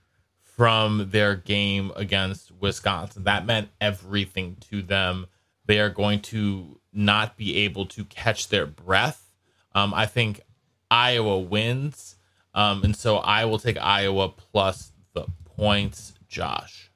from 0.42 1.10
their 1.10 1.36
game 1.36 1.92
against 1.96 2.50
Wisconsin. 2.60 3.24
That 3.24 3.44
meant 3.44 3.68
everything 3.80 4.56
to 4.70 4.82
them. 4.82 5.26
They 5.66 5.80
are 5.80 5.90
going 5.90 6.20
to 6.22 6.80
not 6.92 7.36
be 7.36 7.56
able 7.58 7.86
to 7.86 8.04
catch 8.04 8.48
their 8.48 8.66
breath. 8.66 9.32
Um, 9.74 9.92
I 9.92 10.06
think 10.06 10.40
Iowa 10.90 11.38
wins. 11.40 12.16
Um, 12.54 12.84
and 12.84 12.96
so 12.96 13.16
I 13.16 13.44
will 13.44 13.58
take 13.58 13.76
Iowa 13.78 14.28
plus 14.28 14.92
the 15.12 15.26
points, 15.44 16.14
Josh. 16.28 16.90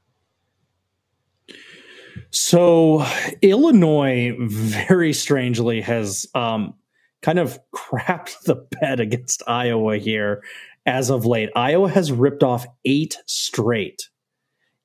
So 2.30 3.04
Illinois 3.42 4.36
very 4.38 5.12
strangely 5.12 5.80
has 5.80 6.26
um, 6.34 6.74
kind 7.22 7.38
of 7.38 7.58
crapped 7.74 8.42
the 8.42 8.66
bed 8.80 9.00
against 9.00 9.42
Iowa 9.46 9.98
here 9.98 10.42
as 10.86 11.10
of 11.10 11.26
late. 11.26 11.50
Iowa 11.56 11.88
has 11.90 12.12
ripped 12.12 12.42
off 12.42 12.66
eight 12.84 13.18
straight 13.26 14.08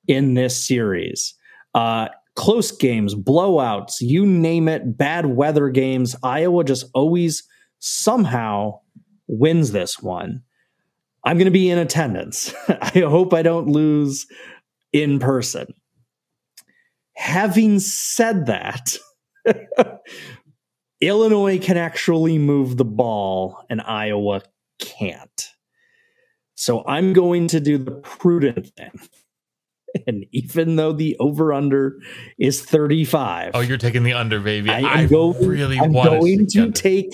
in 0.06 0.34
this 0.34 0.62
series. 0.62 1.34
Uh, 1.74 2.08
close 2.36 2.72
games, 2.72 3.14
blowouts, 3.14 4.00
you 4.00 4.26
name 4.26 4.68
it, 4.68 4.96
bad 4.96 5.26
weather 5.26 5.70
games. 5.70 6.16
Iowa 6.22 6.64
just 6.64 6.86
always 6.94 7.44
somehow 7.78 8.80
wins 9.26 9.72
this 9.72 10.00
one. 10.00 10.42
I'm 11.24 11.38
going 11.38 11.46
to 11.46 11.50
be 11.50 11.70
in 11.70 11.78
attendance. 11.78 12.54
I 12.68 13.00
hope 13.00 13.32
I 13.32 13.42
don't 13.42 13.68
lose 13.68 14.26
in 14.92 15.18
person. 15.18 15.66
Having 17.16 17.80
said 17.80 18.46
that, 18.46 18.96
Illinois 21.00 21.58
can 21.58 21.76
actually 21.76 22.38
move 22.38 22.76
the 22.76 22.84
ball 22.84 23.64
and 23.70 23.80
Iowa 23.80 24.42
can't. 24.78 25.48
So 26.54 26.84
I'm 26.86 27.12
going 27.12 27.48
to 27.48 27.60
do 27.60 27.78
the 27.78 27.92
prudent 27.92 28.68
thing. 28.76 29.00
And 30.08 30.26
even 30.32 30.74
though 30.74 30.92
the 30.92 31.16
over 31.20 31.52
under 31.52 32.00
is 32.36 32.60
35. 32.60 33.52
Oh, 33.54 33.60
you're 33.60 33.78
taking 33.78 34.02
the 34.02 34.14
under, 34.14 34.40
baby. 34.40 34.68
I, 34.68 35.02
I 35.02 35.06
going, 35.06 35.46
really 35.46 35.78
I'm 35.78 35.92
going 35.92 36.48
to, 36.48 36.66
to 36.66 36.72
take 36.72 37.12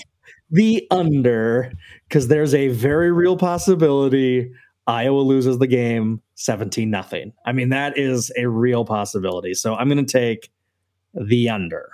the 0.51 0.85
under 0.91 1.71
because 2.07 2.27
there's 2.27 2.53
a 2.53 2.67
very 2.69 3.11
real 3.11 3.37
possibility 3.37 4.51
Iowa 4.87 5.21
loses 5.21 5.57
the 5.59 5.67
game 5.67 6.21
17 6.35 6.89
nothing. 6.89 7.33
I 7.45 7.51
mean, 7.53 7.69
that 7.69 7.97
is 7.97 8.31
a 8.37 8.47
real 8.47 8.83
possibility. 8.83 9.53
So 9.53 9.75
I'm 9.75 9.87
going 9.87 10.05
to 10.05 10.11
take 10.11 10.51
the 11.13 11.49
under. 11.49 11.89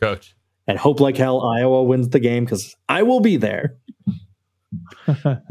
Coach 0.00 0.34
and 0.66 0.78
hope 0.78 1.00
like 1.00 1.16
hell 1.16 1.42
Iowa 1.42 1.82
wins 1.84 2.08
the 2.08 2.20
game 2.20 2.44
because 2.44 2.76
I 2.88 3.02
will 3.02 3.20
be 3.20 3.36
there. 3.36 3.76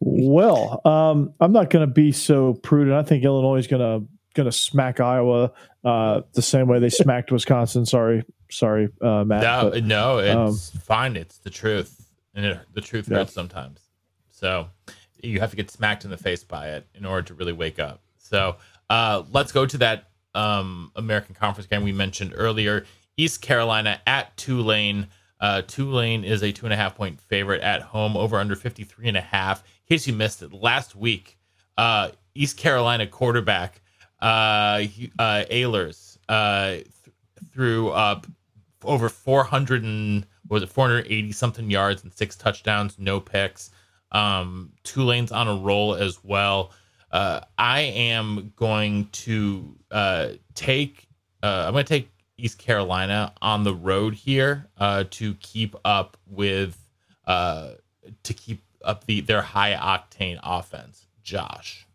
well, 0.00 0.80
um, 0.84 1.32
I'm 1.40 1.52
not 1.52 1.70
going 1.70 1.86
to 1.86 1.92
be 1.92 2.12
so 2.12 2.54
prudent. 2.54 2.96
I 2.96 3.02
think 3.02 3.24
Illinois 3.24 3.58
is 3.58 3.66
going 3.66 3.82
to 3.82 4.06
going 4.34 4.46
to 4.46 4.52
smack 4.52 5.00
Iowa 5.00 5.50
uh, 5.84 6.20
the 6.34 6.42
same 6.42 6.68
way 6.68 6.78
they 6.78 6.90
smacked 6.90 7.32
Wisconsin. 7.32 7.86
Sorry, 7.86 8.22
sorry, 8.50 8.88
uh, 9.00 9.24
Matt. 9.24 9.42
No, 9.42 9.70
but, 9.72 9.84
no, 9.84 10.18
it's 10.18 10.74
um, 10.74 10.80
fine. 10.80 11.16
It's 11.16 11.38
the 11.38 11.50
truth, 11.50 12.10
and 12.34 12.44
it, 12.44 12.58
the 12.74 12.80
truth 12.80 13.08
hurts 13.08 13.32
sometimes. 13.32 13.80
So 14.30 14.68
you 15.22 15.40
have 15.40 15.50
to 15.50 15.56
get 15.56 15.70
smacked 15.70 16.04
in 16.04 16.10
the 16.10 16.16
face 16.16 16.44
by 16.44 16.70
it 16.70 16.86
in 16.94 17.04
order 17.04 17.22
to 17.22 17.34
really 17.34 17.52
wake 17.52 17.78
up. 17.78 18.00
So 18.18 18.56
uh, 18.90 19.22
let's 19.32 19.52
go 19.52 19.66
to 19.66 19.78
that 19.78 20.10
um, 20.34 20.92
American 20.96 21.34
Conference 21.34 21.66
game 21.66 21.82
we 21.82 21.92
mentioned 21.92 22.32
earlier. 22.36 22.84
East 23.16 23.40
Carolina 23.40 24.00
at 24.06 24.36
Tulane. 24.36 25.08
Uh, 25.40 25.62
Tulane 25.62 26.24
is 26.24 26.42
a 26.42 26.52
two 26.52 26.66
and 26.66 26.72
a 26.72 26.76
half 26.76 26.96
point 26.96 27.20
favorite 27.20 27.62
at 27.62 27.82
home, 27.82 28.16
over 28.16 28.38
under 28.38 28.54
53 28.54 29.08
and 29.08 29.16
a 29.16 29.22
half. 29.22 29.62
In 29.88 29.94
case 29.94 30.06
you 30.06 30.12
missed 30.12 30.42
it, 30.42 30.52
last 30.52 30.94
week, 30.94 31.38
uh, 31.78 32.10
East 32.34 32.56
Carolina 32.56 33.06
quarterback 33.06 33.80
uh, 34.20 34.82
uh, 35.18 35.44
uh, 36.28 36.70
th- 36.70 36.86
threw 37.52 37.90
up 37.90 38.26
over 38.86 39.08
400 39.08 39.82
and 39.82 40.26
was 40.48 40.62
it 40.62 40.68
480 40.68 41.32
something 41.32 41.70
yards 41.70 42.02
and 42.02 42.12
six 42.12 42.36
touchdowns, 42.36 42.98
no 42.98 43.20
picks. 43.20 43.70
Um, 44.12 44.72
Tulane's 44.84 45.32
on 45.32 45.48
a 45.48 45.54
roll 45.54 45.94
as 45.94 46.22
well. 46.22 46.72
Uh, 47.10 47.40
I 47.58 47.80
am 47.80 48.52
going 48.56 49.08
to 49.12 49.76
uh, 49.90 50.28
take. 50.54 51.08
Uh, 51.42 51.64
I'm 51.66 51.72
going 51.72 51.84
to 51.84 51.88
take 51.88 52.10
East 52.36 52.58
Carolina 52.58 53.32
on 53.40 53.62
the 53.64 53.74
road 53.74 54.14
here 54.14 54.68
uh, 54.78 55.04
to 55.10 55.34
keep 55.34 55.74
up 55.84 56.16
with 56.26 56.76
uh, 57.26 57.70
to 58.22 58.34
keep 58.34 58.62
up 58.84 59.04
the 59.06 59.20
their 59.20 59.42
high 59.42 59.74
octane 59.74 60.38
offense. 60.42 61.06
Josh. 61.22 61.86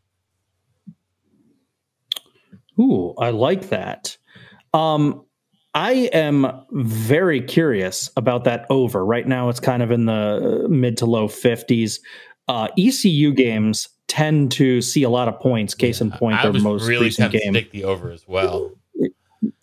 Ooh, 2.80 3.14
I 3.18 3.30
like 3.30 3.70
that. 3.70 4.18
Um, 4.74 5.26
I 5.74 6.10
am 6.14 6.66
very 6.72 7.42
curious 7.42 8.10
about 8.18 8.44
that 8.44 8.66
over. 8.70 9.06
Right 9.06 9.28
now, 9.28 9.50
it's 9.50 9.60
kind 9.60 9.82
of 9.82 9.92
in 9.92 10.06
the 10.06 10.68
mid 10.70 10.98
to 10.98 11.06
low 11.06 11.28
50s. 11.28 12.00
Uh, 12.48 12.68
ECU 12.78 13.34
games 13.34 13.88
tend 14.08 14.52
to 14.54 14.82
see 14.82 15.04
a 15.04 15.10
lot 15.10 15.30
of 15.30 15.40
points. 15.40 15.74
Case 15.74 16.02
in 16.02 16.12
point, 16.12 16.42
their 16.42 16.52
most 16.54 16.86
really 16.86 17.06
recent 17.06 17.32
game. 17.32 17.54
Stick 17.54 17.72
the 17.72 17.86
over 17.86 18.12
as 18.12 18.28
well. 18.28 18.72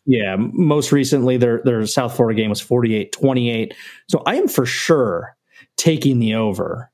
Yeah, 0.06 0.36
most 0.38 0.90
recently 0.90 1.36
their 1.36 1.60
their 1.64 1.84
South 1.86 2.16
Florida 2.16 2.40
game 2.40 2.48
was 2.48 2.62
48-28. 2.62 3.74
So 4.08 4.22
I 4.24 4.36
am 4.36 4.48
for 4.48 4.64
sure 4.64 5.36
taking 5.76 6.18
the 6.18 6.34
over. 6.34 6.90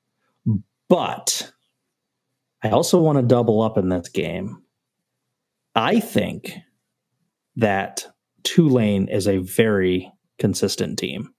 But 0.89 1.53
I 2.63 2.71
also 2.71 3.01
want 3.01 3.19
to 3.19 3.23
double 3.23 3.63
up 3.63 3.79
in 3.79 3.89
this 3.89 4.09
game. 4.09 4.63
I 5.77 6.01
think 6.01 6.55
that 7.57 8.07
Tulane 8.45 9.09
is 9.09 9.27
a 9.27 9.39
very 9.39 10.13
consistent 10.39 10.99
team. 10.99 11.31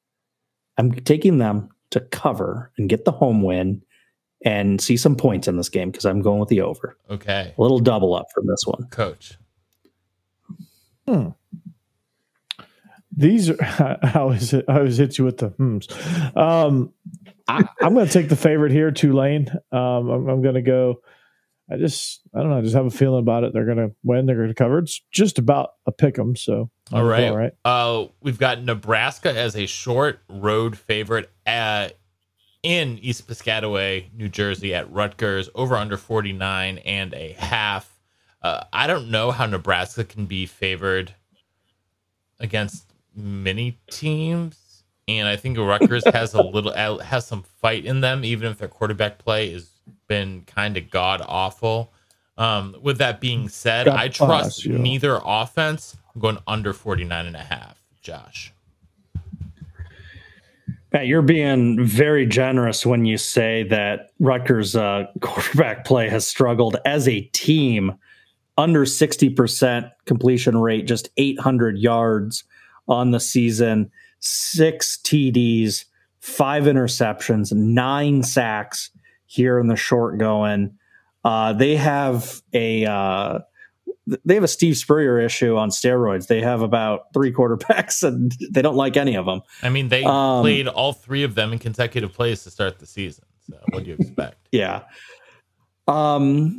I'm 0.77 0.91
taking 0.91 1.37
them 1.37 1.69
to 1.91 2.01
cover 2.01 2.71
and 2.77 2.89
get 2.89 3.05
the 3.05 3.11
home 3.11 3.41
win 3.41 3.81
and 4.43 4.81
see 4.81 4.97
some 4.97 5.15
points 5.15 5.47
in 5.47 5.57
this 5.57 5.69
game 5.69 5.91
because 5.91 6.05
I'm 6.05 6.21
going 6.21 6.39
with 6.39 6.49
the 6.49 6.61
over. 6.61 6.97
Okay. 7.09 7.53
A 7.57 7.61
little 7.61 7.79
double 7.79 8.13
up 8.13 8.27
from 8.33 8.47
this 8.47 8.63
one. 8.65 8.87
Coach. 8.89 9.37
Hmm. 11.07 11.29
These 13.15 13.49
are 13.49 13.57
I 13.61 14.11
always 14.15 14.53
I 14.53 14.63
always 14.67 14.97
hit 14.97 15.17
you 15.17 15.25
with 15.25 15.37
the 15.37 15.51
hmms. 15.51 16.37
Um, 16.37 16.91
I, 17.47 17.63
am 17.81 17.93
going 17.93 18.07
to 18.07 18.11
take 18.11 18.29
the 18.29 18.35
favorite 18.35 18.71
here, 18.71 18.91
Tulane. 18.91 19.49
Um, 19.71 20.09
I'm, 20.09 20.27
I'm 20.27 20.41
going 20.41 20.55
to 20.55 20.61
go. 20.61 21.01
I 21.69 21.77
just 21.77 22.21
I 22.33 22.39
don't 22.39 22.49
know. 22.51 22.57
I 22.57 22.61
just 22.61 22.75
have 22.75 22.85
a 22.85 22.91
feeling 22.91 23.19
about 23.19 23.43
it. 23.43 23.53
They're 23.53 23.65
going 23.65 23.77
to 23.77 23.91
win. 24.03 24.25
They're 24.25 24.35
going 24.35 24.49
to 24.49 24.53
cover. 24.53 24.79
It's 24.79 25.01
just 25.11 25.39
about 25.39 25.71
a 25.87 25.91
pick 25.91 26.19
'em. 26.19 26.35
So 26.35 26.69
all 26.91 27.03
right, 27.03 27.29
all 27.29 27.37
right. 27.37 27.53
Uh, 27.65 28.05
we've 28.21 28.37
got 28.37 28.61
Nebraska 28.63 29.35
as 29.35 29.55
a 29.55 29.65
short 29.65 30.19
road 30.29 30.77
favorite 30.77 31.31
at 31.45 31.97
in 32.61 32.97
East 32.99 33.27
Piscataway, 33.27 34.11
New 34.13 34.29
Jersey 34.29 34.73
at 34.73 34.91
Rutgers, 34.91 35.49
over 35.53 35.75
under 35.75 35.97
49 35.97 36.79
and 36.79 37.13
a 37.13 37.33
half. 37.33 37.91
Uh, 38.41 38.63
I 38.73 38.87
don't 38.87 39.09
know 39.09 39.31
how 39.31 39.45
Nebraska 39.45 40.03
can 40.03 40.25
be 40.25 40.45
favored 40.45 41.13
against 42.39 42.91
many 43.15 43.79
teams, 43.89 44.83
and 45.07 45.27
I 45.27 45.35
think 45.35 45.57
Rutgers 45.57 46.03
has 46.13 46.33
a 46.35 46.41
little 46.43 46.71
uh, 46.75 46.99
has 46.99 47.25
some 47.25 47.43
fight 47.43 47.85
in 47.85 48.01
them, 48.01 48.23
even 48.23 48.51
if 48.51 48.59
their 48.59 48.67
quarterback 48.67 49.17
play 49.17 49.51
has 49.51 49.69
been 50.07 50.43
kind 50.45 50.77
of 50.77 50.89
god 50.89 51.21
awful. 51.25 51.91
Um, 52.37 52.75
with 52.81 52.97
that 52.97 53.21
being 53.21 53.47
said, 53.49 53.85
God 53.85 53.95
I 53.97 54.07
trust 54.09 54.27
bless 54.27 54.65
you. 54.65 54.77
neither 54.77 55.21
offense. 55.23 55.97
I'm 56.13 56.21
going 56.21 56.37
under 56.47 56.73
49 56.73 57.25
and 57.25 57.35
a 57.35 57.39
half. 57.39 57.81
Josh. 58.01 58.53
Matt, 60.91 61.07
you're 61.07 61.21
being 61.21 61.83
very 61.83 62.25
generous 62.25 62.85
when 62.85 63.03
you 63.03 63.17
say 63.17 63.63
that 63.63 64.11
Rutgers' 64.19 64.75
uh, 64.77 65.07
quarterback 65.21 65.83
play 65.83 66.07
has 66.09 66.25
struggled 66.27 66.77
as 66.85 67.07
a 67.07 67.21
team. 67.21 67.93
Under 68.57 68.85
60% 68.85 69.91
completion 70.05 70.57
rate, 70.57 70.87
just 70.87 71.09
800 71.17 71.77
yards 71.77 72.45
on 72.87 73.11
the 73.11 73.19
season, 73.19 73.91
six 74.19 74.97
TDs, 75.03 75.83
five 76.21 76.63
interceptions, 76.63 77.51
nine 77.51 78.23
sacks 78.23 78.91
here 79.25 79.59
in 79.59 79.67
the 79.67 79.75
short 79.75 80.17
going. 80.17 80.77
Uh, 81.23 81.53
they 81.53 81.75
have 81.75 82.41
a 82.53 82.85
uh, 82.85 83.39
they 84.23 84.35
have 84.35 84.43
a 84.43 84.47
Steve 84.47 84.77
Spurrier 84.77 85.19
issue 85.19 85.55
on 85.57 85.69
steroids. 85.69 86.27
They 86.27 86.41
have 86.41 86.61
about 86.61 87.13
three 87.13 87.31
quarterbacks, 87.33 88.03
and 88.07 88.31
they 88.51 88.61
don't 88.61 88.75
like 88.75 88.97
any 88.97 89.15
of 89.15 89.25
them. 89.25 89.41
I 89.63 89.69
mean, 89.69 89.87
they 89.89 90.03
Um, 90.03 90.41
played 90.41 90.67
all 90.67 90.93
three 90.93 91.23
of 91.23 91.33
them 91.35 91.51
in 91.53 91.59
consecutive 91.59 92.13
plays 92.13 92.43
to 92.43 92.51
start 92.51 92.79
the 92.79 92.85
season. 92.85 93.25
So, 93.49 93.57
what 93.71 93.83
do 93.83 93.89
you 93.89 93.97
expect? 93.99 94.37
Yeah. 94.51 94.83
Um 95.87 96.55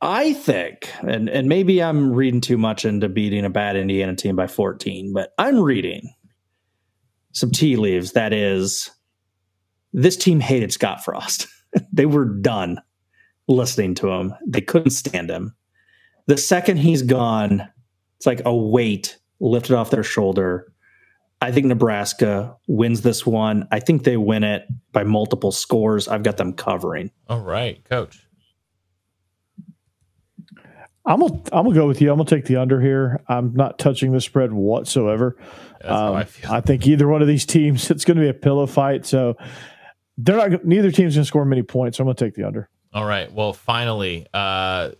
I 0.00 0.32
think 0.32 0.92
and 1.00 1.28
and 1.28 1.48
maybe 1.48 1.82
I'm 1.82 2.12
reading 2.12 2.40
too 2.40 2.56
much 2.58 2.84
into 2.84 3.08
beating 3.08 3.44
a 3.44 3.50
bad 3.50 3.74
Indiana 3.76 4.14
team 4.14 4.36
by 4.36 4.46
14, 4.46 5.12
but 5.12 5.32
I'm 5.38 5.58
reading 5.58 6.12
some 7.32 7.50
tea 7.50 7.76
leaves 7.76 8.12
that 8.12 8.32
is 8.32 8.90
this 9.92 10.16
team 10.16 10.38
hated 10.40 10.72
Scott 10.72 11.04
Frost. 11.04 11.48
they 11.92 12.06
were 12.06 12.24
done 12.24 12.80
listening 13.46 13.94
to 13.96 14.08
him. 14.10 14.34
They 14.46 14.60
couldn't 14.60 14.90
stand 14.90 15.30
him. 15.30 15.54
The 16.26 16.36
second 16.36 16.76
he's 16.78 17.02
gone, 17.02 17.66
it's 18.18 18.26
like 18.26 18.42
a 18.44 18.54
weight 18.54 19.18
lifted 19.40 19.74
off 19.74 19.90
their 19.90 20.02
shoulder. 20.02 20.72
I 21.40 21.52
think 21.52 21.66
Nebraska 21.66 22.56
wins 22.66 23.02
this 23.02 23.24
one. 23.24 23.66
I 23.70 23.78
think 23.80 24.02
they 24.04 24.16
win 24.16 24.42
it 24.44 24.66
by 24.92 25.04
multiple 25.04 25.52
scores. 25.52 26.08
I've 26.08 26.24
got 26.24 26.36
them 26.36 26.52
covering. 26.52 27.10
All 27.28 27.40
right, 27.40 27.82
coach. 27.84 28.26
I'm 31.06 31.20
gonna 31.20 31.40
I'm 31.52 31.64
gonna 31.64 31.74
go 31.74 31.86
with 31.86 32.02
you. 32.02 32.10
I'm 32.10 32.18
gonna 32.18 32.28
take 32.28 32.44
the 32.44 32.56
under 32.56 32.80
here. 32.80 33.22
I'm 33.28 33.54
not 33.54 33.78
touching 33.78 34.12
the 34.12 34.20
spread 34.20 34.52
whatsoever. 34.52 35.36
That's 35.80 35.88
how 35.88 36.08
Um, 36.10 36.16
I 36.16 36.24
feel. 36.24 36.52
I 36.52 36.60
think 36.60 36.86
either 36.86 37.08
one 37.08 37.22
of 37.22 37.28
these 37.28 37.46
teams, 37.46 37.90
it's 37.92 38.04
going 38.04 38.16
to 38.18 38.22
be 38.22 38.28
a 38.28 38.34
pillow 38.34 38.66
fight. 38.66 39.06
So 39.06 39.36
they're 40.18 40.36
not. 40.36 40.64
Neither 40.64 40.90
team's 40.90 41.14
going 41.14 41.22
to 41.22 41.28
score 41.28 41.44
many 41.44 41.62
points. 41.62 41.96
So 41.96 42.02
I'm 42.02 42.06
going 42.06 42.16
to 42.16 42.24
take 42.24 42.34
the 42.34 42.44
under. 42.44 42.68
All 42.92 43.04
right. 43.04 43.32
Well, 43.32 43.52
finally, 43.52 44.26
uh, 44.34 44.90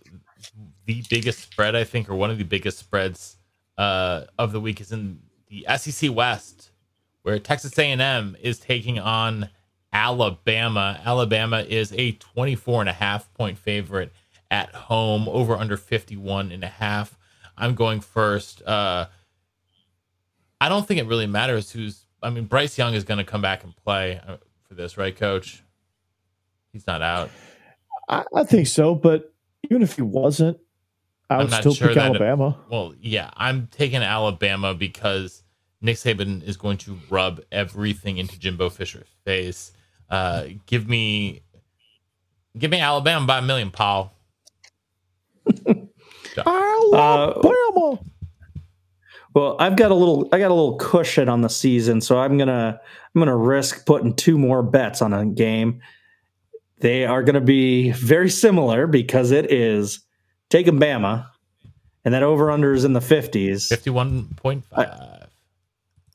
the 0.85 1.03
biggest 1.09 1.39
spread, 1.39 1.75
I 1.75 1.83
think, 1.83 2.09
or 2.09 2.15
one 2.15 2.31
of 2.31 2.37
the 2.37 2.43
biggest 2.45 2.79
spreads 2.79 3.37
uh, 3.77 4.23
of 4.37 4.51
the 4.51 4.61
week 4.61 4.79
is 4.81 4.91
in 4.91 5.19
the 5.49 5.65
SEC 5.77 6.13
West, 6.13 6.71
where 7.23 7.37
Texas 7.37 7.77
A&M 7.77 8.37
is 8.41 8.59
taking 8.59 8.97
on 8.97 9.49
Alabama. 9.91 11.01
Alabama 11.03 11.61
is 11.67 11.93
a 11.93 12.13
24 12.13 12.81
and 12.81 12.89
a 12.89 12.93
half 12.93 13.33
point 13.33 13.57
favorite 13.57 14.13
at 14.49 14.73
home, 14.73 15.27
over 15.27 15.55
under 15.55 15.77
51 15.77 16.51
and 16.51 16.63
a 16.63 16.67
half. 16.67 17.17
I'm 17.57 17.75
going 17.75 17.99
first. 17.99 18.61
Uh, 18.61 19.07
I 20.61 20.69
don't 20.69 20.87
think 20.87 20.99
it 20.99 21.07
really 21.07 21.27
matters 21.27 21.71
who's. 21.71 22.05
I 22.21 22.29
mean, 22.29 22.45
Bryce 22.45 22.77
Young 22.77 22.93
is 22.93 23.03
going 23.03 23.17
to 23.17 23.23
come 23.23 23.41
back 23.41 23.63
and 23.63 23.75
play 23.75 24.19
for 24.69 24.75
this, 24.75 24.97
right, 24.97 25.15
Coach? 25.15 25.63
He's 26.71 26.87
not 26.87 27.01
out. 27.01 27.29
I, 28.07 28.23
I 28.33 28.43
think 28.45 28.67
so, 28.67 28.95
but 28.95 29.33
even 29.69 29.81
if 29.81 29.95
he 29.95 30.01
wasn't, 30.03 30.57
I 31.29 31.35
I'm 31.35 31.41
would 31.41 31.51
not 31.51 31.59
still 31.61 31.73
sure 31.73 31.87
pick 31.89 31.95
that- 31.95 32.05
Alabama. 32.05 32.57
Well, 32.71 32.93
yeah, 33.01 33.31
I'm 33.35 33.67
taking 33.67 34.01
Alabama 34.01 34.73
because 34.73 35.43
Nick 35.81 35.97
Saban 35.97 36.43
is 36.43 36.55
going 36.57 36.77
to 36.79 36.97
rub 37.09 37.41
everything 37.51 38.17
into 38.17 38.39
Jimbo 38.39 38.69
Fisher's 38.69 39.07
face. 39.25 39.71
Uh, 40.09 40.45
give 40.65 40.87
me, 40.87 41.41
give 42.57 42.71
me 42.71 42.79
Alabama 42.79 43.25
by 43.25 43.39
a 43.39 43.41
million, 43.41 43.71
Paul. 43.71 44.13
Alabama. 46.45 47.99
Well, 49.33 49.55
I've 49.59 49.75
got 49.75 49.91
a 49.91 49.95
little 49.95 50.27
I 50.31 50.39
got 50.39 50.51
a 50.51 50.53
little 50.53 50.77
cushion 50.77 51.29
on 51.29 51.41
the 51.41 51.49
season, 51.49 52.01
so 52.01 52.19
I'm 52.19 52.37
gonna 52.37 52.79
I'm 53.15 53.19
gonna 53.19 53.37
risk 53.37 53.85
putting 53.85 54.15
two 54.15 54.37
more 54.37 54.63
bets 54.63 55.01
on 55.01 55.13
a 55.13 55.25
game. 55.25 55.81
They 56.79 57.05
are 57.05 57.23
gonna 57.23 57.41
be 57.41 57.91
very 57.91 58.29
similar 58.29 58.87
because 58.87 59.31
it 59.31 59.51
is 59.51 59.99
taking 60.49 60.79
Bama, 60.79 61.27
and 62.03 62.13
that 62.13 62.23
over 62.23 62.49
under 62.49 62.73
is 62.73 62.85
in 62.85 62.93
the 62.93 63.01
fifties. 63.01 63.67
Fifty-one 63.67 64.29
point 64.35 64.65
five. 64.65 65.27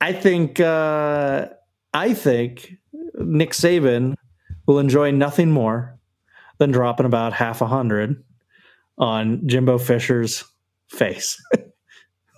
I 0.01 0.13
think 0.13 0.59
uh, 0.59 1.49
I 1.93 2.15
think 2.15 2.75
Nick 3.15 3.51
Saban 3.51 4.17
will 4.67 4.81
enjoy 4.81 5.13
nothing 5.13 5.51
more 5.51 5.99
than 6.59 6.73
dropping 6.73 7.07
about 7.07 7.33
half 7.33 7.61
a 7.61 7.67
hundred 7.67 8.23
on 8.99 9.47
Jimbo 9.47 9.79
Fisher's 9.79 10.45
face. 10.89 11.41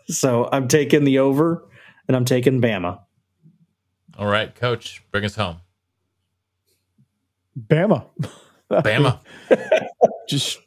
so 0.08 0.48
I'm 0.52 0.68
taking 0.68 1.04
the 1.04 1.18
over, 1.18 1.64
and 2.08 2.16
I'm 2.16 2.24
taking 2.24 2.60
Bama. 2.60 3.00
All 4.18 4.26
right, 4.26 4.54
Coach, 4.54 5.02
bring 5.10 5.24
us 5.24 5.34
home. 5.36 5.58
Bama. 7.58 8.06
Bama, 8.70 9.20
Just 10.28 10.58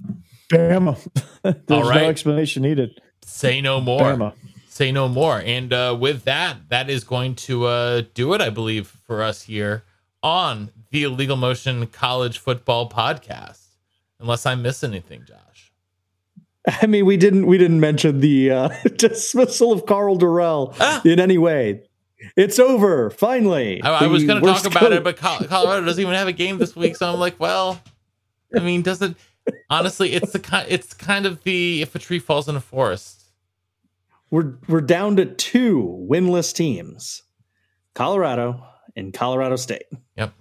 Bama. 0.52 0.98
There's 1.44 1.56
All 1.70 1.90
right. 1.90 2.04
no 2.04 2.10
explanation 2.10 2.64
needed. 2.64 3.00
say 3.24 3.62
no 3.62 3.82
more. 3.82 4.02
Bama. 4.02 4.34
say 4.68 4.92
no 4.92 5.08
more. 5.08 5.40
And 5.46 5.72
uh, 5.74 5.98
with 6.00 6.24
that, 6.24 6.58
that 6.70 6.90
is 6.90 7.04
going 7.04 7.36
to 7.36 7.66
uh, 7.66 8.04
do 8.14 8.34
it, 8.34 8.42
I 8.42 8.50
believe, 8.50 8.88
for 9.06 9.22
us 9.22 9.44
here 9.44 9.84
on 10.24 10.72
the 10.92 11.04
Illegal 11.04 11.36
Motion 11.38 11.88
College 11.88 12.40
Football 12.40 12.90
Podcast. 12.90 13.66
Unless 14.20 14.46
I 14.46 14.56
miss 14.56 14.84
anything, 14.84 15.24
Josh. 15.26 15.38
I 16.82 16.88
mean, 16.88 17.06
we 17.06 17.18
didn't 17.18 17.46
we 17.48 17.58
didn't 17.58 17.80
mention 17.80 18.20
the 18.20 18.52
uh, 18.52 18.70
dismissal 18.96 19.72
of 19.72 19.86
Karl 19.86 20.18
Dorrell 20.18 20.76
Ah. 20.80 21.02
in 21.06 21.20
any 21.20 21.38
way. 21.38 21.84
It's 22.36 22.60
over 22.60 23.10
finally. 23.10 23.82
I, 23.82 24.04
I 24.04 24.08
was 24.08 24.26
going 24.26 24.42
to 24.42 24.48
talk 24.48 24.66
about 24.66 24.80
coach- 24.82 24.92
it, 24.92 25.04
but 25.06 25.16
Colorado 25.18 25.86
doesn't 25.86 26.02
even 26.02 26.14
have 26.16 26.28
a 26.28 26.34
game 26.34 26.58
this 26.58 26.76
week, 26.76 26.98
so 26.98 27.12
I'm 27.14 27.20
like, 27.20 27.40
well, 27.40 27.80
I 28.54 28.60
mean, 28.60 28.82
doesn't 28.82 29.16
honestly? 29.70 30.12
It's 30.14 30.34
the 30.34 30.40
kind. 30.40 30.68
It's 30.70 30.94
kind 30.94 31.26
of 31.26 31.42
the 31.44 31.82
if 31.82 31.96
a 31.96 32.00
tree 32.00 32.20
falls 32.20 32.50
in 32.50 32.56
a 32.58 32.62
forest. 32.62 33.24
we're 34.30 34.56
we're 34.68 34.82
down 34.82 35.16
to 35.16 35.26
two 35.28 36.06
winless 36.12 36.54
teams, 36.54 37.24
Colorado 37.96 38.64
and 38.98 39.14
Colorado 39.14 39.56
State. 39.56 39.86
Yep. 40.18 40.34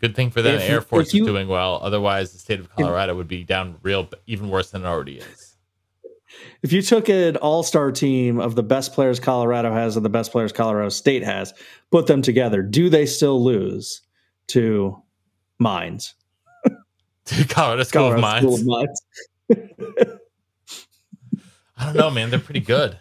Good 0.00 0.16
thing 0.16 0.30
for 0.30 0.40
them. 0.42 0.56
If- 0.56 0.62
Air 0.62 0.80
Force 0.80 1.12
you- 1.12 1.22
is 1.24 1.28
doing 1.28 1.48
well. 1.48 1.78
Otherwise, 1.82 2.32
the 2.32 2.38
state 2.38 2.58
of 2.60 2.74
Colorado 2.74 3.14
would 3.14 3.28
be 3.28 3.44
down 3.44 3.76
real, 3.82 4.08
even 4.26 4.48
worse 4.48 4.70
than 4.70 4.82
it 4.82 4.86
already 4.86 5.18
is. 5.18 5.56
If 6.62 6.72
you 6.72 6.80
took 6.80 7.08
an 7.08 7.36
all-star 7.36 7.92
team 7.92 8.40
of 8.40 8.54
the 8.54 8.62
best 8.62 8.94
players 8.94 9.20
Colorado 9.20 9.72
has 9.72 9.96
and 9.96 10.04
the 10.04 10.10
best 10.10 10.32
players 10.32 10.52
Colorado 10.52 10.88
State 10.88 11.22
has, 11.22 11.52
put 11.90 12.06
them 12.06 12.22
together, 12.22 12.62
do 12.62 12.88
they 12.88 13.04
still 13.04 13.42
lose 13.42 14.02
to 14.48 15.02
Mines? 15.58 16.14
Colorado 17.48 17.82
School 17.82 18.12
of 18.12 18.20
Mines. 18.20 18.42
School 18.42 18.54
of 18.54 18.66
Mines. 18.66 19.02
I 21.76 21.84
don't 21.86 21.96
know, 21.96 22.10
man. 22.10 22.30
They're 22.30 22.38
pretty 22.38 22.60
good. 22.60 22.98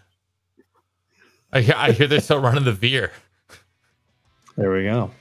I 1.52 1.62
hear, 1.62 1.76
I 1.78 1.92
hear 1.92 2.08
they're 2.08 2.22
still 2.22 2.40
running 2.42 2.64
the 2.64 2.72
veer. 2.72 3.12
There 4.56 4.72
we 4.72 4.84
go. 4.84 5.12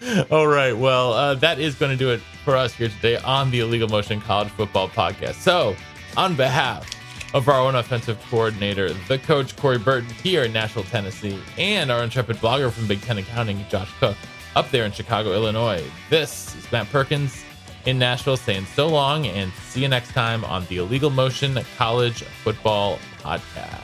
All 0.30 0.46
right. 0.46 0.76
Well, 0.76 1.12
uh, 1.12 1.34
that 1.36 1.58
is 1.58 1.74
going 1.74 1.90
to 1.90 1.96
do 1.96 2.10
it 2.10 2.20
for 2.44 2.56
us 2.56 2.72
here 2.74 2.88
today 2.88 3.16
on 3.18 3.50
the 3.50 3.60
Illegal 3.60 3.88
Motion 3.88 4.20
College 4.20 4.48
Football 4.50 4.88
Podcast. 4.88 5.34
So, 5.34 5.74
on 6.16 6.36
behalf 6.36 6.88
of 7.34 7.48
our 7.48 7.60
own 7.60 7.74
offensive 7.74 8.18
coordinator, 8.30 8.92
the 9.08 9.18
coach 9.18 9.56
Corey 9.56 9.78
Burton 9.78 10.08
here 10.22 10.44
in 10.44 10.52
Nashville, 10.52 10.84
Tennessee, 10.84 11.38
and 11.58 11.90
our 11.90 12.02
intrepid 12.02 12.36
blogger 12.36 12.70
from 12.70 12.86
Big 12.86 13.00
Ten 13.02 13.18
Accounting, 13.18 13.64
Josh 13.68 13.90
Cook, 13.98 14.16
up 14.56 14.70
there 14.70 14.84
in 14.84 14.92
Chicago, 14.92 15.32
Illinois, 15.32 15.84
this 16.10 16.54
is 16.56 16.70
Matt 16.72 16.88
Perkins 16.90 17.44
in 17.86 17.98
Nashville 17.98 18.36
saying 18.36 18.66
so 18.66 18.88
long 18.88 19.26
and 19.26 19.52
see 19.68 19.82
you 19.82 19.88
next 19.88 20.10
time 20.12 20.44
on 20.44 20.64
the 20.66 20.78
Illegal 20.78 21.10
Motion 21.10 21.58
College 21.76 22.22
Football 22.22 22.98
Podcast. 23.22 23.82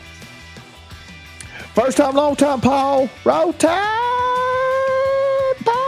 First 1.75 1.97
time, 1.97 2.15
long 2.15 2.37
time, 2.37 2.61
Paul. 2.61 3.09
Roll 3.25 3.53
time, 3.55 4.34